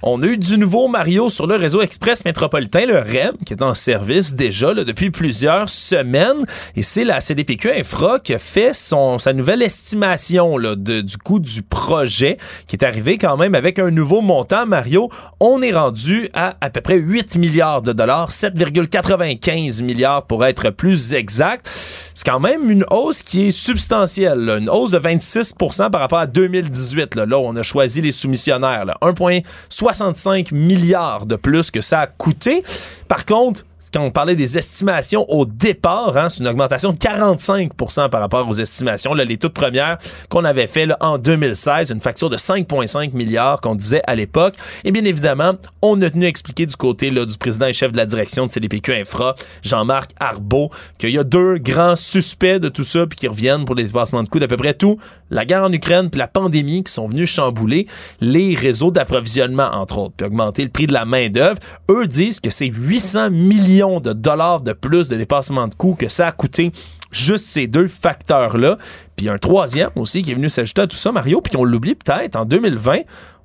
[0.06, 3.62] On a eu du nouveau Mario sur le réseau express métropolitain, le REM, qui est
[3.62, 6.44] en service déjà depuis plusieurs semaines.
[6.76, 11.40] Et c'est la CDPQ Infra qui a fait son, sa nouvelle estimation là, du coût
[11.40, 12.36] du projet,
[12.66, 14.66] qui est arrivé quand même avec un nouveau montant.
[14.66, 15.08] Mario,
[15.40, 20.68] on est rendu à à peu près 8 milliards de dollars, 7,95 milliards pour être
[20.68, 21.66] plus exact.
[21.66, 26.26] C'est quand même une hausse qui est substantielle, une hausse de 26% par rapport à
[26.26, 27.14] 2018.
[27.14, 28.84] Là, là on a choisi les soumissionnaires.
[29.00, 32.62] 1,60 65 milliards de plus que ça a coûté.
[33.08, 38.08] Par contre, quand on parlait des estimations au départ, hein, c'est une augmentation de 45%
[38.08, 39.98] par rapport aux estimations, là, les toutes premières
[40.28, 44.54] qu'on avait fait en 2016, une facture de 5,5 milliards qu'on disait à l'époque.
[44.84, 47.92] Et bien évidemment, on a tenu à expliquer du côté là, du président et chef
[47.92, 52.68] de la direction de CDPQ Infra, Jean-Marc Arbeau, qu'il y a deux grands suspects de
[52.68, 54.98] tout ça, puis qui reviennent pour les dépassements de coûts d'à peu près tout.
[55.30, 57.86] La guerre en Ukraine, puis la pandémie qui sont venus chambouler
[58.20, 61.58] les réseaux d'approvisionnement, entre autres, puis augmenter le prix de la main-d'œuvre.
[61.90, 66.08] Eux disent que c'est 800 millions de dollars de plus de dépassement de coûts que
[66.08, 66.70] ça a coûté
[67.10, 68.78] juste ces deux facteurs-là.
[69.16, 71.94] Puis un troisième aussi qui est venu s'ajouter à tout ça, Mario, puis on l'oublie
[71.94, 72.98] peut-être, en 2020,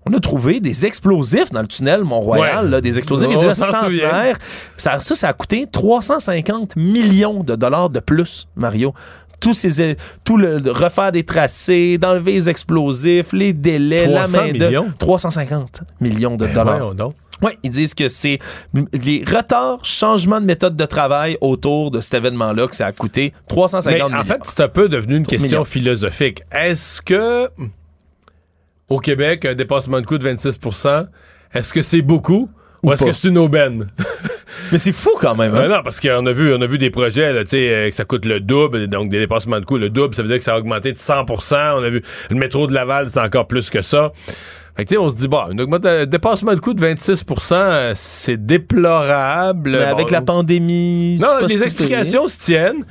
[0.05, 2.71] on a trouvé des explosifs dans le tunnel Mont-Royal, Ouais.
[2.71, 4.37] là, des explosifs On de s'en centenaire.
[4.77, 8.93] Ça, ça, ça a coûté 350 millions de dollars de plus, Mario.
[9.39, 9.95] Tous ces,
[10.25, 14.87] tout le, refaire des tracés, d'enlever les explosifs, les délais, la 300 main de millions?
[14.99, 16.93] 350 millions de Ben dollars.
[17.41, 18.39] Oui, ils disent que c'est
[18.93, 23.33] les retards, changements de méthode de travail autour de cet événement-là que ça a coûté
[23.47, 24.19] 350 Mais millions.
[24.21, 25.63] en fait, c'est un peu devenu une question Millions.
[25.65, 26.43] philosophique.
[26.51, 27.49] Est-ce que
[28.89, 31.07] au Québec, un dépassement de coût de 26%
[31.53, 32.49] est-ce que c'est beaucoup
[32.83, 33.87] ou, Ou est-ce que c'est une aubaine?
[34.71, 35.53] Mais c'est fou quand même.
[35.55, 35.61] hein?
[35.61, 37.89] Euh, non, parce qu'on a vu, on a vu des projets, là, tu sais, euh,
[37.89, 39.77] que ça coûte le double, donc des dépassements de coûts.
[39.77, 42.35] Le double, ça veut dire que ça a augmenté de 100% On a vu le
[42.35, 44.11] métro de Laval, c'est encore plus que ça.
[44.77, 47.91] Fait que, tu sais, on se dit, bon, un dépassement de coût de 26% euh,
[47.95, 49.71] c'est déplorable.
[49.71, 52.85] Mais Bon, avec la pandémie, c'est non, pas les explications se tiennent,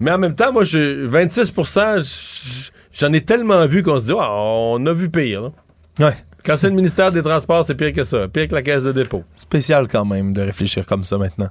[0.00, 1.52] mais en même temps, moi, je, 26
[1.98, 5.42] j- j'en ai tellement vu qu'on se dit, on a vu pire.
[5.42, 6.06] là.
[6.08, 6.14] Ouais.
[6.48, 8.26] Quand c'est le ministère des Transports, c'est pire que ça.
[8.26, 9.22] Pire que la caisse de dépôt.
[9.34, 11.50] Spécial quand même de réfléchir comme ça maintenant.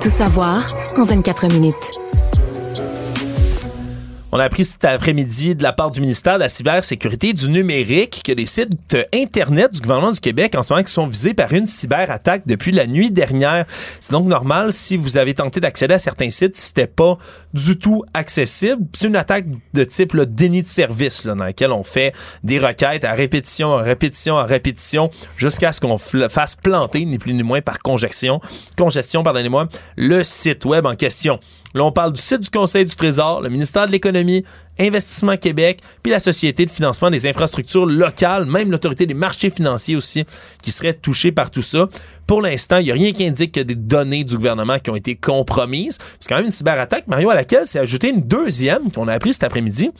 [0.00, 0.64] Tout savoir
[0.96, 2.00] en 24 minutes.
[4.36, 8.20] On a appris cet après-midi de la part du ministère de la Cybersécurité du Numérique
[8.22, 11.54] que les sites Internet du gouvernement du Québec en ce moment qui sont visés par
[11.54, 13.64] une cyberattaque depuis la nuit dernière.
[13.98, 17.16] C'est donc normal si vous avez tenté d'accéder à certains sites, c'était pas
[17.54, 18.82] du tout accessible.
[18.92, 22.14] C'est une attaque de type là, déni de service dans laquelle on fait
[22.44, 27.32] des requêtes à répétition, à répétition, à répétition jusqu'à ce qu'on fasse planter, ni plus
[27.32, 28.42] ni moins par congestion,
[28.76, 31.40] congestion, pardonnez-moi, le site web en question.
[31.74, 34.44] Là, on parle du site du Conseil du Trésor, le ministère de l'Économie,
[34.78, 39.96] Investissement Québec, puis la Société de financement des infrastructures locales, même l'Autorité des marchés financiers
[39.96, 40.24] aussi,
[40.62, 41.88] qui serait touchée par tout ça.
[42.26, 44.96] Pour l'instant, il n'y a rien qui indique que des données du gouvernement qui ont
[44.96, 45.98] été compromises.
[46.20, 49.32] C'est quand même une cyberattaque, Mario, à laquelle s'est ajoutée une deuxième qu'on a appris
[49.32, 49.90] cet après-midi.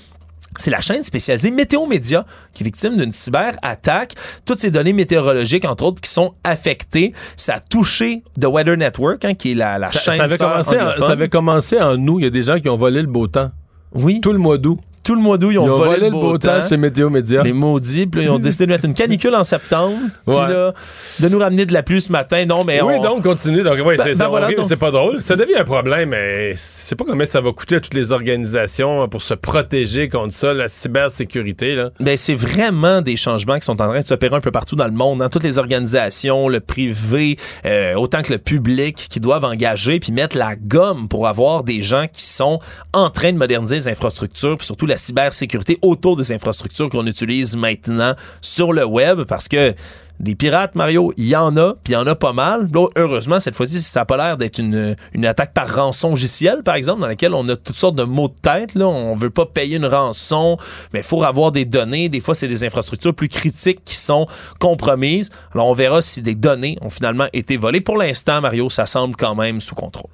[0.59, 4.15] C'est la chaîne spécialisée Météo Média qui est victime d'une cyberattaque.
[4.47, 7.13] Toutes ces données météorologiques, entre autres, qui sont affectées.
[7.37, 10.39] Ça a touché The Weather Network, hein, qui est la, la Ça, chaîne ça avait
[10.39, 12.21] commencé en, ça avait commencé en août.
[12.21, 13.51] Il y a des gens qui ont volé le beau temps.
[13.93, 14.21] Oui.
[14.23, 14.81] Tout le mois d'août.
[15.07, 16.67] Tout le mois d'août, ils ont, volé, le beau, temps.
[16.69, 17.43] chez Météo Média.
[17.45, 18.07] Les maudits.
[18.09, 19.97] Puis là, ils ont décidé de mettre une canicule en septembre.
[20.27, 20.73] Puis là,
[21.21, 22.45] de nous ramener de la pluie ce matin.
[22.45, 23.63] Non, mais oui, on- donc continue.
[23.63, 25.21] Donc, ouais, Ben- c'est, ben voilà, donc- pas drôle.
[25.21, 29.09] Ça devient un problème, mais c'est pas combien ça va coûter à toutes les organisations
[29.09, 31.77] pour se protéger contre ça, la cybersécurité.
[31.77, 31.91] Là.
[32.01, 34.87] Ben, c'est vraiment des changements qui sont en train de s'opérer un peu partout dans
[34.87, 35.21] le monde.
[35.21, 40.11] Dans toutes les organisations, le privé, euh, autant que le public, qui doivent engager puis
[40.13, 42.59] mettre la gomme pour avoir des gens qui sont
[42.93, 47.57] en train de moderniser les infrastructures, puis surtout la cybersécurité autour des infrastructures qu'on utilise
[47.57, 49.75] maintenant sur le web, parce que
[50.19, 52.71] des pirates, Mario, il y en a, puis il y en a pas mal.
[52.97, 56.75] Heureusement, cette fois-ci, ça n'a pas l'air d'être une, une attaque par rançon logiciel, par
[56.75, 58.75] exemple, dans laquelle on a toutes sortes de mots de tête.
[58.75, 58.87] Là.
[58.87, 60.57] On veut pas payer une rançon,
[60.93, 62.09] mais il faut avoir des données.
[62.09, 64.27] Des fois, c'est des infrastructures plus critiques qui sont
[64.59, 65.31] compromises.
[65.53, 67.83] Alors, on verra si des données ont finalement été volées.
[67.83, 70.11] Pour l'instant, Mario, ça semble quand même sous contrôle.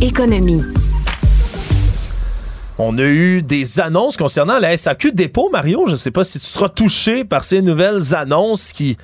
[0.00, 0.62] Économie.
[2.82, 5.84] On a eu des annonces concernant la SAQ dépôt, Mario.
[5.86, 8.96] Je ne sais pas si tu seras touché par ces nouvelles annonces qui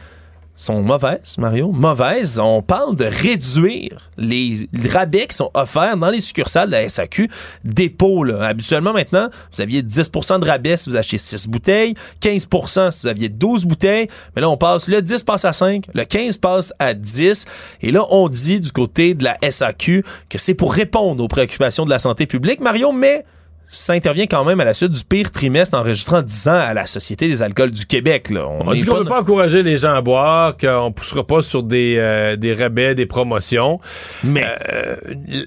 [0.54, 1.70] sont mauvaises, Mario.
[1.72, 2.38] Mauvaises.
[2.38, 7.28] On parle de réduire les rabais qui sont offerts dans les succursales de la SAQ
[7.64, 8.24] dépôt.
[8.40, 11.92] Habituellement, maintenant, vous aviez 10% de rabais si vous achetez 6 bouteilles,
[12.22, 14.08] 15% si vous aviez 12 bouteilles.
[14.34, 17.44] Mais là, on passe, le 10 passe à 5, le 15 passe à 10.
[17.82, 21.84] Et là, on dit du côté de la SAQ que c'est pour répondre aux préoccupations
[21.84, 23.26] de la santé publique, Mario, mais
[23.68, 26.86] ça intervient quand même à la suite du pire trimestre enregistrant 10 ans à la
[26.86, 28.30] Société des alcools du Québec.
[28.30, 28.46] Là.
[28.46, 31.62] On dit qu'on pas veut pas encourager les gens à boire, qu'on poussera pas sur
[31.62, 33.80] des, euh, des rabais, des promotions.
[34.22, 34.46] Mais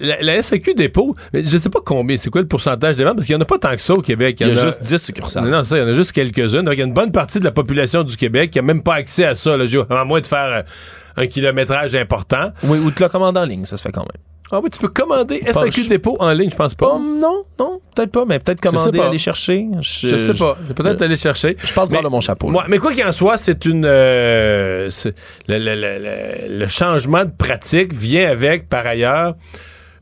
[0.00, 3.26] la, la SAQ dépôt, je sais pas combien, c'est quoi le pourcentage des ventes, parce
[3.26, 4.36] qu'il y en a pas tant que ça au Québec.
[4.40, 5.48] Il y a juste 10 succursales.
[5.48, 6.62] Non, ça, il y en a juste quelques-unes.
[6.62, 8.82] Donc, il y a une bonne partie de la population du Québec qui a même
[8.82, 10.62] pas accès à ça, là, à moins de faire euh,
[11.16, 12.52] un kilométrage important.
[12.64, 14.29] Oui, ou de la commande en ligne, ça se fait quand même.
[14.52, 16.92] Ah oui, tu peux commander Pas- SAQ dépôt en ligne, je pense pas.
[16.94, 19.06] Oh, non, non, peut-être pas, mais peut-être commander, pas.
[19.08, 19.66] aller chercher.
[19.80, 20.56] Je, sais pas.
[20.74, 21.56] Peut-être aller chercher.
[21.62, 22.48] Je parle de mon chapeau.
[22.48, 23.84] Moi, mais quoi qu'il en soit, c'est une.
[23.86, 24.90] euh,
[25.46, 29.34] le, le- le- le- changement de pratique vient avec, par ailleurs,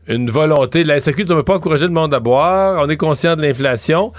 [0.06, 2.82] une volonté de la SAQ de ne pas encourager le monde à boire.
[2.82, 4.12] On est conscient de l'inflation,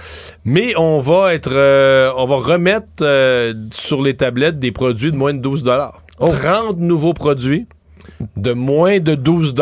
[0.44, 5.16] mais on va être, euh, on va remettre euh, sur les tablettes des produits de
[5.16, 5.64] moins de 12
[6.20, 7.66] 30 nouveaux produits
[8.36, 9.54] de moins de 12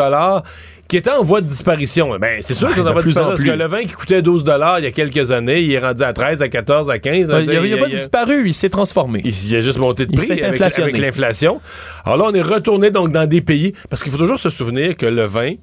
[0.87, 2.17] qui étaient en voie de disparition.
[2.17, 3.83] Ben, c'est sûr Ouais, qu'ils sont de en voie de disparition parce que le vin
[3.83, 4.43] qui coûtait 12
[4.79, 7.29] il y a quelques années, il est rendu à 13, à 14, à 15.
[7.29, 9.21] Ouais, il a, il a pas disparu, il s'est transformé.
[9.23, 11.61] Il, a juste monté de prix avec, l'inflation.
[12.05, 14.97] Alors là, on est retourné donc dans des pays, parce qu'il faut toujours se souvenir
[14.97, 15.53] que le vin,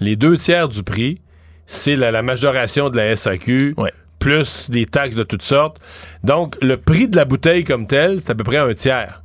[0.00, 1.20] les deux tiers du prix,
[1.66, 3.74] c'est la, la majoration de la SAQ,
[4.18, 5.78] plus des taxes de toutes sortes.
[6.24, 9.21] Donc, le prix de la bouteille comme tel, c'est à peu près un tiers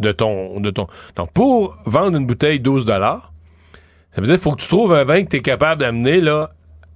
[0.00, 0.60] de ton...
[0.60, 0.86] De ton...
[1.16, 3.20] Donc, pour vendre une bouteille 12 ça
[4.16, 6.50] veut dire qu'il faut que tu trouves un vin que tu es capable d'amener là,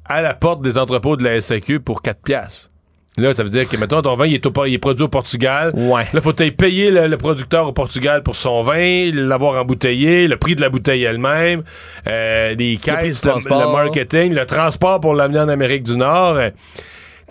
[0.07, 2.71] à la porte des entrepôts de la SAQ pour 4 piastres.
[3.19, 5.09] Là, ça veut dire que, mettons, ton vin, il est, au- il est produit au
[5.09, 5.73] Portugal.
[5.75, 6.05] Ouais.
[6.13, 10.55] Là, faut payer le, le producteur au Portugal pour son vin, l'avoir embouteillé, le prix
[10.55, 11.63] de la bouteille elle-même,
[12.07, 13.33] euh, les caisses, le,
[13.73, 16.37] marketing, le transport pour l'amener en Amérique du Nord.
[16.37, 16.51] euh,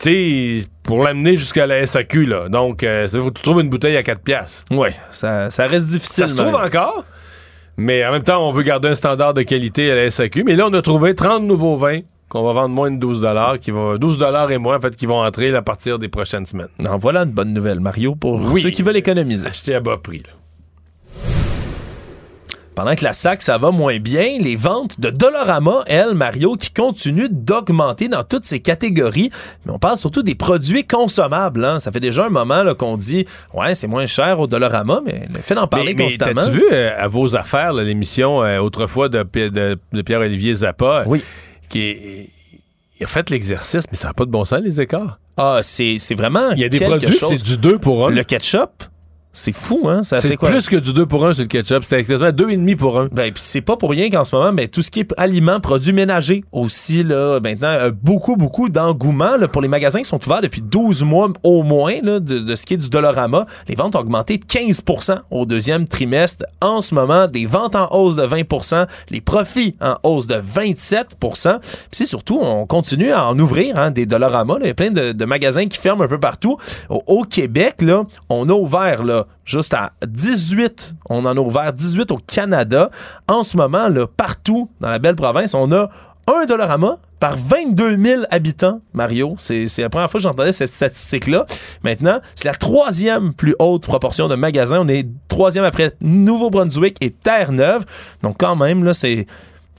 [0.01, 2.49] tu sais, pour l'amener jusqu'à la SAQ, là.
[2.49, 4.63] Donc, euh, ça faut que tu trouves une bouteille à 4 piastres.
[4.71, 6.23] Ouais, ça, ça reste difficile.
[6.25, 7.03] Ça se trouve encore,
[7.77, 10.43] mais en même temps, on veut garder un standard de qualité à la SAQ.
[10.43, 11.99] Mais là, on a trouvé 30 nouveaux vins
[12.29, 13.27] qu'on va vendre moins de 12
[13.61, 16.67] qui vont 12 et moins en fait qui vont entrer à partir des prochaines semaines.
[16.87, 18.61] En voilà une bonne nouvelle, Mario, pour Oui.
[18.61, 19.47] ceux qui veulent économiser.
[19.47, 20.19] Acheter à bas prix.
[20.19, 20.33] là.
[22.79, 26.71] Pendant que la SAC, ça va moins bien, les ventes de Dollarama, elles, Mario, qui
[26.71, 29.31] continuent d'augmenter dans toutes ces catégories.
[29.65, 31.65] Mais on parle surtout des produits consommables.
[31.65, 31.81] hein.
[31.81, 35.41] Ça fait déjà un moment qu'on dit, ouais, c'est moins cher au Dollarama, mais le
[35.41, 36.39] fait d'en parler mais, mais constamment.
[36.39, 41.03] T'as-tu vu euh, à vos affaires l'émission euh, autrefois de, Pi- de- de Pierre-Olivier Zappa?
[41.05, 41.21] Oui.
[41.67, 42.29] Qui est-
[42.97, 45.19] il a fait l'exercice, mais ça n'a pas de bon sens, les écarts.
[45.35, 46.51] Ah, c'est c'est vraiment.
[46.51, 48.11] Il y a des produits, c'est du 2 pour 1.
[48.11, 48.83] Le ketchup,
[49.31, 50.01] c'est fou, hein?
[50.03, 51.83] C'est plus que du 2 pour 1 sur le ketchup.
[51.83, 53.09] C'était exactement 2,5 pour 1.
[53.11, 55.59] Ben, puis c'est pas pour rien qu'en ce moment, ben, tout ce qui est aliments,
[55.59, 60.19] produits ménagers aussi, là, maintenant, euh, beaucoup, beaucoup d'engouement là, pour les magasins qui sont
[60.25, 63.45] ouverts depuis 12 mois au moins là, de, de ce qui est du Dollarama.
[63.67, 66.45] Les ventes ont augmenté de 15% au deuxième trimestre.
[66.59, 71.59] En ce moment, des ventes en hausse de 20% les profits en hausse de 27%
[71.59, 74.55] Puis c'est surtout, on continue à en ouvrir hein, des Dollarama.
[74.55, 74.59] là.
[74.63, 76.57] Il y a plein de, de magasins qui ferment un peu partout.
[76.89, 80.95] Au, au Québec, là, on a ouvert là, juste à 18.
[81.09, 82.89] On en a ouvert 18 au Canada.
[83.27, 85.89] En ce moment, là, partout dans la belle province, on a
[86.27, 89.35] un Dollarama par 22 000 habitants, Mario.
[89.39, 91.45] C'est la première fois que j'entendais cette statistique-là.
[91.83, 94.79] Maintenant, c'est la troisième plus haute proportion de magasins.
[94.81, 97.83] On est troisième après Nouveau-Brunswick et Terre-Neuve.
[98.21, 99.25] Donc quand même, là, c'est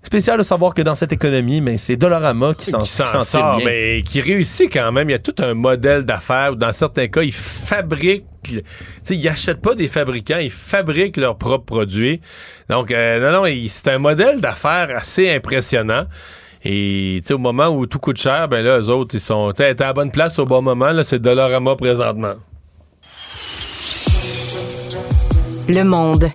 [0.02, 3.64] spécial de savoir que dans cette économie, mais c'est Dollarama qui s'en sort, bien.
[3.64, 5.08] mais qui réussit quand même.
[5.08, 8.24] Il y a tout un modèle d'affaires où, dans certains cas, ils fabriquent.
[8.42, 8.62] Tu
[9.02, 12.20] sais, ils achètent pas des fabricants, ils fabriquent leurs propres produits.
[12.68, 16.06] Donc, euh, non, non, c'est un modèle d'affaires assez impressionnant.
[16.64, 19.52] Et tu sais, au moment où tout coûte cher, ben là, eux autres, ils sont.
[19.52, 22.34] Tu sais, être à la bonne place au bon moment, là, c'est Dollarama présentement.
[25.68, 26.30] Le monde.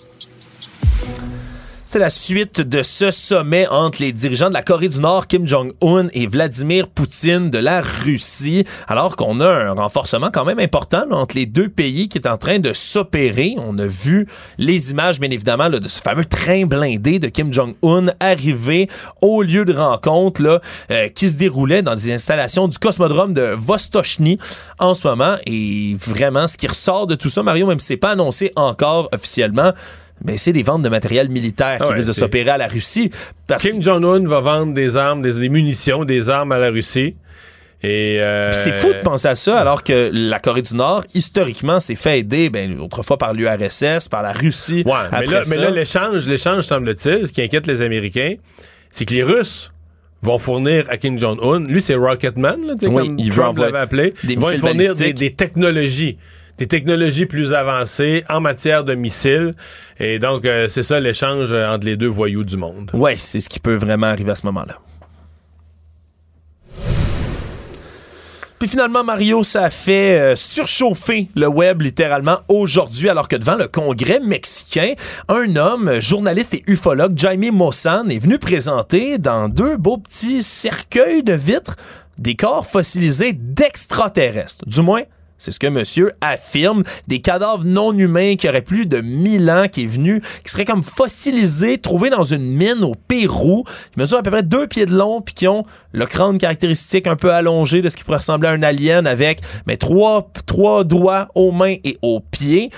[1.96, 5.48] C'est la suite de ce sommet entre les dirigeants de la Corée du Nord, Kim
[5.48, 11.06] Jong-un, et Vladimir Poutine de la Russie, alors qu'on a un renforcement quand même important
[11.12, 13.56] entre les deux pays qui est en train de s'opérer.
[13.60, 14.28] On a vu
[14.58, 18.90] les images, bien évidemment, de ce fameux train blindé de Kim Jong-un arriver
[19.22, 20.60] au lieu de rencontre là,
[20.92, 24.38] euh, qui se déroulait dans des installations du cosmodrome de Vostochny
[24.80, 25.38] en ce moment.
[25.46, 29.08] Et vraiment, ce qui ressort de tout ça, Mario, même si c'est pas annoncé encore
[29.14, 29.72] officiellement,
[30.24, 33.12] mais c'est des ventes de matériel militaire qui ouais, risquent de s'opérer à la Russie.
[33.48, 37.16] Parce Kim Jong-un va vendre des armes, des, des munitions, des armes à la Russie.
[37.84, 41.80] Et euh, C'est fou de penser à ça, alors que la Corée du Nord, historiquement,
[41.80, 44.84] s'est fait aider, ben, autrefois par l'URSS, par la Russie.
[44.86, 45.56] Ouais, après mais là, ça.
[45.56, 48.36] mais là, l'échange, l'échange, semble-t-il, ce qui inquiète les Américains,
[48.90, 49.72] c'est que les Russes
[50.24, 54.14] vont fournir à Kim Jong-un, lui c'est Rocketman, là, Oui, comme il Trump l'avait appelé,
[54.24, 56.18] des ils vont fournir des technologies,
[56.58, 59.56] des technologies plus avancées en matière de missiles.
[60.00, 62.92] Et donc, euh, c'est ça l'échange euh, entre les deux voyous du monde.
[62.94, 64.80] Ouais, c'est ce qui peut vraiment arriver à ce moment-là.
[68.60, 73.56] Puis finalement, Mario, ça a fait euh, surchauffer le web littéralement aujourd'hui, alors que devant
[73.56, 74.94] le Congrès mexicain,
[75.28, 81.22] un homme, journaliste et ufologue, Jaime Mossan, est venu présenter dans deux beaux petits cercueils
[81.22, 81.76] de vitres
[82.18, 84.64] des corps fossilisés d'extraterrestres.
[84.66, 85.02] Du moins,
[85.38, 86.84] C'est ce que monsieur affirme.
[87.08, 90.66] Des cadavres non humains qui auraient plus de 1000 ans, qui est venu, qui seraient
[90.66, 94.86] comme fossilisés, trouvés dans une mine au Pérou, qui mesurent à peu près deux pieds
[94.86, 98.18] de long, puis qui ont le crâne caractéristique un peu allongé de ce qui pourrait
[98.18, 102.72] ressembler à un alien avec mais trois, trois doigts aux mains et aux pieds.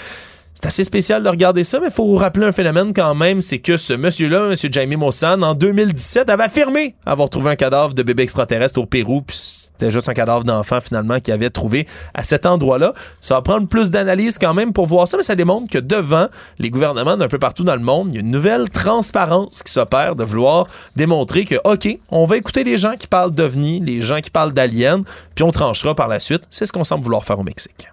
[0.59, 3.59] C'est assez spécial de regarder ça, mais il faut rappeler un phénomène quand même, c'est
[3.59, 8.01] que ce monsieur-là, monsieur Jamie Mossan, en 2017, avait affirmé avoir trouvé un cadavre de
[8.01, 11.85] bébé extraterrestre au Pérou, puis c'était juste un cadavre d'enfant finalement qu'il avait trouvé
[12.15, 12.95] à cet endroit-là.
[13.21, 16.25] Ça va prendre plus d'analyse quand même pour voir ça, mais ça démontre que devant
[16.57, 19.71] les gouvernements d'un peu partout dans le monde, il y a une nouvelle transparence qui
[19.71, 20.65] s'opère de vouloir
[20.95, 24.53] démontrer que, OK, on va écouter les gens qui parlent d'ovnis, les gens qui parlent
[24.53, 25.03] d'aliens,
[25.35, 26.45] puis on tranchera par la suite.
[26.49, 27.89] C'est ce qu'on semble vouloir faire au Mexique.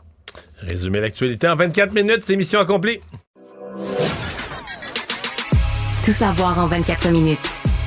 [0.67, 3.01] Résumer l'actualité en 24 minutes, c'est mission accomplie.
[6.05, 7.39] Tout savoir en 24 minutes.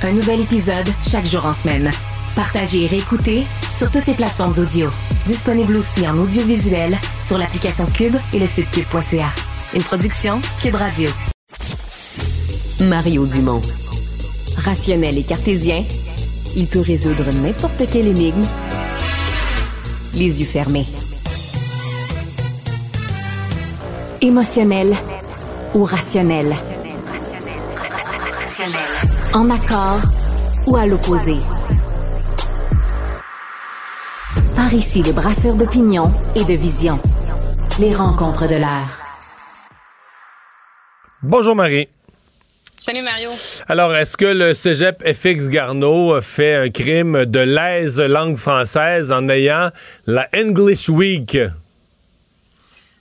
[0.02, 1.90] Un nouvel épisode chaque jour en semaine.
[2.36, 4.90] Partagez et réécoutez sur toutes les plateformes audio.
[5.26, 9.30] Disponible aussi en audiovisuel sur l'application Cube et le site cube.ca.
[9.74, 11.10] Une production Cube Radio.
[12.80, 13.62] Mario Dumont.
[14.56, 15.84] Rationnel et cartésien,
[16.56, 18.46] il peut résoudre n'importe quelle énigme
[20.14, 20.86] les yeux fermés.
[24.20, 24.94] Émotionnel
[25.74, 26.52] ou rationnel.
[29.32, 30.00] En accord
[30.66, 31.36] ou à l'opposé.
[34.56, 36.98] Par ici, les brasseurs d'opinion et de vision.
[37.78, 39.00] Les rencontres de l'air.
[41.22, 41.88] Bonjour Marie.
[42.76, 43.30] Salut Mario.
[43.68, 49.28] Alors, est-ce que le cégep FX Garneau fait un crime de l'aise langue française en
[49.28, 49.70] ayant
[50.06, 51.38] la English Week?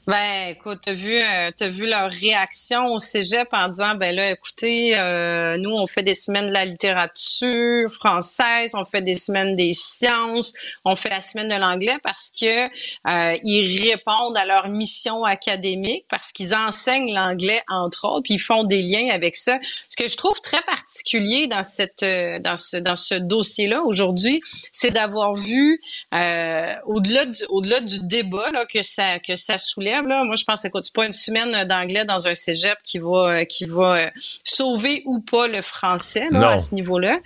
[0.08, 4.32] Ben, écoute, t'as vu, euh, t'as vu leur réaction au cégep en disant, ben là,
[4.32, 9.58] écoutez, euh, nous, on fait des semaines de la littérature française, on fait des semaines
[9.58, 10.54] des sciences,
[10.86, 16.06] on fait la semaine de l'anglais parce que euh, ils répondent à leur mission académique,
[16.10, 19.60] parce qu'ils enseignent l'anglais entre autres, puis ils font des liens avec ça.
[19.90, 22.06] Ce que je trouve très particulier dans cette,
[22.44, 25.82] dans ce, dans ce dossier-là aujourd'hui, c'est d'avoir vu
[26.14, 30.82] au-delà du, au-delà du débat là, que ça, que ça soulève moi, je pense que
[30.82, 34.10] c'est pas une semaine d'anglais dans un cégep qui va, qui va euh,
[34.44, 37.20] sauver ou pas le français à ce niveau-là.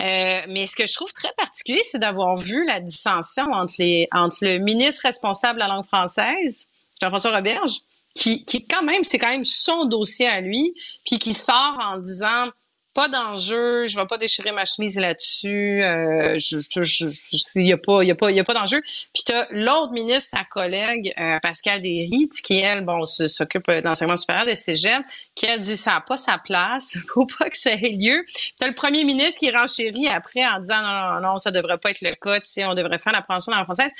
[0.00, 4.08] Euh, mais ce que je trouve très particulier, c'est d'avoir vu la dissension entre, les,
[4.12, 6.68] entre le ministre responsable de la langue française,
[7.00, 7.80] Jean-François Roberge,
[8.14, 10.74] qui, qui quand même, c'est quand même son dossier à lui,
[11.04, 12.48] puis qui sort en disant
[12.94, 18.02] pas d'enjeu, je vais pas déchirer ma chemise là-dessus, euh, je, il y a pas,
[18.02, 18.82] il y a pas, il y a pas d'enjeu.
[19.14, 24.16] Puis t'as l'autre ministre, sa collègue euh, Pascal Derry, qui elle, bon, s'occupe de l'enseignement
[24.16, 25.02] supérieur de Cégep,
[25.34, 28.24] qui a dit ça n'a pas sa place, faut pas que ça ait lieu.
[28.58, 31.90] T'as le premier ministre qui renchérit après en disant non, non, non, ça devrait pas
[31.90, 33.92] être le cas, tu sais, on devrait faire la promotion dans la française.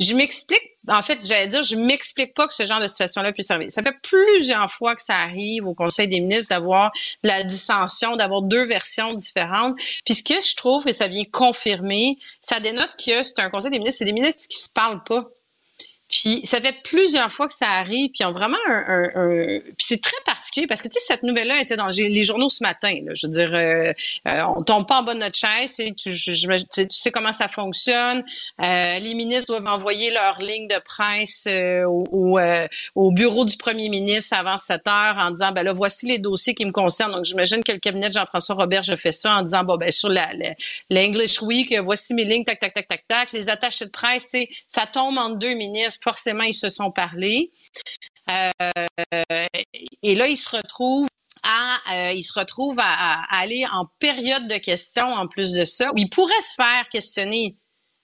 [0.00, 3.50] Je m'explique en fait, j'allais dire, je m'explique pas que ce genre de situation-là puisse
[3.50, 3.70] arriver.
[3.70, 6.92] Ça fait plusieurs fois que ça arrive au Conseil des ministres d'avoir
[7.22, 9.76] la dissension, d'avoir deux versions différentes.
[10.04, 13.70] Puis ce que je trouve que ça vient confirmer, ça dénote que c'est un Conseil
[13.70, 15.28] des ministres, c'est des ministres qui se parlent pas.
[16.10, 20.02] Puis ça fait plusieurs fois que ça arrive, puis ont vraiment un, un, puis c'est
[20.02, 22.94] très particulier parce que tu sais cette nouvelle-là était dans les journaux ce matin.
[23.04, 23.12] Là.
[23.14, 23.92] Je veux dire, euh,
[24.26, 28.24] euh, on tombe pas en bas de notre chaise, tu, tu, sais comment ça fonctionne.
[28.60, 32.38] Euh, les ministres doivent envoyer leur ligne de presse euh, au,
[32.94, 36.54] au, bureau du premier ministre avant 7 heures en disant ben là voici les dossiers
[36.54, 37.12] qui me concernent.
[37.12, 39.92] Donc j'imagine que le cabinet de Jean-François Robert je fais ça en disant bon ben
[39.92, 40.28] sur la,
[40.90, 43.32] l'English Week voici mes lignes tac tac tac tac tac.
[43.32, 44.34] Les attachés de presse,
[44.66, 47.50] ça tombe entre deux ministres forcément, ils se sont parlé.
[48.30, 49.46] Euh,
[50.02, 51.08] et là, ils se retrouvent
[51.42, 55.90] à, euh, ils se retrouvent à, aller en période de questions en plus de ça,
[55.92, 57.56] où ils pourraient se faire questionner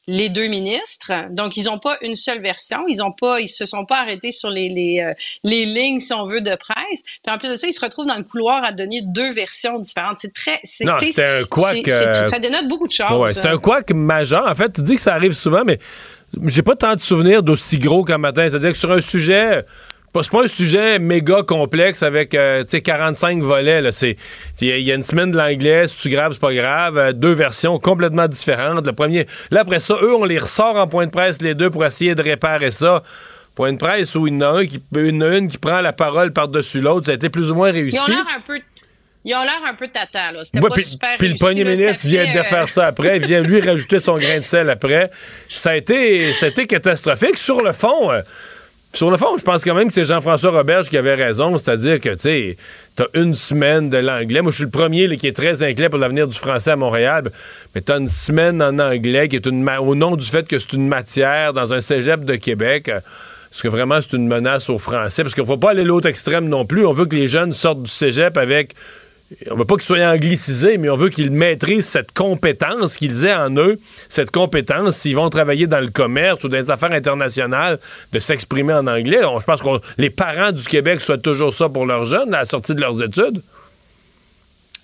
[0.09, 1.13] les deux ministres.
[1.31, 2.87] Donc, ils n'ont pas une seule version.
[2.87, 5.13] Ils ont pas, ils se sont pas arrêtés sur les, les, euh,
[5.43, 7.03] les lignes, si on veut, de presse.
[7.03, 9.81] Puis en plus de ça, ils se retrouvent dans le couloir à donner deux versions
[9.81, 10.19] différentes.
[10.19, 11.85] C'est très, c'est, non, c'est un couac.
[11.89, 13.19] ça dénote beaucoup de choses.
[13.19, 14.47] Ouais, c'est un couac majeur.
[14.47, 15.81] En fait, tu dis que ça arrive souvent, mais
[16.45, 18.49] j'ai pas tant de souvenirs d'aussi gros qu'un matin.
[18.49, 19.65] C'est-à-dire que sur un sujet
[20.23, 23.83] c'est pas un sujet méga complexe avec euh, 45 volets.
[24.61, 26.99] Il y, a une semaine de l'anglais, si tu graves, c'est pas grave.
[26.99, 28.87] Euh, deux versions complètement différentes.
[28.87, 29.27] Le premier.
[29.51, 32.15] Là, après ça, eux, on les ressort en point de presse, les deux, pour essayer
[32.15, 33.03] de réparer ça.
[33.55, 35.93] Point de presse où il y en a un qui, une, une qui prend la
[35.93, 37.07] parole par-dessus l'autre.
[37.07, 37.97] Ça a été plus ou moins réussi.
[37.97, 38.59] Ils ont l'air un peu
[39.27, 40.45] ils ont l'air un peu tata, là.
[40.45, 43.17] C'était pas super Puis le premier ministre vient de faire ça après.
[43.17, 45.11] Il vient lui rajouter son grain de sel après.
[45.49, 47.37] Ça a été, ça a été catastrophique.
[47.37, 48.23] Sur le fond, euh,
[48.95, 51.59] sur le fond, je pense quand même que c'est Jean-François Roberge qui avait raison.
[51.59, 52.57] C'est-à-dire que, tu sais,
[52.95, 54.43] t'as une semaine de l'anglais.
[54.43, 57.33] Moi, je suis le premier qui est très inquiet pour l'avenir du français à Montréal.
[57.75, 60.73] Mais t'as une semaine en anglais qui est une au nom du fait que c'est
[60.73, 62.89] une matière dans un cégep de Québec.
[62.89, 65.25] Est-ce que vraiment c'est une menace aux Français?
[65.25, 66.87] Parce qu'il ne faut pas aller l'autre extrême non plus.
[66.87, 68.75] On veut que les jeunes sortent du cégep avec
[69.51, 73.35] on veut pas qu'ils soient anglicisés, mais on veut qu'ils maîtrisent cette compétence qu'ils aient
[73.35, 73.79] en eux,
[74.09, 77.79] cette compétence s'ils vont travailler dans le commerce ou dans les affaires internationales,
[78.13, 79.21] de s'exprimer en anglais.
[79.23, 82.45] je pense que les parents du Québec souhaitent toujours ça pour leurs jeunes à la
[82.45, 83.43] sortie de leurs études.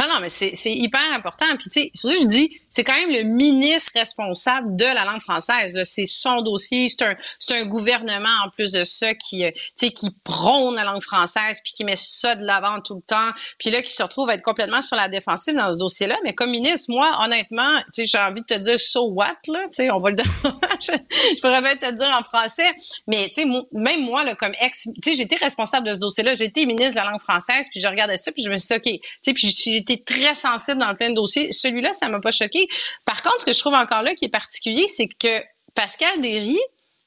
[0.03, 1.47] Non, non, mais c'est hyper important.
[1.59, 5.05] Puis, tu sais, c'est pour je dis, c'est quand même le ministre responsable de la
[5.05, 5.79] langue française.
[5.85, 6.89] C'est son dossier.
[6.89, 7.17] C'est un,
[7.51, 11.85] un gouvernement, en plus de ça, qui, euh, qui prône la langue française puis qui
[11.85, 13.31] met ça de l'avant tout le temps.
[13.59, 16.19] Puis là, qui se retrouve à être complètement sur la défensive dans ce dossier-là.
[16.25, 19.67] Mais comme ministre, moi, honnêtement, j'ai envie de te dire so what, là?
[19.93, 20.25] On va le dire.
[20.81, 22.71] je pourrais même te le dire en français.
[23.07, 26.35] Mais tu sais, même moi, là, comme ex, tu sais, j'étais responsable de ce dossier-là.
[26.35, 28.75] J'étais ministre de la langue française, puis je regardais ça, puis je me suis dit,
[28.75, 31.53] OK, tu sais, puis j'étais très sensible dans plein de dossiers.
[31.53, 32.69] Celui-là, ça m'a pas choqué
[33.05, 35.43] par contre, ce que je trouve encore là qui est particulier, c'est que
[35.75, 36.59] Pascal Derry,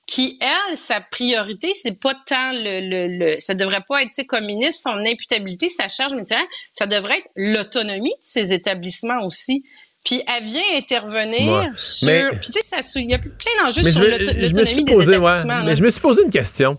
[0.08, 4.46] qui, elle, sa priorité, c'est pas tant le, le, le ça devrait pas être, comme
[4.46, 9.64] ministre, son imputabilité, sa charge ministérielle, ça devrait être l'autonomie de ces établissements aussi.
[10.04, 12.08] Puis elle vient intervenir sur.
[12.40, 15.64] puis tu sais, il y a plein d'enjeux sur l'autonomie des établissements.
[15.66, 16.78] mais je me suis posé une question.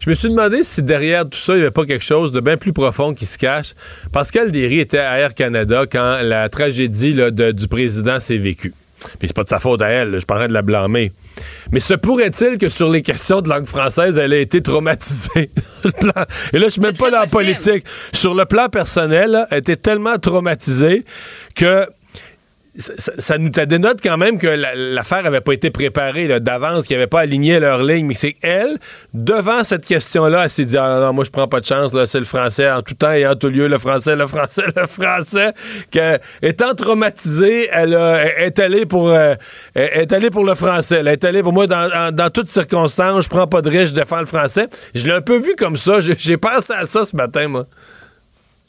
[0.00, 2.40] Je me suis demandé si derrière tout ça, il n'y avait pas quelque chose de
[2.40, 3.74] bien plus profond qui se cache.
[4.12, 8.72] Pascal Derry était à Air Canada quand la tragédie du président s'est vécue.
[9.18, 11.12] Puis c'est pas de sa faute à elle, je parlais de la blâmer.
[11.70, 15.50] Mais se pourrait-il que sur les questions de langue française, elle ait été traumatisée?
[16.52, 17.84] Et là, je suis même pas dans la politique.
[18.12, 21.04] Sur le plan personnel, elle était tellement traumatisée
[21.54, 21.86] que
[22.76, 27.20] ça, nous dénote quand même que l'affaire n'avait pas été préparée d'avance, qu'ils n'avaient pas
[27.20, 28.06] aligné leur ligne.
[28.06, 28.78] Mais c'est elle,
[29.12, 32.18] devant cette question-là, elle s'est dit ah, non, moi je prends pas de chance, c'est
[32.18, 35.52] le français en tout temps et en tout lieu, le français, le français, le français.
[35.90, 39.34] Que, étant traumatisée, elle est allée pour euh,
[39.74, 40.98] est allée pour le français.
[41.00, 44.00] Elle est allée pour moi dans, dans, toutes circonstances, je prends pas de risque, je
[44.00, 44.68] défends le français.
[44.94, 45.98] Je l'ai un peu vu comme ça.
[46.00, 47.66] J'ai pensé à ça ce matin, moi.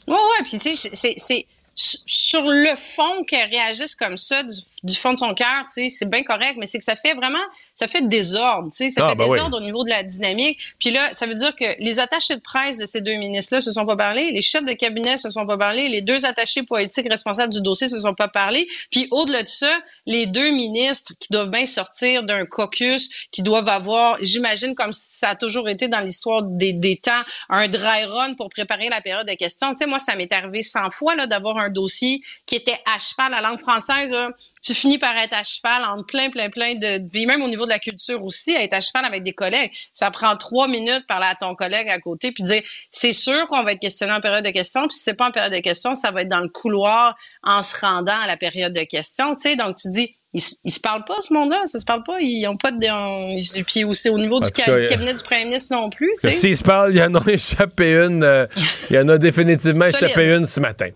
[0.08, 5.12] Ouais, ouais, puis tu sais, c'est sur le fond qu'elle réagisse comme ça du, fond
[5.12, 7.38] de son cœur, tu sais, c'est bien correct, mais c'est que ça fait vraiment,
[7.74, 10.58] ça fait désordre, tu sais, ça ah, fait ben désordre au niveau de la dynamique.
[10.78, 13.72] Puis là, ça veut dire que les attachés de presse de ces deux ministres-là se
[13.72, 17.08] sont pas parlé, les chefs de cabinet se sont pas parlé, les deux attachés politiques
[17.08, 18.68] responsables du dossier se sont pas parlé.
[18.90, 19.72] Puis au-delà de ça,
[20.06, 25.30] les deux ministres qui doivent bien sortir d'un caucus, qui doivent avoir, j'imagine comme ça
[25.30, 29.26] a toujours été dans l'histoire des, des temps, un dry run pour préparer la période
[29.26, 29.70] de questions.
[29.70, 32.98] Tu sais, moi, ça m'est arrivé 100 fois là d'avoir un dossier qui était à
[32.98, 33.32] cheval.
[33.32, 34.14] La langue française,
[34.62, 37.10] tu finis par être à cheval en plein, plein, plein de...
[37.10, 39.72] Puis même au niveau de la culture aussi, être à cheval avec des collègues.
[39.92, 43.62] Ça prend trois minutes parler à ton collègue à côté puis dire, c'est sûr qu'on
[43.62, 44.82] va être questionné en période de questions.
[44.82, 47.62] Puis si c'est pas en période de questions, ça va être dans le couloir en
[47.62, 49.34] se rendant à la période de questions.
[49.34, 51.60] Tu sais, donc tu dis, ils, se parlent pas, ce monde-là.
[51.66, 52.16] Ça se parle pas.
[52.20, 53.62] Ils ont pas de.
[53.64, 56.10] puis aussi au niveau du, cabinet du premier ministre non plus.
[56.16, 58.24] S'ils se parlent, il y en a échappé une.
[58.24, 58.46] Euh,
[58.88, 60.88] il y en a définitivement échappé une ce matin.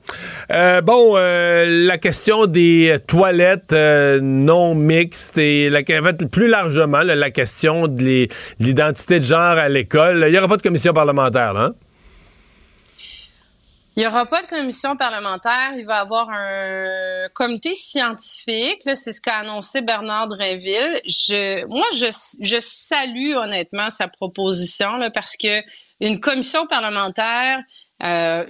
[0.51, 5.83] Euh, bon, euh, la question des toilettes non mixtes et la,
[6.31, 10.25] plus largement la question de l'identité de genre à l'école.
[10.27, 11.61] Il n'y aura pas de commission parlementaire, là.
[11.61, 11.75] Hein?
[13.97, 15.73] Il n'y aura pas de commission parlementaire.
[15.75, 18.83] Il va y avoir un comité scientifique.
[18.85, 21.01] C'est ce qu'a annoncé Bernard Drinville.
[21.07, 25.63] Je, moi, je, salue honnêtement sa proposition parce que
[26.01, 27.61] une commission parlementaire,
[28.03, 28.45] euh,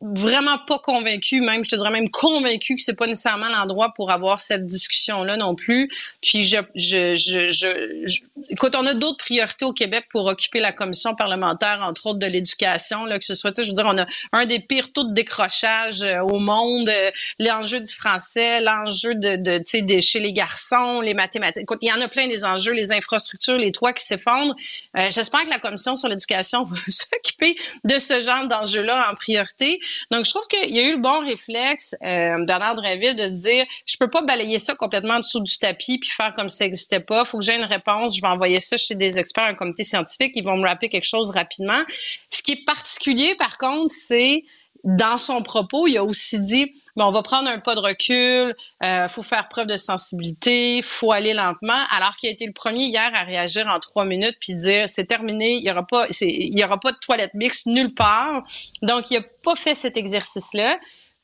[0.00, 4.12] vraiment pas convaincu, même je te dirais même convaincu que c'est pas nécessairement l'endroit pour
[4.12, 5.90] avoir cette discussion là non plus.
[6.22, 10.70] Puis je, je, je, je, écoute, on a d'autres priorités au Québec pour occuper la
[10.70, 14.06] commission parlementaire, entre autres de l'éducation, là que ce soit, je veux dire, on a
[14.32, 17.10] un des pires taux de décrochage euh, au monde, euh,
[17.40, 21.62] l'enjeu du français, l'enjeu de, de tu sais, chez les garçons, les mathématiques.
[21.62, 24.54] Écoute, il y en a plein des enjeux, les infrastructures, les toits qui s'effondrent.
[24.96, 29.14] Euh, j'espère que la commission sur l'éducation va s'occuper de ce genre d'enjeux là en
[29.16, 29.80] priorité.
[30.10, 33.64] Donc, je trouve qu'il y a eu le bon réflexe, euh, Bernard Draville, de dire,
[33.86, 36.64] je peux pas balayer ça complètement en dessous du tapis puis faire comme si ça
[36.64, 37.24] n'existait pas.
[37.24, 38.16] faut que j'ai une réponse.
[38.16, 40.32] Je vais envoyer ça chez des experts, un comité scientifique.
[40.34, 41.82] Ils vont me rappeler quelque chose rapidement.
[42.30, 44.44] Ce qui est particulier, par contre, c'est
[44.84, 46.72] dans son propos, il a aussi dit
[47.04, 51.34] on va prendre un pas de recul, euh, faut faire preuve de sensibilité, faut aller
[51.34, 54.88] lentement, alors qu'il a été le premier hier à réagir en trois minutes puis dire
[54.88, 58.42] c'est terminé, il y aura pas, il y aura pas de toilette mixte nulle part.
[58.82, 60.78] Donc il a pas fait cet exercice-là.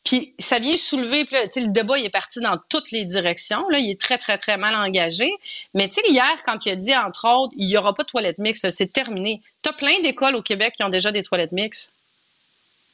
[0.05, 3.67] Puis ça vient soulever, puis le débat il est parti dans toutes les directions.
[3.71, 5.33] Là, il est très très très mal engagé.
[5.73, 8.09] Mais tu sais hier quand il a dit entre autres, il y aura pas de
[8.09, 9.41] toilette mixte, c'est terminé.
[9.63, 11.94] T'as plein d'écoles au Québec qui ont déjà des toilettes mixtes.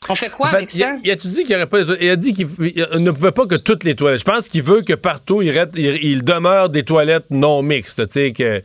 [0.08, 0.96] On fait quoi En fait, avec il a- ça?
[1.04, 2.02] Il a-tu dit qu'il n'y aurait pas de toilettes?
[2.02, 4.20] Il a dit qu'il il ne pouvait pas que toutes les toilettes.
[4.20, 8.08] Je pense qu'il veut que partout, il, reste- il- il demeure des toilettes non mixtes.
[8.08, 8.62] Tu sais, que.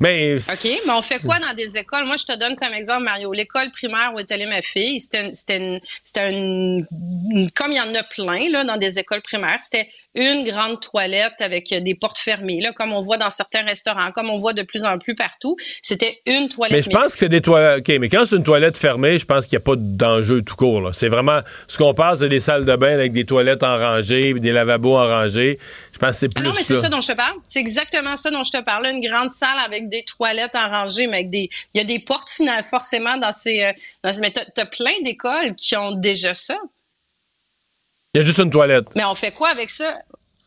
[0.00, 0.36] Mais.
[0.36, 2.04] OK, mais on fait quoi dans des écoles?
[2.04, 3.32] Moi, je te donne comme exemple, Mario.
[3.32, 6.86] L'école primaire où est allée ma fille, c'était une, c'était une, c'était une-
[7.34, 10.80] une- comme il y en a plein, là, dans des écoles primaires, c'était une grande
[10.80, 14.52] toilette avec des portes fermées, là, comme on voit dans certains restaurants, comme on voit
[14.52, 15.56] de plus en plus partout.
[15.80, 17.78] C'était une toilette Mais je pense que c'est des toilettes.
[17.88, 20.54] OK, mais quand c'est une toilette fermée, je pense qu'il n'y a pas d'enjeu tout
[20.56, 20.73] court.
[20.92, 21.40] C'est vraiment.
[21.68, 24.96] Ce qu'on passe, c'est des salles de bain avec des toilettes en rangée, des lavabos
[24.96, 25.58] en rangée.
[25.92, 26.88] Je pense que c'est Ah plus non, mais c'est ça.
[26.88, 27.36] dont je te parle.
[27.48, 28.86] C'est exactement ça dont je te parle.
[28.86, 32.00] Une grande salle avec des toilettes en rangée, mais avec des, il y a des
[32.00, 33.72] portes finalement forcément dans ces, euh,
[34.02, 36.56] dans ces- mais t'as, t'as plein d'écoles qui ont déjà ça.
[38.14, 38.86] Il y a juste une toilette.
[38.94, 39.98] Mais on fait quoi avec ça?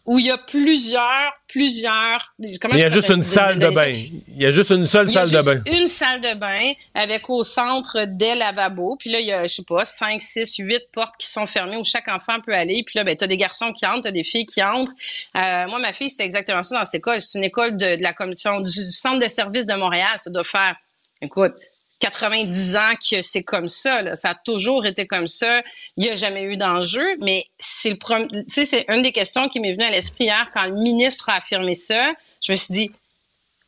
[0.08, 2.34] Où il y a plusieurs, plusieurs.
[2.62, 4.06] comment il y a juste une salle de bain.
[4.30, 5.62] Il y a juste une seule Il y a salle de bain.
[5.72, 8.96] Une salle de bain avec au centre des lavabos.
[8.98, 11.76] Puis là, il y a, je sais pas, 5, 6, 8 portes qui sont fermées
[11.76, 12.84] où chaque enfant peut aller.
[12.86, 14.94] Puis là, ben, t'as des garçons qui entrent, t'as des filles qui entrent.
[15.36, 17.20] Euh, moi, ma fille, c'était exactement ça dans cette école.
[17.20, 20.14] C'est une école de, de la commission du centre de services de Montréal.
[20.16, 20.76] Ça doit faire,
[21.22, 21.54] écoute,
[22.00, 24.02] 90 ans que c'est comme ça.
[24.02, 24.16] Là.
[24.16, 25.62] Ça a toujours été comme ça.
[25.96, 27.08] Il n'y a jamais eu d'enjeu.
[27.22, 28.28] Mais c'est le premier.
[28.28, 31.30] Tu sais, c'est une des questions qui m'est venue à l'esprit hier quand le ministre
[31.30, 32.14] a affirmé ça.
[32.42, 32.92] Je me suis dit,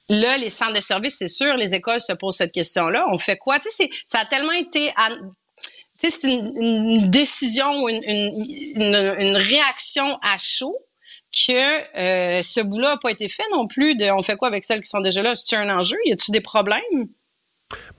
[0.10, 3.06] Là, les centres de services, c'est sûr, les écoles se posent cette question-là.
[3.12, 3.60] On fait quoi?
[3.60, 4.92] Tu sais, ça a tellement été...
[5.98, 8.44] sais, c'est une, une décision, une, une,
[8.76, 10.76] une, une réaction à chaud
[11.32, 11.52] que
[12.00, 13.96] euh, ce bout-là n'a pas été fait non plus.
[13.96, 15.36] De, on fait quoi avec celles qui sont déjà là?
[15.36, 15.98] C'est-tu un enjeu?
[16.06, 16.82] Y a-tu des problèmes?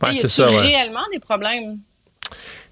[0.02, 0.58] Ouais, y ouais.
[0.58, 1.78] réellement des problèmes?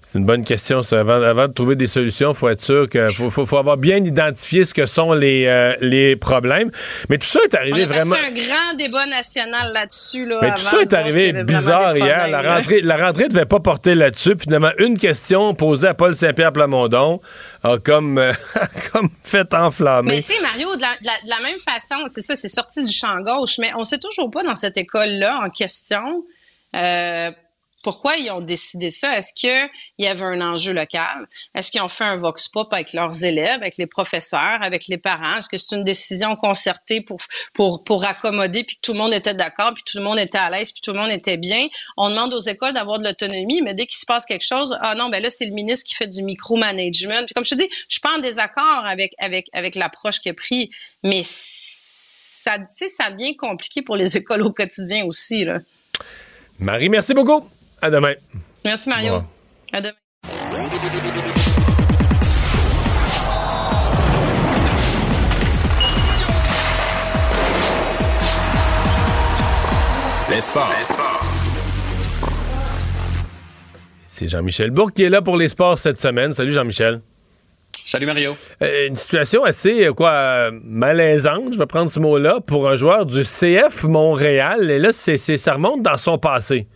[0.01, 0.81] C'est une bonne question.
[0.81, 1.01] ça.
[1.01, 3.77] Avant, avant de trouver des solutions, il faut être sûr qu'il faut, faut, faut avoir
[3.77, 6.71] bien identifié ce que sont les, euh, les problèmes.
[7.09, 8.15] Mais tout ça est On arrivé a vraiment.
[8.15, 10.25] un grand débat national là-dessus.
[10.25, 12.27] Là, Mais tout ça est arrivé bizarre hier.
[12.27, 14.33] La rentrée, la rentrée devait pas porter là-dessus.
[14.41, 17.21] Finalement, une question posée à Paul Saint-Pierre Plamondon
[17.61, 18.33] a comme, euh,
[18.91, 20.09] comme fait enflammer.
[20.15, 22.49] Mais tu sais, Mario, de la, de la- de la même façon, c'est ça, c'est
[22.49, 26.23] sorti du champ gauche, mais on sait toujours pas dans cette école-là en question
[26.75, 27.31] euh,
[27.83, 29.17] pourquoi ils ont décidé ça?
[29.17, 29.69] Est-ce qu'il
[29.99, 31.27] y avait un enjeu local?
[31.55, 34.97] Est-ce qu'ils ont fait un vox pop avec leurs élèves, avec les professeurs, avec les
[34.97, 35.37] parents?
[35.37, 37.19] Est-ce que c'est une décision concertée pour,
[37.53, 40.37] pour, pour accommoder, puis que tout le monde était d'accord, puis tout le monde était
[40.37, 41.67] à l'aise, puis tout le monde était bien?
[41.95, 44.95] On demande aux écoles d'avoir de l'autonomie, mais dès qu'il se passe quelque chose, ah
[44.95, 47.25] non, ben là, c'est le ministre qui fait du micromanagement.
[47.25, 50.31] Puis comme je te dis, je suis pas en désaccord avec, avec, avec l'approche qu'il
[50.31, 50.69] a pris,
[51.03, 55.59] mais ça, ça devient compliqué pour les écoles au quotidien aussi, là.
[56.59, 57.47] Marie, merci beaucoup.
[57.81, 58.13] À demain.
[58.65, 59.19] Merci, Mario.
[59.19, 59.25] Bon.
[59.71, 59.93] À demain.
[70.29, 70.71] Les sports.
[74.07, 76.33] C'est Jean-Michel Bourque qui est là pour les sports cette semaine.
[76.33, 77.01] Salut Jean-Michel.
[77.91, 78.35] Salut Mario.
[78.61, 82.75] Euh, une situation assez euh, quoi euh, malaisante, je vais prendre ce mot-là, pour un
[82.75, 84.69] joueur du CF Montréal.
[84.69, 86.67] Et là, c'est, c'est- ça remonte dans son passé.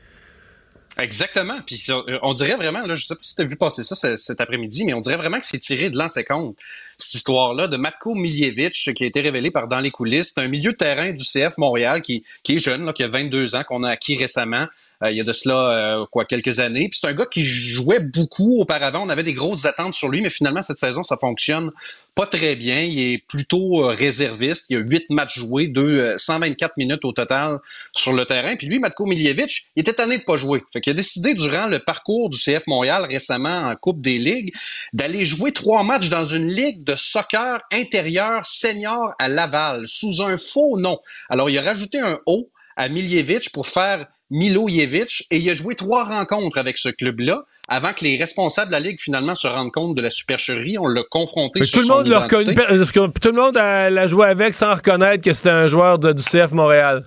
[0.99, 1.59] Exactement.
[1.65, 3.95] Puis euh, on dirait vraiment, là, je sais pas si tu as vu passer ça
[3.95, 6.55] ce- cet après-midi, mais on dirait vraiment que c'est tiré de l'an 50,
[6.99, 10.33] cette histoire-là de Matko Miljevic qui a été révélé par Dans les coulisses.
[10.35, 13.55] C'est un milieu de terrain du CF Montréal qui, est jeune, là, qui a 22
[13.55, 14.67] ans, qu'on a acquis récemment,
[15.03, 15.55] euh, il y a de cela
[16.01, 16.89] euh, quoi quelques années.
[16.89, 19.03] Puis c'est un gars qui jouait beaucoup auparavant.
[19.03, 21.71] On avait des grosses attentes sur lui, mais finalement, cette saison, ça fonctionne
[22.13, 22.81] pas très bien.
[22.81, 24.65] Il est plutôt réserviste.
[24.69, 27.57] Il y a huit matchs joués, deux, euh, 124 minutes au total
[27.93, 28.55] sur le terrain.
[28.55, 30.61] Puis lui, Matko Miljevic, il était tanné de pas jouer.
[30.83, 34.53] Qu'il a décidé, durant le parcours du CF Montréal récemment en Coupe des Ligues,
[34.93, 40.37] d'aller jouer trois matchs dans une ligue de soccer intérieur senior à Laval, sous un
[40.37, 40.99] faux nom.
[41.29, 45.75] Alors, il a rajouté un O à Miljevic pour faire Milojevic et il a joué
[45.75, 49.71] trois rencontres avec ce club-là avant que les responsables de la Ligue finalement se rendent
[49.71, 50.77] compte de la supercherie.
[50.77, 52.53] On l'a confronté Mais sur tout le son monde identité.
[52.55, 55.97] parce que tout le monde a- l'a joué avec sans reconnaître que c'était un joueur
[55.99, 57.05] de- du CF Montréal.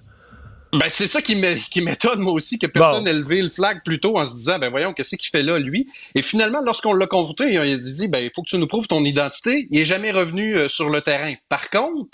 [0.78, 3.04] Ben, c'est ça qui m'é- qui m'étonne, moi aussi, que personne Bon.
[3.04, 5.58] n'ait levé le flag plus tôt en se disant, ben voyons, qu'est-ce qu'il fait là,
[5.58, 5.86] lui?
[6.14, 8.86] Et finalement, lorsqu'on l'a confronté, il a dit, ben, il faut que tu nous prouves
[8.88, 9.66] ton identité.
[9.70, 11.34] Il est jamais revenu euh, sur le terrain.
[11.48, 12.10] Par contre,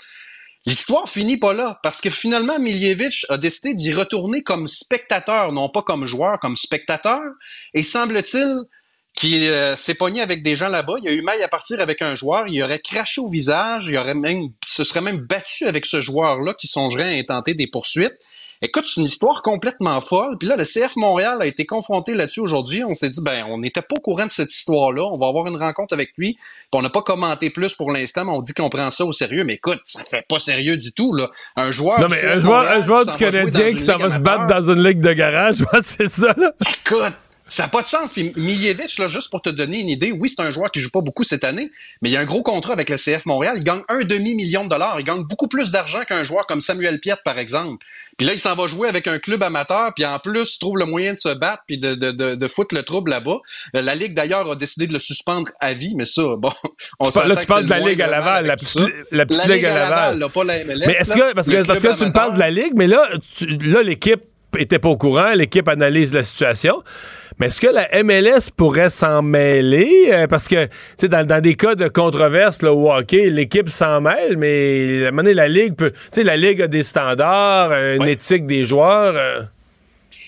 [0.65, 5.67] l'histoire finit pas là, parce que finalement, Miljevic a décidé d'y retourner comme spectateur, non
[5.69, 7.21] pas comme joueur, comme spectateur.
[7.73, 8.59] Et semble-t-il
[9.15, 10.95] qu'il euh, s'est pogné avec des gens là-bas.
[11.03, 12.45] Il a eu maille à partir avec un joueur.
[12.47, 13.85] Il aurait craché au visage.
[13.87, 17.67] Il aurait même, se serait même battu avec ce joueur-là qui songerait à intenter des
[17.67, 18.15] poursuites.
[18.65, 20.37] Écoute, c'est une histoire complètement folle.
[20.37, 22.81] Puis là, le CF Montréal a été confronté là-dessus aujourd'hui.
[22.85, 25.03] On s'est dit, ben, on n'était pas au courant de cette histoire-là.
[25.03, 26.35] On va avoir une rencontre avec lui.
[26.35, 29.11] Puis on n'a pas commenté plus pour l'instant, mais on dit qu'on prend ça au
[29.11, 29.43] sérieux.
[29.43, 31.29] Mais écoute, ça fait pas sérieux du tout, là.
[31.57, 31.99] Un joueur.
[31.99, 34.71] Non, mais un joueur, Montréal un joueur du Canadien qui s'en va se battre dans
[34.71, 36.53] une ligue de garage, ouais, c'est ça, là.
[36.61, 37.13] Écoute,
[37.53, 38.11] Ça n'a pas de sens.
[38.13, 40.89] Puis Miljevic, là, juste pour te donner une idée, oui, c'est un joueur qui joue
[40.89, 41.69] pas beaucoup cette année,
[42.01, 43.53] mais il y a un gros contrat avec le CF Montréal.
[43.57, 44.99] Il gagne un demi-million de dollars.
[44.99, 47.85] Il gagne beaucoup plus d'argent qu'un joueur comme Samuel Piette, par exemple.
[48.17, 50.79] Puis là, il s'en va jouer avec un club amateur, puis en plus, il trouve
[50.79, 53.37] le moyen de se battre puis de, de, de, de foutre le trouble là-bas.
[53.75, 56.49] Euh, la Ligue, d'ailleurs, a décidé de le suspendre à vie, mais ça, bon,
[56.99, 58.81] on tu Là, tu parles de la Ligue à Laval, la petite,
[59.11, 60.17] la petite Ligue à Laval.
[60.17, 60.87] là, pas la MLS.
[60.87, 63.07] Mais est-ce que, parce que, parce que tu me parles de la Ligue, mais là,
[63.37, 64.23] tu, là, l'équipe
[64.57, 66.83] était pas au courant, l'équipe analyse la situation.
[67.39, 70.09] Mais est-ce que la MLS pourrait s'en mêler?
[70.11, 73.69] Euh, parce que, tu sais, dans, dans, des cas de controverse, là, au hockey, l'équipe
[73.69, 75.91] s'en mêle, mais à un moment donné, la Ligue peut.
[75.91, 78.13] Tu sais, la Ligue a des standards, une ouais.
[78.13, 79.15] éthique des joueurs.
[79.15, 79.41] Euh.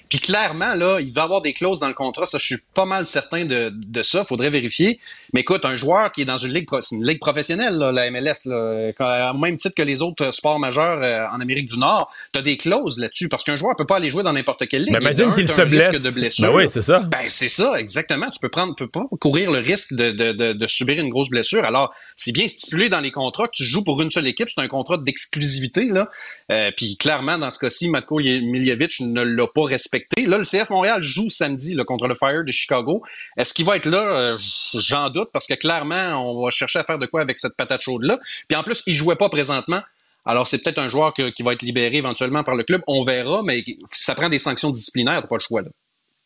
[0.10, 2.26] Puis clairement, là, il va avoir des clauses dans le contrat.
[2.26, 4.23] Ça, je suis pas mal certain de, de ça.
[4.26, 4.99] Faudrait vérifier.
[5.34, 8.45] Mais écoute, un joueur qui est dans une ligue, une ligue professionnelle, là, la MLS,
[8.45, 12.40] là, au même titre que les autres sports majeurs euh, en Amérique du Nord, tu
[12.40, 14.94] as des clauses là-dessus parce qu'un joueur peut pas aller jouer dans n'importe quelle ligue.
[14.94, 16.03] Mais imagine qu'il se blesse.
[16.03, 16.52] De blessure.
[16.52, 16.99] Ben oui, c'est ça.
[16.99, 18.30] Ben c'est ça, exactement.
[18.30, 21.30] Tu peux prendre, peux pas courir le risque de, de, de, de subir une grosse
[21.30, 21.64] blessure.
[21.64, 24.49] Alors, c'est bien stipulé dans les contrats que tu joues pour une seule équipe.
[24.49, 26.10] C'est un contrat d'exclusivité là.
[26.52, 29.95] Euh, puis clairement, dans ce cas-ci, Matko Miljevic ne l'a pas respecté.
[30.18, 33.04] Le CF Montréal joue samedi contre le Fire de Chicago.
[33.38, 34.04] Est-ce qu'il va être là?
[34.04, 34.38] Euh,
[34.74, 37.82] J'en doute parce que clairement, on va chercher à faire de quoi avec cette patate
[37.82, 38.20] chaude-là.
[38.48, 39.82] Puis en plus, il jouait pas présentement.
[40.26, 42.82] Alors, c'est peut-être un joueur qui va être libéré éventuellement par le club.
[42.88, 45.62] On verra, mais ça prend des sanctions disciplinaires, t'as pas le choix.
[45.62, 45.70] Là.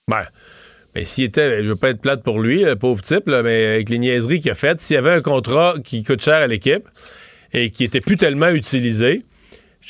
[0.08, 0.26] Ben,
[0.96, 3.90] mais s'il était, je veux pas être plate pour lui, le pauvre type, mais avec
[3.90, 6.88] les niaiseries qu'il a faites, s'il y avait un contrat qui coûte cher à l'équipe
[7.52, 9.26] et qui était plus tellement utilisé,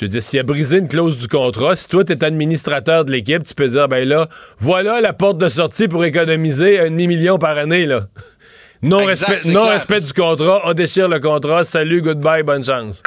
[0.00, 3.04] je veux dire, s'il a brisé une clause du contrat, si toi, tu es administrateur
[3.04, 4.28] de l'équipe, tu peux dire, ben là,
[4.58, 8.06] voilà la porte de sortie pour économiser un demi-million par année, là.
[8.82, 13.02] Non, exact, respect, non respect du contrat, on déchire le contrat, salut, goodbye, bonne chance.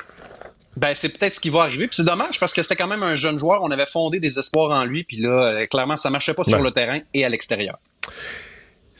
[0.78, 1.88] Ben, c'est peut-être ce qui va arriver.
[1.88, 3.64] Puis c'est dommage parce que c'était quand même un jeune joueur.
[3.64, 5.04] On avait fondé des espoirs en lui.
[5.04, 7.80] Puis là, clairement, ça marchait pas sur le terrain et à l'extérieur.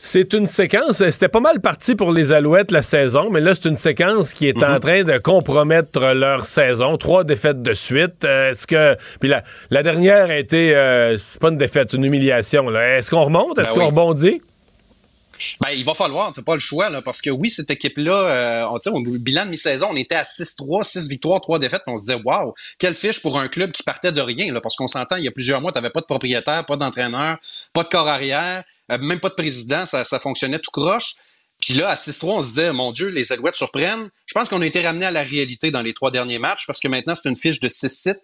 [0.06, 3.64] C'est une séquence, c'était pas mal parti pour les Alouettes la saison, mais là, c'est
[3.70, 4.76] une séquence qui est mm -hmm.
[4.76, 6.98] en train de compromettre leur saison.
[6.98, 8.22] Trois défaites de suite.
[8.22, 8.98] Euh, Est-ce que.
[9.18, 10.76] Puis la, la dernière a été.
[10.76, 12.62] Euh, c'est pas une défaite, c'est une humiliation.
[12.76, 13.56] Est-ce qu'on remonte?
[13.58, 13.86] Est-ce ben qu'on oui.
[13.86, 14.42] rebondit?
[15.62, 18.78] Ben, il va falloir, t'as pas le choix, là, parce que oui, cette équipe-là, euh,
[18.86, 22.02] on, au bilan de mi-saison, on était à 6-3, 6 victoires, 3 défaites, on se
[22.04, 25.16] disait, waouh, quelle fiche pour un club qui partait de rien, là, parce qu'on s'entend,
[25.16, 27.38] il y a plusieurs mois, t'avais pas de propriétaire, pas d'entraîneur,
[27.72, 31.14] pas de corps arrière, euh, même pas de président, ça, ça fonctionnait tout croche.
[31.64, 34.10] Puis là, à 6-3, on se disait, mon Dieu, les Alouettes surprennent.
[34.26, 36.78] Je pense qu'on a été ramené à la réalité dans les trois derniers matchs parce
[36.78, 38.16] que maintenant, c'est une fiche de 6-6,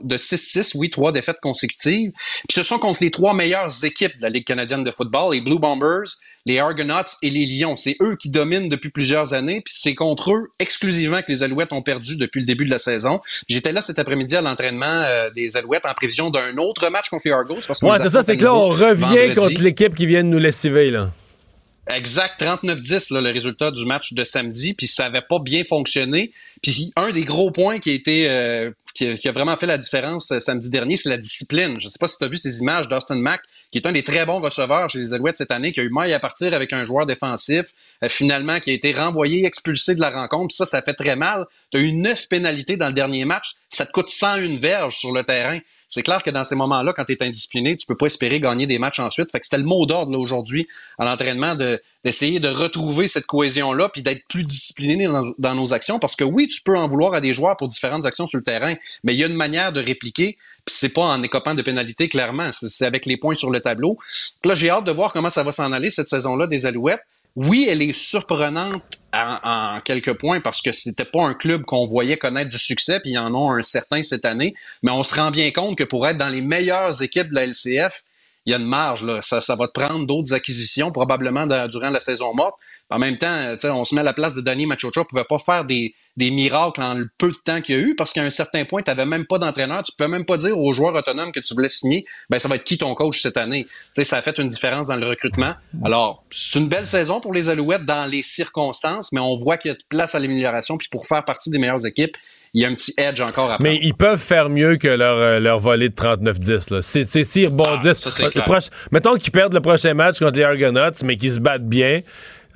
[0.00, 2.12] de 6-6, oui, trois défaites consécutives.
[2.48, 5.40] Puis ce sont contre les trois meilleures équipes de la Ligue canadienne de football, les
[5.40, 6.06] Blue Bombers,
[6.46, 7.74] les Argonauts et les Lions.
[7.74, 11.72] C'est eux qui dominent depuis plusieurs années, puis c'est contre eux exclusivement que les Alouettes
[11.72, 13.20] ont perdu depuis le début de la saison.
[13.48, 17.22] J'étais là cet après-midi à l'entraînement euh, des Alouettes en prévision d'un autre match contre
[17.24, 17.58] les Argos.
[17.66, 19.34] Parce ouais, c'est ça, c'est que là, on revient vendredi.
[19.34, 21.10] contre l'équipe qui vient de nous lessiver, là.
[21.86, 26.32] Exact, 39-10 là, le résultat du match de samedi, puis ça avait pas bien fonctionné.
[26.62, 30.30] Puis un des gros points qui a été euh, qui, a, vraiment fait la différence
[30.30, 31.78] euh, samedi dernier, c'est la discipline.
[31.78, 34.02] Je sais pas si tu as vu ces images d'Austin Mack, qui est un des
[34.02, 36.72] très bons receveurs chez les Alouettes cette année, qui a eu maille à partir avec
[36.72, 37.66] un joueur défensif,
[38.02, 40.48] euh, finalement qui a été renvoyé, expulsé de la rencontre.
[40.48, 41.44] Puis ça, ça fait très mal.
[41.70, 43.50] Tu as eu neuf pénalités dans le dernier match.
[43.68, 45.58] Ça te coûte 101 verges sur le terrain.
[45.88, 48.66] C'est clair que dans ces moments-là, quand tu es indiscipliné, tu peux pas espérer gagner
[48.66, 49.30] des matchs ensuite.
[49.30, 50.66] Fait que c'était le mot d'ordre aujourd'hui
[50.98, 55.08] à l'entraînement de d'essayer de retrouver cette cohésion-là puis d'être plus discipliné
[55.38, 55.98] dans, nos actions.
[55.98, 58.44] Parce que oui, tu peux en vouloir à des joueurs pour différentes actions sur le
[58.44, 60.36] terrain, mais il y a une manière de répliquer.
[60.66, 62.50] Puis c'est pas en écopant de pénalité, clairement.
[62.52, 63.98] C'est avec les points sur le tableau.
[64.44, 67.23] Là, j'ai hâte de voir comment ça va s'en aller cette saison-là des Alouettes.
[67.36, 68.82] Oui, elle est surprenante
[69.12, 73.10] en, quelques points parce que c'était pas un club qu'on voyait connaître du succès, puis
[73.10, 74.54] ils en ont un certain cette année.
[74.82, 77.46] Mais on se rend bien compte que pour être dans les meilleures équipes de la
[77.46, 78.02] LCF,
[78.46, 79.04] il y a une marge.
[79.04, 79.20] Là.
[79.22, 82.58] Ça, ça va te prendre d'autres acquisitions, probablement durant la saison morte.
[82.90, 85.00] En même temps, on se met à la place de Danny Machocha.
[85.00, 87.80] ne pouvait pas faire des, des miracles en le peu de temps qu'il y a
[87.80, 89.82] eu parce qu'à un certain point, tu n'avais même pas d'entraîneur.
[89.82, 92.56] Tu peux même pas dire aux joueurs autonomes que tu voulais signer, ben ça va
[92.56, 93.66] être qui ton coach cette année?
[94.02, 95.54] ça a fait une différence dans le recrutement.
[95.84, 99.70] Alors, c'est une belle saison pour les Alouettes dans les circonstances, mais on voit qu'il
[99.70, 100.76] y a de place à l'amélioration.
[100.76, 102.16] Puis pour faire partie des meilleures équipes,
[102.52, 103.62] il y a un petit edge encore à prendre.
[103.62, 106.80] Mais ils peuvent faire mieux que leur, euh, leur volée de 39-10.
[107.24, 111.16] S'ils rebondissent, ah, ça, proche, mettons qu'ils perdent le prochain match contre les Argonauts, mais
[111.16, 112.02] qu'ils se battent bien,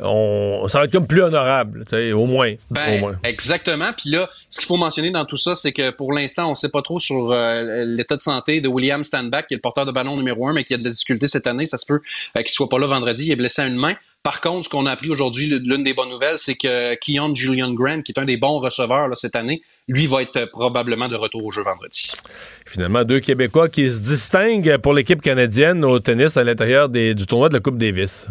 [0.00, 1.84] on, ça va être comme plus honorable,
[2.14, 3.16] au moins, ben, au moins.
[3.24, 3.92] Exactement.
[3.96, 6.54] Puis là, ce qu'il faut mentionner dans tout ça, c'est que pour l'instant, on ne
[6.54, 9.86] sait pas trop sur euh, l'état de santé de William Standback, qui est le porteur
[9.86, 11.66] de ballon numéro un, mais qui a de la difficulté cette année.
[11.66, 12.00] Ça se peut
[12.36, 13.26] euh, qu'il soit pas là vendredi.
[13.26, 13.94] Il est blessé à une main.
[14.22, 17.72] Par contre, ce qu'on a appris aujourd'hui, l'une des bonnes nouvelles, c'est que Keon Julian
[17.72, 21.44] Grant, qui est un des bons receveurs cette année, lui va être probablement de retour
[21.44, 22.10] au jeu vendredi.
[22.66, 27.48] Finalement, deux Québécois qui se distinguent pour l'équipe canadienne au tennis à l'intérieur du tournoi
[27.48, 28.26] de la Coupe Davis.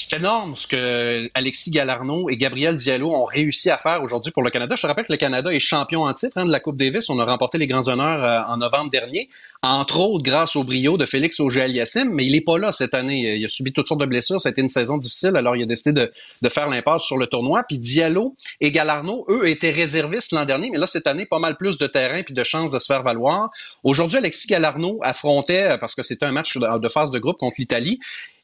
[0.00, 4.44] C'est énorme ce que Alexis Galarno et Gabriel Diallo ont réussi à faire aujourd'hui pour
[4.44, 4.76] le Canada.
[4.76, 7.10] Je te rappelle que le Canada est champion en titre hein, de la Coupe Davis.
[7.10, 9.28] On a remporté les grands honneurs euh, en novembre dernier,
[9.60, 13.38] entre autres grâce au brio de Félix Auger-Aliassime, mais il n'est pas là cette année.
[13.38, 14.38] Il a subi toutes sortes de blessures.
[14.46, 16.12] Été une saison difficile, alors il a décidé de,
[16.42, 17.64] de faire l'impasse sur le tournoi.
[17.66, 21.56] Puis Diallo et Galarno, eux, étaient réservistes l'an dernier, mais là, cette année, pas mal
[21.56, 23.50] plus de terrain puis de chances de se faire valoir.
[23.82, 27.98] Aujourd'hui, Alexis Galarno affrontait, parce que c'était un match de phase de groupe contre l'Italie,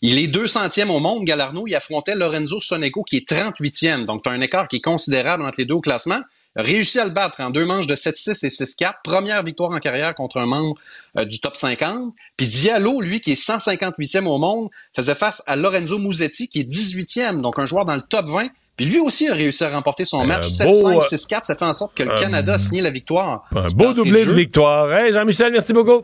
[0.07, 1.44] il est 200e au monde, Galarno.
[1.67, 4.07] Il affrontait Lorenzo Sonego, qui est 38e.
[4.07, 6.21] Donc, tu as un écart qui est considérable entre les deux au classement.
[6.57, 8.95] Réussi à le battre en deux manches de 7-6 et 6-4.
[9.03, 10.77] Première victoire en carrière contre un membre
[11.19, 12.15] euh, du top 50.
[12.37, 16.71] Puis Diallo, lui, qui est 158e au monde, faisait face à Lorenzo Musetti, qui est
[16.71, 18.47] 18e, donc un joueur dans le top 20.
[18.77, 21.35] Puis lui aussi a réussi à remporter son match 7-5, 6-4.
[21.35, 23.45] Euh, Ça fait en sorte que le Canada a signé la victoire.
[23.55, 24.97] Un beau doublé de, victoire.
[24.97, 26.03] Hey, Jean-Michel, merci beaucoup.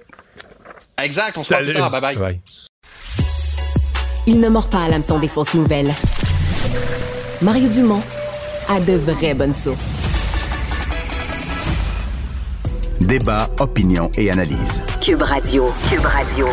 [1.03, 1.37] Exact.
[1.37, 1.91] On se voit plus tard.
[1.91, 2.17] Bye bye.
[2.17, 2.41] bye.
[4.27, 5.93] Il ne mord pas à l'hameçon des fausses nouvelles.
[7.43, 8.03] Mario Dumont
[8.69, 10.03] a de vraies bonnes sources.
[13.01, 14.83] Débat, opinion et analyse.
[15.01, 15.73] Cube Radio.
[15.89, 16.47] Cube Radio.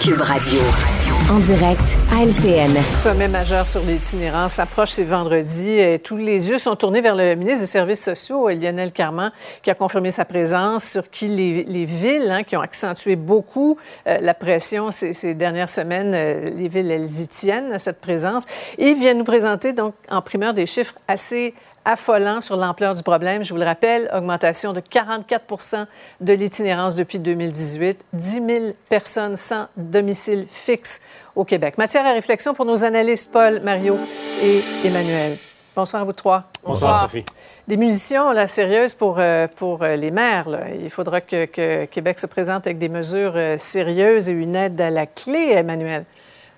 [0.00, 0.93] Cube Radio.
[1.30, 2.76] En direct à LCN.
[2.96, 5.70] Sommet majeur sur l'itinérance s'approche, c'est vendredi.
[5.70, 9.32] Et tous les yeux sont tournés vers le ministre des Services sociaux, Lionel Carman,
[9.62, 14.18] qui a confirmé sa présence, sur qui les, villes hein, qui ont accentué beaucoup euh,
[14.20, 18.44] la pression ces, dernières semaines, euh, les villes, elles y tiennent à cette présence.
[18.76, 23.02] Et il vient nous présenter donc en primeur des chiffres assez affolant sur l'ampleur du
[23.02, 23.44] problème.
[23.44, 25.86] Je vous le rappelle, augmentation de 44
[26.20, 31.00] de l'itinérance depuis 2018, 10 000 personnes sans domicile fixe
[31.36, 31.78] au Québec.
[31.78, 33.96] Matière à réflexion pour nos analystes Paul, Mario
[34.42, 35.36] et Emmanuel.
[35.76, 36.44] Bonsoir à vous trois.
[36.64, 37.24] Bonsoir, Sophie.
[37.66, 40.46] Des munitions là, sérieuses pour, euh, pour euh, les maires.
[40.80, 44.80] Il faudra que, que, Québec se présente avec des mesures euh, sérieuses et une aide
[44.80, 46.04] à la clé, Emmanuel.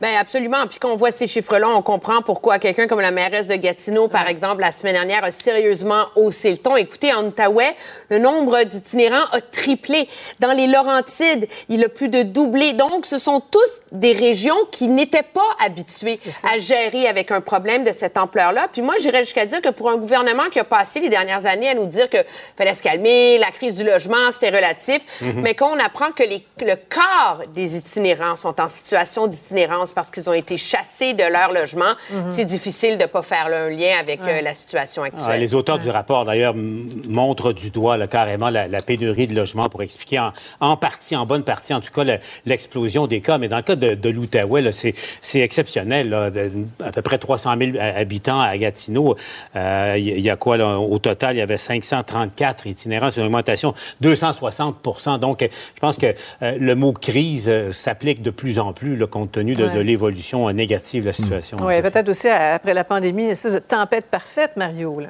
[0.01, 0.67] Bien, absolument.
[0.67, 4.09] Puis quand on voit ces chiffres-là, on comprend pourquoi quelqu'un comme la mairesse de Gatineau,
[4.09, 6.77] par exemple, la semaine dernière, a sérieusement haussé le ton.
[6.77, 7.75] Écoutez, en Outaouais,
[8.11, 10.07] le nombre d'itinérants a triplé.
[10.39, 12.75] Dans les Laurentides, il a plus de doublé.
[12.75, 17.83] Donc, ce sont tous des régions qui n'étaient pas habituées à gérer avec un problème
[17.83, 18.69] de cette ampleur-là.
[18.71, 21.71] Puis moi, j'irais jusqu'à dire que pour un gouvernement qui a passé les dernières années
[21.71, 22.19] à nous dire que
[22.59, 25.41] fallait se calmer, la crise du logement, c'était relatif, mhm.
[25.41, 30.11] mais quand on apprend que les, le quart des itinérants sont en situation d'itinérance parce
[30.11, 32.25] qu'ils ont été chassés de leur logement, mhm.
[32.29, 35.25] c'est difficile de ne pas faire un lien avec euh, la situation actuelle.
[35.29, 39.83] Ah, les auteurs du rapport, d'ailleurs, montrent du doigt carrément la, pénurie de logements pour
[39.83, 40.21] expliquer
[40.61, 42.05] en, partie, en bonne partie, en tout cas,
[42.45, 43.39] l'explosion des cas.
[43.39, 46.15] Mais dans le cas de, l'Outaouais, c'est exceptionnel.
[46.15, 49.17] à peu près 300 000 habitants à Gatineau.
[49.57, 51.37] Euh, il y, a quoi, au total?
[51.37, 53.11] Il y avait 534 itinérants.
[53.11, 58.31] C'est une augmentation de 260% Donc, je pense que euh, le mot crise s'applique de
[58.31, 61.59] plus en plus, le compte tenu de, de l'évolution négative de la situation.
[61.61, 65.01] Oui, peut-être aussi après la pandémie, une espèce de tempête parfaite, Mario.
[65.01, 65.09] Là.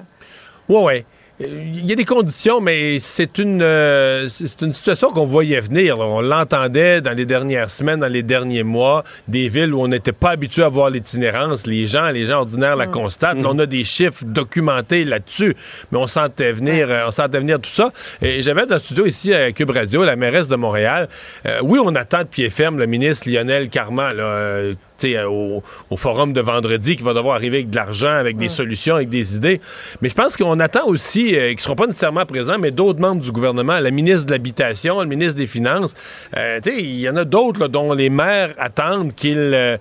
[0.68, 1.04] Oui, oui.
[1.38, 5.98] Il y a des conditions, mais c'est une, euh, c'est une situation qu'on voyait venir.
[5.98, 10.12] On l'entendait dans les dernières semaines, dans les derniers mois, des villes où on n'était
[10.12, 11.66] pas habitué à voir l'itinérance.
[11.66, 12.90] Les gens, les gens ordinaires la mm.
[12.90, 13.36] constatent.
[13.44, 15.54] on a des chiffres documentés là-dessus,
[15.92, 17.92] mais on sentait venir, euh, on sentait venir tout ça.
[18.22, 21.06] Et j'avais dans le studio ici à Cube Radio, la mairesse de Montréal.
[21.44, 24.16] Euh, oui, on attend de pied ferme le ministre Lionel Carman.
[24.16, 24.72] Là,
[25.04, 28.96] au, au, forum de vendredi qui va devoir arriver avec de l'argent, avec des solutions,
[28.96, 29.60] avec des idées.
[30.00, 33.00] Mais je pense qu'on attend aussi, euh, qu'ils ne seront pas nécessairement présents, mais d'autres
[33.00, 35.94] membres du gouvernement, la ministre de l'Habitation, le ministre des Finances.
[36.36, 39.76] Euh, il y en a d'autres dont les maires attendent qu'ils euh,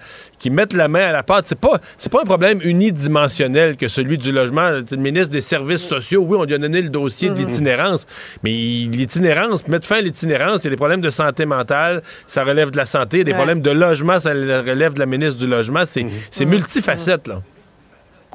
[0.49, 1.45] mettent la main à la pâte.
[1.47, 1.79] C'est pas,
[2.11, 4.69] pas un problème unidimensionnel que celui du logement.
[4.69, 7.47] Le ministre des Services sociaux, oui, on lui a donné le dossier de mm-hmm.
[7.47, 8.05] l'itinérance,
[8.43, 12.43] mais l'itinérance, mettre fin à l'itinérance, il y a des problèmes de santé mentale, ça
[12.43, 15.83] relève de la santé, des problèmes de logement, ça relève de la ministre du Logement.
[15.85, 16.49] C'est mhm.
[16.49, 17.41] multifacette, là.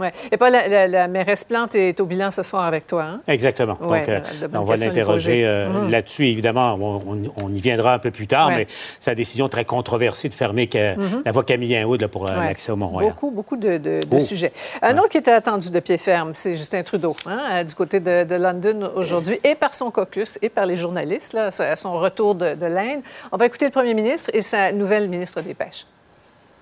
[0.01, 0.09] Oui.
[0.33, 3.03] Et pas la, la, mairesse Plante est au bilan ce soir avec toi.
[3.03, 3.21] Hein?
[3.29, 3.77] Exactement.
[3.81, 4.21] Donc, euh,
[4.55, 5.91] on va l'interroger euh, mhm.
[5.91, 6.79] là-dessus, évidemment.
[6.81, 8.67] On, y viendra un peu plus tard, mais
[8.99, 11.23] sa décision très controversée de fermer mhm.
[11.25, 13.11] la voie Camille Wood pour euh, l'accès au Mont-Royal.
[13.11, 14.21] Beaucoup, beaucoup de, oh.
[14.21, 14.53] sujets.
[14.81, 18.35] Un autre qui était attendu de pied ferme, c'est Justin Trudeau, hein, du côté de,
[18.41, 22.55] London aujourd'hui, et par son caucus, et par les journalistes, là, à son retour de,
[22.55, 23.03] de l'Inde.
[23.33, 25.85] On va écouter le premier ministre et sa nouvelle ministre des Pêches.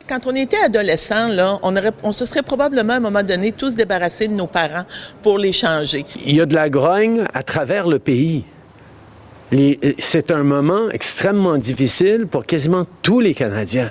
[0.09, 3.53] Quand on était adolescent, là, on, aurait, on se serait probablement à un moment donné
[3.53, 4.85] tous débarrassés de nos parents
[5.23, 6.07] pour les changer.
[6.25, 8.45] Il y a de la grogne à travers le pays.
[9.99, 13.91] C'est un moment extrêmement difficile pour quasiment tous les Canadiens.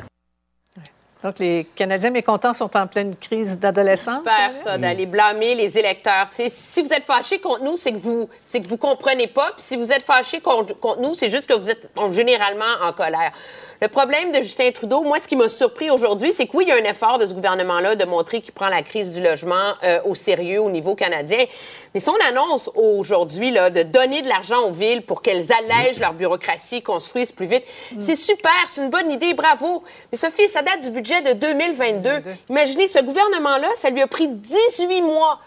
[1.24, 4.20] Donc, les Canadiens mécontents sont en pleine crise d'adolescence.
[4.20, 6.30] Super, ça, d'aller blâmer les électeurs.
[6.32, 9.52] Si vous êtes fâchés contre nous, c'est que vous c'est que vous comprenez pas.
[9.56, 12.66] Puis si vous êtes fâchés contre, contre nous, c'est juste que vous êtes bon, généralement
[12.84, 13.32] en colère.
[13.80, 16.70] Le problème de Justin Trudeau, moi, ce qui m'a surpris aujourd'hui, c'est que oui, il
[16.70, 19.74] y a un effort de ce gouvernement-là de montrer qu'il prend la crise du logement
[19.84, 21.46] euh, au sérieux au niveau canadien.
[21.94, 26.82] Mais son annonce aujourd'hui de donner de l'argent aux villes pour qu'elles allègent leur bureaucratie,
[26.82, 27.64] construisent plus vite,
[28.00, 29.84] c'est super, c'est une bonne idée, bravo.
[30.12, 32.10] Mais Sophie, ça date du budget de 2022.
[32.50, 35.40] Imaginez, ce gouvernement-là, ça lui a pris 18 mois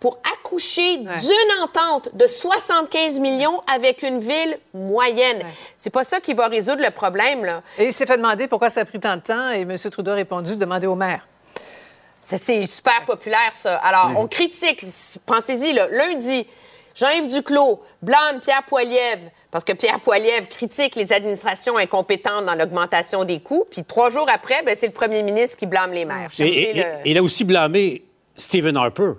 [0.00, 5.42] pour accoucher d'une entente de 75 millions avec une ville moyenne.
[5.76, 7.62] C'est pas ça qui va résoudre le problème, là.
[7.78, 9.76] Et il s'est fait demander pourquoi ça a pris tant de temps et M.
[9.76, 11.26] Trudeau a répondu demander au maire.
[12.18, 13.76] Ça, c'est super populaire, ça.
[13.76, 14.84] Alors, on critique,
[15.26, 16.46] pensez-y, là, lundi,
[16.94, 23.24] Jean-Yves Duclos blâme Pierre Poilievre parce que Pierre Poilievre critique les administrations incompétentes dans l'augmentation
[23.24, 23.64] des coûts.
[23.70, 26.28] Puis trois jours après, ben, c'est le premier ministre qui blâme les maires.
[26.32, 28.04] Et, Cherchez et- le- et il a aussi blâmé
[28.36, 29.12] Stephen Harper.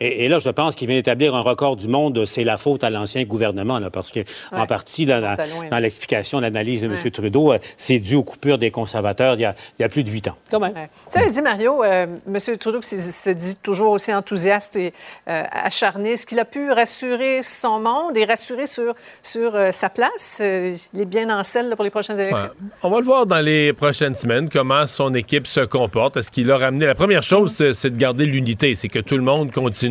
[0.00, 2.24] Et, et là, je pense qu'il vient d'établir un record du monde.
[2.24, 4.20] C'est la faute à l'ancien gouvernement, là, parce que
[4.52, 5.36] en partie, là,
[5.70, 7.10] dans, l'explication, l'analyse de M.
[7.10, 10.04] Trudeau, euh, c'est dû aux coupures des conservateurs il y a, il y a plus
[10.04, 10.36] de huit ans.
[10.50, 10.72] Quand même.
[10.74, 10.88] Ouais.
[11.12, 12.38] Tu sais, dit Mario, euh, M.
[12.58, 14.92] Trudeau qui se- dit toujours aussi enthousiaste et
[15.28, 19.88] euh, acharné, est-ce qu'il a pu rassurer son monde et rassurer sur, sur euh, sa
[19.90, 20.40] place?
[20.42, 22.46] Il est bien en selle là, pour les prochaines élections?
[22.48, 22.68] Ouais.
[22.82, 26.16] On va le voir dans les prochaines semaines, comment son équipe se comporte.
[26.16, 26.86] Est-ce qu'il a ramené...
[26.86, 28.74] La première chose, c'est- c'est de garder l'unité.
[28.74, 29.83] C'est que tout le monde continue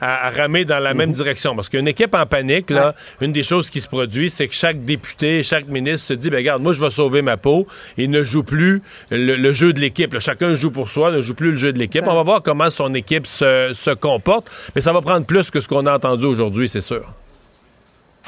[0.00, 1.54] à, à ramer dans la même direction.
[1.54, 4.84] Parce qu'une équipe en panique, là, une des choses qui se produit, c'est que chaque
[4.84, 7.66] député, chaque ministre se dit, ben regarde, moi, je vais sauver ma peau
[7.98, 10.18] et ne joue plus le, le jeu de l'équipe.
[10.18, 12.04] Chacun joue pour soi, ne joue plus le jeu de l'équipe.
[12.06, 14.50] On va voir comment son équipe se, se comporte.
[14.74, 17.12] Mais ça va prendre plus que ce qu'on a entendu aujourd'hui, c'est sûr.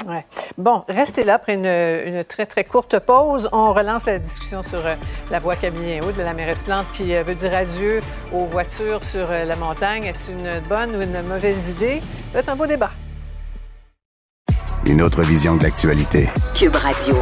[0.05, 0.25] Ouais.
[0.57, 3.49] Bon, restez là après une, une très, très courte pause.
[3.51, 4.95] On relance la discussion sur euh,
[5.31, 8.01] la voie Camille de la mairesse Plante qui euh, veut dire adieu
[8.31, 10.03] aux voitures sur euh, la montagne.
[10.03, 12.01] Est-ce une bonne ou une mauvaise idée?
[12.35, 12.91] Être un beau débat.
[14.85, 16.29] Une autre vision de l'actualité.
[16.53, 17.15] Cube Radio.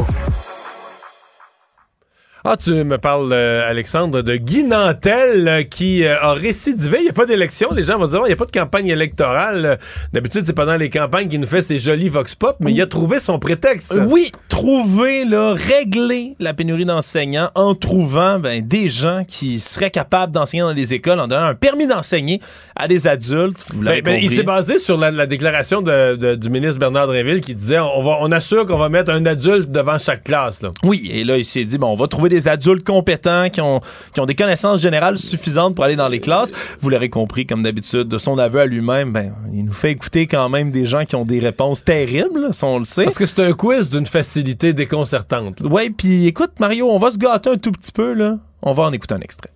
[2.48, 6.98] Ah, tu me parles, euh, Alexandre, de Guy Nantel euh, qui euh, a récidivé.
[7.00, 7.70] Il n'y a pas d'élection.
[7.74, 9.78] Les gens vont dire, il n'y a pas de campagne électorale.
[10.12, 12.86] D'habitude, c'est pendant les campagnes qu'il nous fait ses jolis vox pop, mais il a
[12.86, 13.92] trouvé son prétexte.
[14.08, 20.32] Oui, trouver, là, régler la pénurie d'enseignants en trouvant ben, des gens qui seraient capables
[20.32, 22.40] d'enseigner dans les écoles en donnant un permis d'enseigner
[22.76, 23.58] à des adultes.
[23.74, 27.08] Vous Ben, ben, il s'est basé sur la, la déclaration de- de- du ministre Bernard
[27.08, 30.62] Drinville qui disait on, va, on assure qu'on va mettre un adulte devant chaque classe.
[30.62, 30.70] là.
[30.84, 33.80] Oui, et là, il s'est dit, bon, on va trouver des adultes compétents qui ont,
[34.12, 36.52] qui ont des connaissances générales suffisantes pour aller dans les classes.
[36.80, 40.26] Vous l'aurez compris, comme d'habitude, de son aveu à lui-même, ben, il nous fait écouter
[40.26, 43.04] quand même des gens qui ont des réponses terribles, ça, on le sait.
[43.04, 45.60] Parce que c'est un quiz d'une facilité déconcertante.
[45.60, 45.68] là.
[45.68, 48.38] Ouais, puis écoute, Mario, on va se gâter un tout petit peu, là.
[48.62, 49.50] On va en écouter un extrait.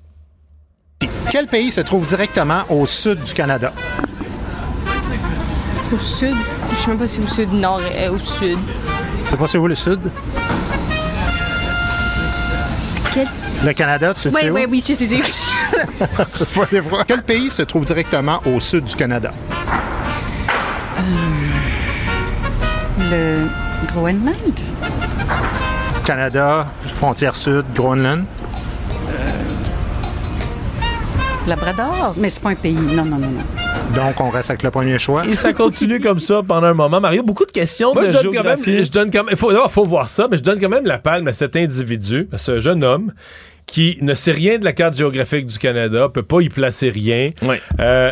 [1.31, 3.73] Quel pays se trouve directement au sud du Canada?
[5.93, 6.35] Au sud?
[6.71, 8.59] Je sais même pas si au sud, nord, euh, au sud.
[9.27, 10.01] C'est pas c'est où le sud?
[13.13, 13.29] Quel?
[13.65, 15.21] Le Canada, tu sais Oui, oui, oui, je sais, c'est.
[16.35, 17.05] C'est pas des fois.
[17.07, 19.31] Quel pays se trouve directement au sud du Canada?
[22.99, 23.47] Le
[23.89, 24.35] Groenland?
[26.05, 28.25] Canada, frontière sud, Groenland.
[31.47, 32.15] Labrador?
[32.17, 32.75] Mais c'est pas un pays.
[32.75, 33.60] Non, non, non, non.
[33.95, 35.27] Donc, on reste avec le premier choix.
[35.27, 37.01] Et ça continue comme ça pendant un moment.
[37.01, 38.85] Mario, beaucoup de questions Moi, de je donne quand même, géographie.
[38.85, 40.99] je donne quand même, il faut, faut voir ça, mais je donne quand même la
[40.99, 43.13] palme à cet individu, à ce jeune homme
[43.67, 47.31] qui ne sait rien de la carte géographique du Canada, peut pas y placer rien.
[47.79, 48.11] Euh,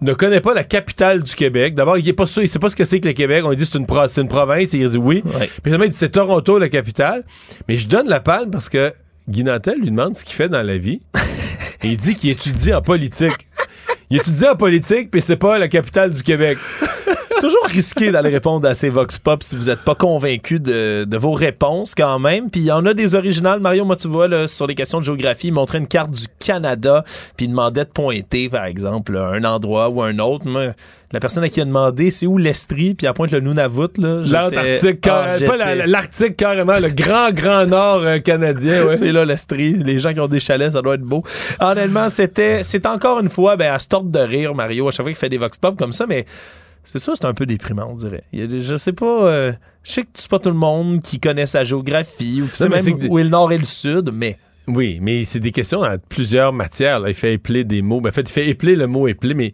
[0.00, 1.74] ne connaît pas la capitale du Québec.
[1.74, 3.42] D'abord, il est pas sûr, il sait pas ce que c'est que le Québec.
[3.44, 5.22] On lui dit c'est une, pro- c'est une province, et il dit oui.
[5.62, 7.24] Puis il dit c'est Toronto la capitale.
[7.68, 8.92] Mais je donne la palme parce que
[9.28, 11.00] Guy Nantel lui demande ce qu'il fait dans la vie.
[11.82, 13.47] et il dit qu'il étudie en politique.
[14.10, 16.58] Il étudie en politique, puis c'est pas la capitale du Québec.
[17.40, 21.04] C'est toujours risqué d'aller répondre à ces Vox Pop si vous n'êtes pas convaincu de,
[21.04, 22.50] de vos réponses quand même.
[22.50, 23.60] Puis il y en a des originales.
[23.60, 26.24] Mario, moi, tu vois, là, sur les questions de géographie, il montrait une carte du
[26.40, 27.04] Canada,
[27.36, 30.46] puis il demandait de pointer, par exemple, là, un endroit ou un autre.
[30.48, 30.74] Moi,
[31.12, 33.86] la personne à qui il a demandé, c'est où l'Estrie, puis elle pointe le Nunavut.
[33.98, 38.84] L'Antarctique, Ah, pas l'Arctique carrément, le grand, grand nord euh, canadien.
[38.84, 38.96] ouais.
[38.96, 39.74] C'est là l'Estrie.
[39.74, 41.22] Les gens qui ont des chalets, ça doit être beau.
[41.60, 45.04] Honnêtement, c'était c'est encore une fois ben, à se tordre de rire, Mario, à chaque
[45.04, 46.24] fois qu'il fait des vox pop comme ça, mais
[46.90, 48.24] c'est ça, c'est un peu déprimant, on dirait.
[48.32, 49.26] Il y a des- je sais pas.
[49.26, 49.52] euh,
[49.82, 52.68] je sais que c'est pas tout le monde qui connaît sa géographie ou qui sait
[52.68, 54.36] même où est le nord et le sud, mais.
[54.66, 57.00] Oui, mais c'est des questions dans plusieurs matières.
[57.00, 57.08] là.
[57.08, 58.00] Il fait épeler des mots.
[58.00, 59.52] Ben, en fait, il fait épeler le mot épeler, mais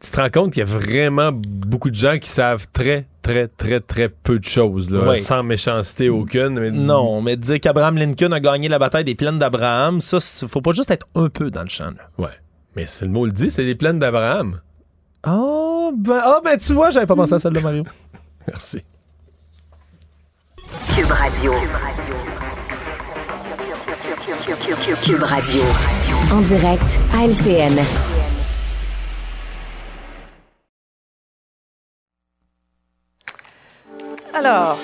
[0.00, 3.46] tu te rends compte qu'il y a vraiment beaucoup de gens qui savent très, très,
[3.48, 6.58] très, très peu de choses, là, sans méchanceté aucune.
[6.60, 6.70] Mais...
[6.70, 10.72] Non, mais dire qu'Abraham Lincoln a gagné la bataille des plaines d'Abraham, ça, faut pas
[10.72, 11.84] juste être un peu dans le champ.
[11.90, 12.08] là.
[12.18, 12.30] Ouais.
[12.76, 14.60] Mais c'est le mot le dit, c'est les plaines d'Abraham.
[15.26, 17.84] Oh, ben, ah, ben tu vois, j'avais pas pensé à celle de Mario.
[18.48, 18.82] Merci.
[20.94, 21.52] Cube Radio.
[25.02, 25.62] Cube Radio.
[26.32, 27.78] En direct à LCN.
[34.34, 34.78] Alors,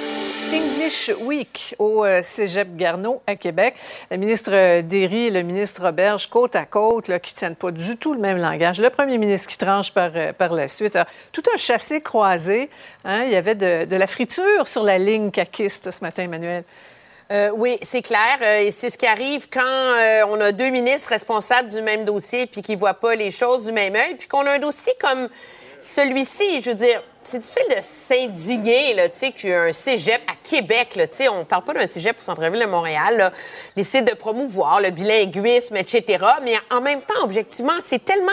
[0.52, 3.74] English Week au euh, Cégep Garneau à Québec.
[4.10, 7.70] Le ministre euh, Derry et le ministre Roberge, côte à côte, qui ne tiennent pas
[7.70, 8.80] du tout le même langage.
[8.80, 10.98] Le premier ministre qui tranche par, euh, par la suite.
[11.30, 12.68] Tout un chassé croisé.
[13.04, 13.22] hein.
[13.24, 16.64] Il y avait de, la friture sur la ligne caquiste ce matin, Emmanuel.
[17.54, 18.38] Oui, c'est clair.
[18.72, 19.94] C'est ce qui arrive quand
[20.26, 23.66] on a deux ministres responsables du même dossier puis qui ne voient pas les choses
[23.66, 24.16] du même œil.
[24.16, 25.28] Puis qu'on a un dossier comme
[25.78, 30.34] celui-ci, je veux dire, c'est difficile de s'indigner, là, qu'il y a un cégep à
[30.42, 33.32] Québec, là, on parle pas d'un cégep au centre-ville de Montréal, là,
[33.76, 36.24] de promouvoir le bilinguisme, etc.
[36.42, 38.32] Mais en même temps, objectivement, c'est tellement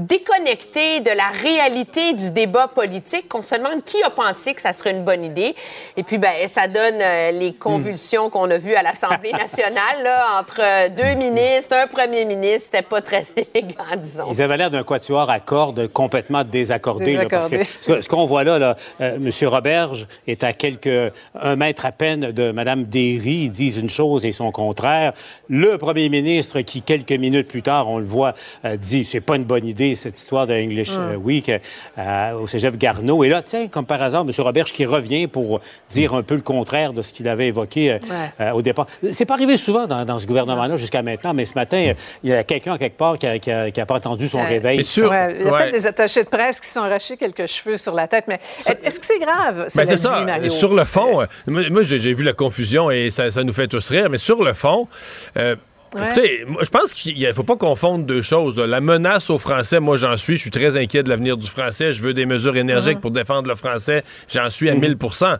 [0.00, 4.72] déconnecté de la réalité du débat politique qu'on se demande qui a pensé que ça
[4.72, 5.54] serait une bonne idée.
[5.96, 10.40] Et puis, ben, ça donne euh, les convulsions qu'on a vues à l'Assemblée nationale, là,
[10.40, 12.70] entre euh, deux ministres, un premier ministre.
[12.72, 13.22] C'était pas très
[13.54, 14.26] élégant, disons.
[14.32, 17.16] Ils avaient l'air d'un quatuor à cordes complètement désaccordé.
[17.16, 18.00] là, parce que Désaccordé.
[18.00, 19.48] ce, ce qu'on voit là, là euh, M.
[19.48, 23.44] Roberge est à quelques un mètre à peine de Mme Derry.
[23.44, 25.12] Ils disent une chose et son contraire.
[25.48, 29.36] Le premier ministre, qui quelques minutes plus tard, on le voit, euh, dit c'est pas
[29.36, 31.16] une bonne idée cette histoire de English Mm.
[31.16, 31.50] Week
[31.98, 33.24] euh, au Cégep Garneau.
[33.24, 34.30] Et là, tiens, comme par hasard, M.
[34.38, 35.60] Roberge qui revient pour
[35.90, 38.46] dire un peu le contraire de ce qu'il avait évoqué euh, Ouais.
[38.46, 38.86] euh, au départ.
[39.10, 41.92] C'est pas arrivé souvent dans, dans ce gouvernement-là jusqu'à maintenant, mais ce matin,
[42.22, 44.40] il y a quelqu'un quelque part qui a, qui a- qui a pas entendu son
[44.40, 44.78] Euh, réveil.
[44.78, 47.76] Ouais, il y a peut-être des attachés de presse qui se sont arrachés quelques cheveux
[47.78, 48.40] sur la tête, mais
[48.84, 49.66] est-ce que c'est grave?
[49.76, 50.22] Ben, c'est ça.
[50.24, 50.50] Mario?
[50.50, 53.68] Sur le fond, euh, moi, j'ai j'ai vu la confusion et ça, ça nous fait
[53.68, 54.88] tous rire, mais sur le fond,
[55.36, 55.56] euh,
[55.94, 56.04] Ouais.
[56.10, 58.56] Écoutez, moi, je pense qu'il ne faut pas confondre deux choses.
[58.58, 58.66] là.
[58.66, 61.92] La menace au français, moi j'en suis, je suis très inquiet de l'avenir du français.
[61.92, 63.00] Je veux des mesures énergiques Mhm.
[63.00, 64.04] pour défendre le français.
[64.32, 65.36] J'en suis à 1000%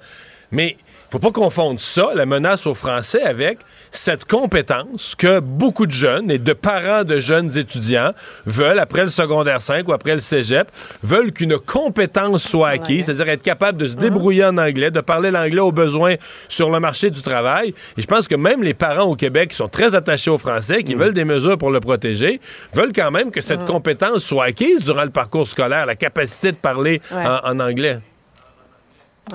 [0.52, 0.77] Mais
[1.11, 3.59] faut pas confondre ça, la menace aux Français, avec
[3.91, 8.12] cette compétence que beaucoup de jeunes et de parents de jeunes étudiants
[8.47, 10.69] veulent, après le secondaire 5 ou après le cégep,
[11.03, 15.31] veulent qu'une compétence soit acquise, c'est-à-dire être capable de se débrouiller en anglais, de parler
[15.32, 16.15] l'anglais aux besoins
[16.49, 17.74] sur le marché du travail.
[17.99, 20.85] Et je pense que même les parents au Québec qui sont très attachés aux Français,
[20.85, 22.41] qui veulent des mesures pour le protéger,
[22.73, 26.57] veulent quand même que cette compétence soit acquise durant le parcours scolaire, la capacité de
[26.57, 27.24] parler Ouais.
[27.27, 27.99] en, en anglais.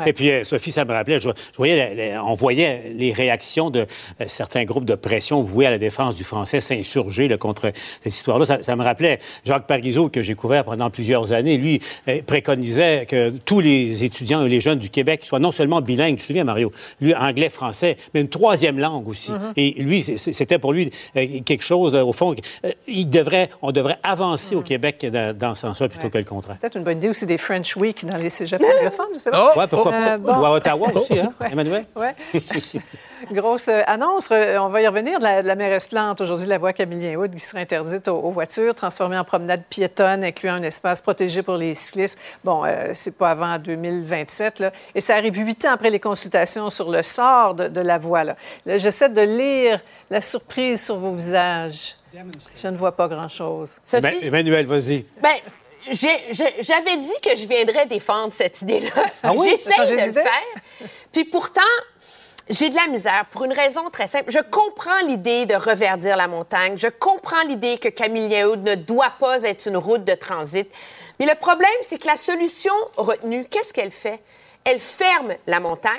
[0.05, 3.11] Et puis, euh, Sophie, ça me rappelait, je, je voyais, la- la- on voyait les
[3.13, 3.81] réactions de
[4.21, 7.71] euh, certains groupes de pression voués à la défense du français s'insurger là, contre
[8.03, 8.45] cette histoire-là.
[8.45, 11.57] Ça, ça me rappelait Jacques Parizeau, que j'ai couvert pendant plusieurs années.
[11.57, 15.81] Lui euh, préconisait que tous les étudiants et les jeunes du Québec soient non seulement
[15.81, 19.31] bilingues, tu te souviens, Mario, lui, anglais-français, mais une troisième langue aussi.
[19.31, 19.53] Mhm.
[19.57, 22.35] Et lui, c'était pour lui euh, quelque chose, au fond,
[22.87, 26.57] il devrait, on devrait avancer au Québec dans, dans ce sens-là plutôt que le contraire.
[26.59, 29.53] Peut-être une bonne idée aussi des French Week dans les cégeps anglophones, je sais pas.
[29.57, 30.35] Ouais, Euh, bon.
[30.39, 31.49] Ou à Ottawa aussi, hein, Ouais.
[31.51, 31.85] Emmanuel?
[31.95, 32.15] Ouais.
[33.31, 34.29] Grosse euh, annonce.
[34.31, 36.21] On va y revenir de la, la mairesse Plante.
[36.21, 40.53] Aujourd'hui, la voie Camillien-Houd qui sera interdite aux, aux voitures, transformée en promenade piétonne, incluant
[40.55, 42.19] un espace protégé pour les cyclistes.
[42.43, 44.59] Bon, euh, c'est pas avant 2027.
[44.59, 44.71] Là.
[44.93, 48.23] Et ça arrive huit ans après les consultations sur le sort de, de la voie.
[48.23, 48.35] Là.
[48.65, 49.79] Là, J'essaie de lire
[50.09, 51.95] la surprise sur vos visages.
[52.61, 53.77] Je ne vois pas grand-chose.
[54.21, 55.05] Emmanuel, vas-y.
[55.21, 55.29] Ben,
[55.91, 58.89] j'avais dit que je viendrais défendre cette idée-là.
[59.23, 59.49] Ah oui?
[59.51, 60.89] J'essaie de le faire.
[61.11, 61.61] Puis pourtant,
[62.49, 64.29] j'ai de la misère pour une raison très simple.
[64.29, 66.77] Je comprends l'idée de reverdir la montagne.
[66.77, 70.69] Je comprends l'idée que Camillien-Houd ne doit pas être une route de transit.
[71.19, 74.19] Mais le problème, c'est que la solution retenue, qu'est-ce qu'elle fait?
[74.63, 75.91] Elle ferme la montagne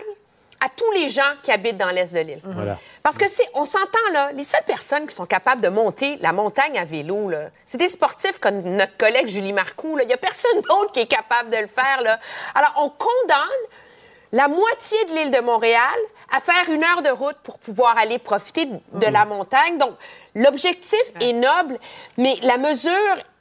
[0.65, 2.41] à tous les gens qui habitent dans l'est de l'île.
[2.45, 2.79] Voilà.
[3.03, 6.33] Parce que c'est, on s'entend là, les seules personnes qui sont capables de monter la
[6.33, 9.99] montagne à vélo, là, c'est des sportifs comme notre collègue Julie Marcoux.
[10.01, 12.01] Il n'y a personne d'autre qui est capable de le faire.
[12.03, 12.19] Là.
[12.55, 13.39] Alors, on condamne
[14.33, 15.99] la moitié de l'île de Montréal
[16.37, 19.79] à faire une heure de route pour pouvoir aller profiter de de la montagne.
[19.79, 19.95] Donc,
[20.35, 21.79] l'objectif est noble,
[22.17, 22.93] mais la mesure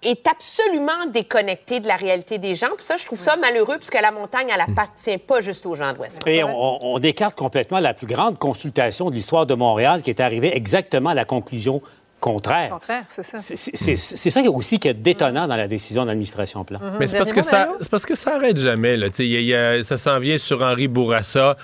[0.05, 2.67] est absolument déconnectée de la réalité des gens.
[2.75, 5.93] Puis ça, je trouve ça malheureux, puisque la montagne, elle appartient pas juste aux gens
[5.93, 6.31] de Westmount.
[6.31, 10.19] Et on, on écarte complètement la plus grande consultation de l'histoire de Montréal qui est
[10.19, 11.81] arrivée exactement à la conclusion
[12.19, 12.69] contraire.
[12.71, 13.37] contraire, c'est ça.
[13.39, 16.79] C'est- ça aussi qui est détonnant dans la décision de l'administration Plan.
[16.79, 16.93] Mhm.
[16.99, 18.97] Mais c'est parce, que ça, c'est parce que ça arrête jamais.
[18.97, 19.07] Là.
[19.19, 21.55] Y a- y a- ça s'en vient sur Henri Bourassa.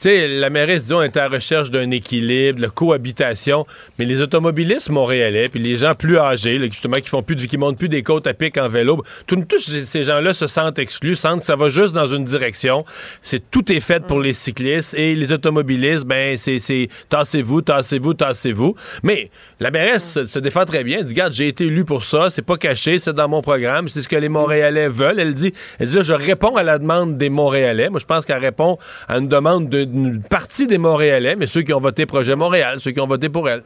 [0.00, 3.66] Sais, la mairesse dit on est à la recherche d'un équilibre, de cohabitation,
[3.98, 7.46] mais les automobilistes montréalais, puis les gens plus âgés, là, justement, qui font plus, de-
[7.46, 11.16] qui montent plus des côtes à pic en vélo, tous ces- gens-là se sentent exclus,
[11.16, 12.84] sentent que ça va juste dans une direction.
[13.22, 18.74] C'est tout est fait pour les cyclistes et les automobilistes, ben c'est tassez-vous, tassez-vous, tassez-vous.
[19.02, 19.30] Mais
[19.60, 20.98] la mairesse se, défend très bien.
[20.98, 23.88] Elle dit regarde, j'ai été élu pour ça, c'est pas caché, c'est dans mon programme,
[23.88, 25.18] c'est ce que les Montréalais veulent.
[25.18, 27.88] Elle dit, elle dit là, je réponds à la demande des Montréalais.
[27.90, 31.72] Moi, je pense qu'elle répond à une demande d'une partie des Montréalais, mais ceux qui
[31.72, 33.62] ont voté Projet Montréal, ceux qui ont voté pour elle.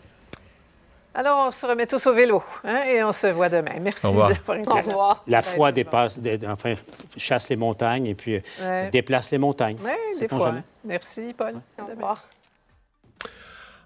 [1.14, 3.72] Alors, on se remet tous au vélo hein, et on se voit demain.
[3.82, 4.30] Merci Au revoir.
[4.30, 4.80] d'avoir été Au là.
[4.82, 5.24] revoir.
[5.26, 6.72] La foi dépasse, dé- enfin,
[7.18, 8.40] chasse les montagnes et puis euh,
[8.84, 8.90] Ouais.
[8.90, 9.76] déplace les montagnes.
[9.84, 10.38] Oui, des fois.
[10.46, 10.58] jamais?
[10.60, 10.64] hein.
[10.86, 11.54] Merci, Paul.
[11.80, 12.22] Au revoir.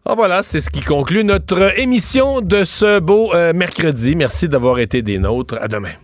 [0.09, 4.15] Ah, voilà, c'est ce qui conclut notre émission de ce beau euh, mercredi.
[4.15, 5.57] Merci d'avoir été des nôtres.
[5.61, 5.95] À demain.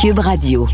[0.00, 0.66] Cube Radio.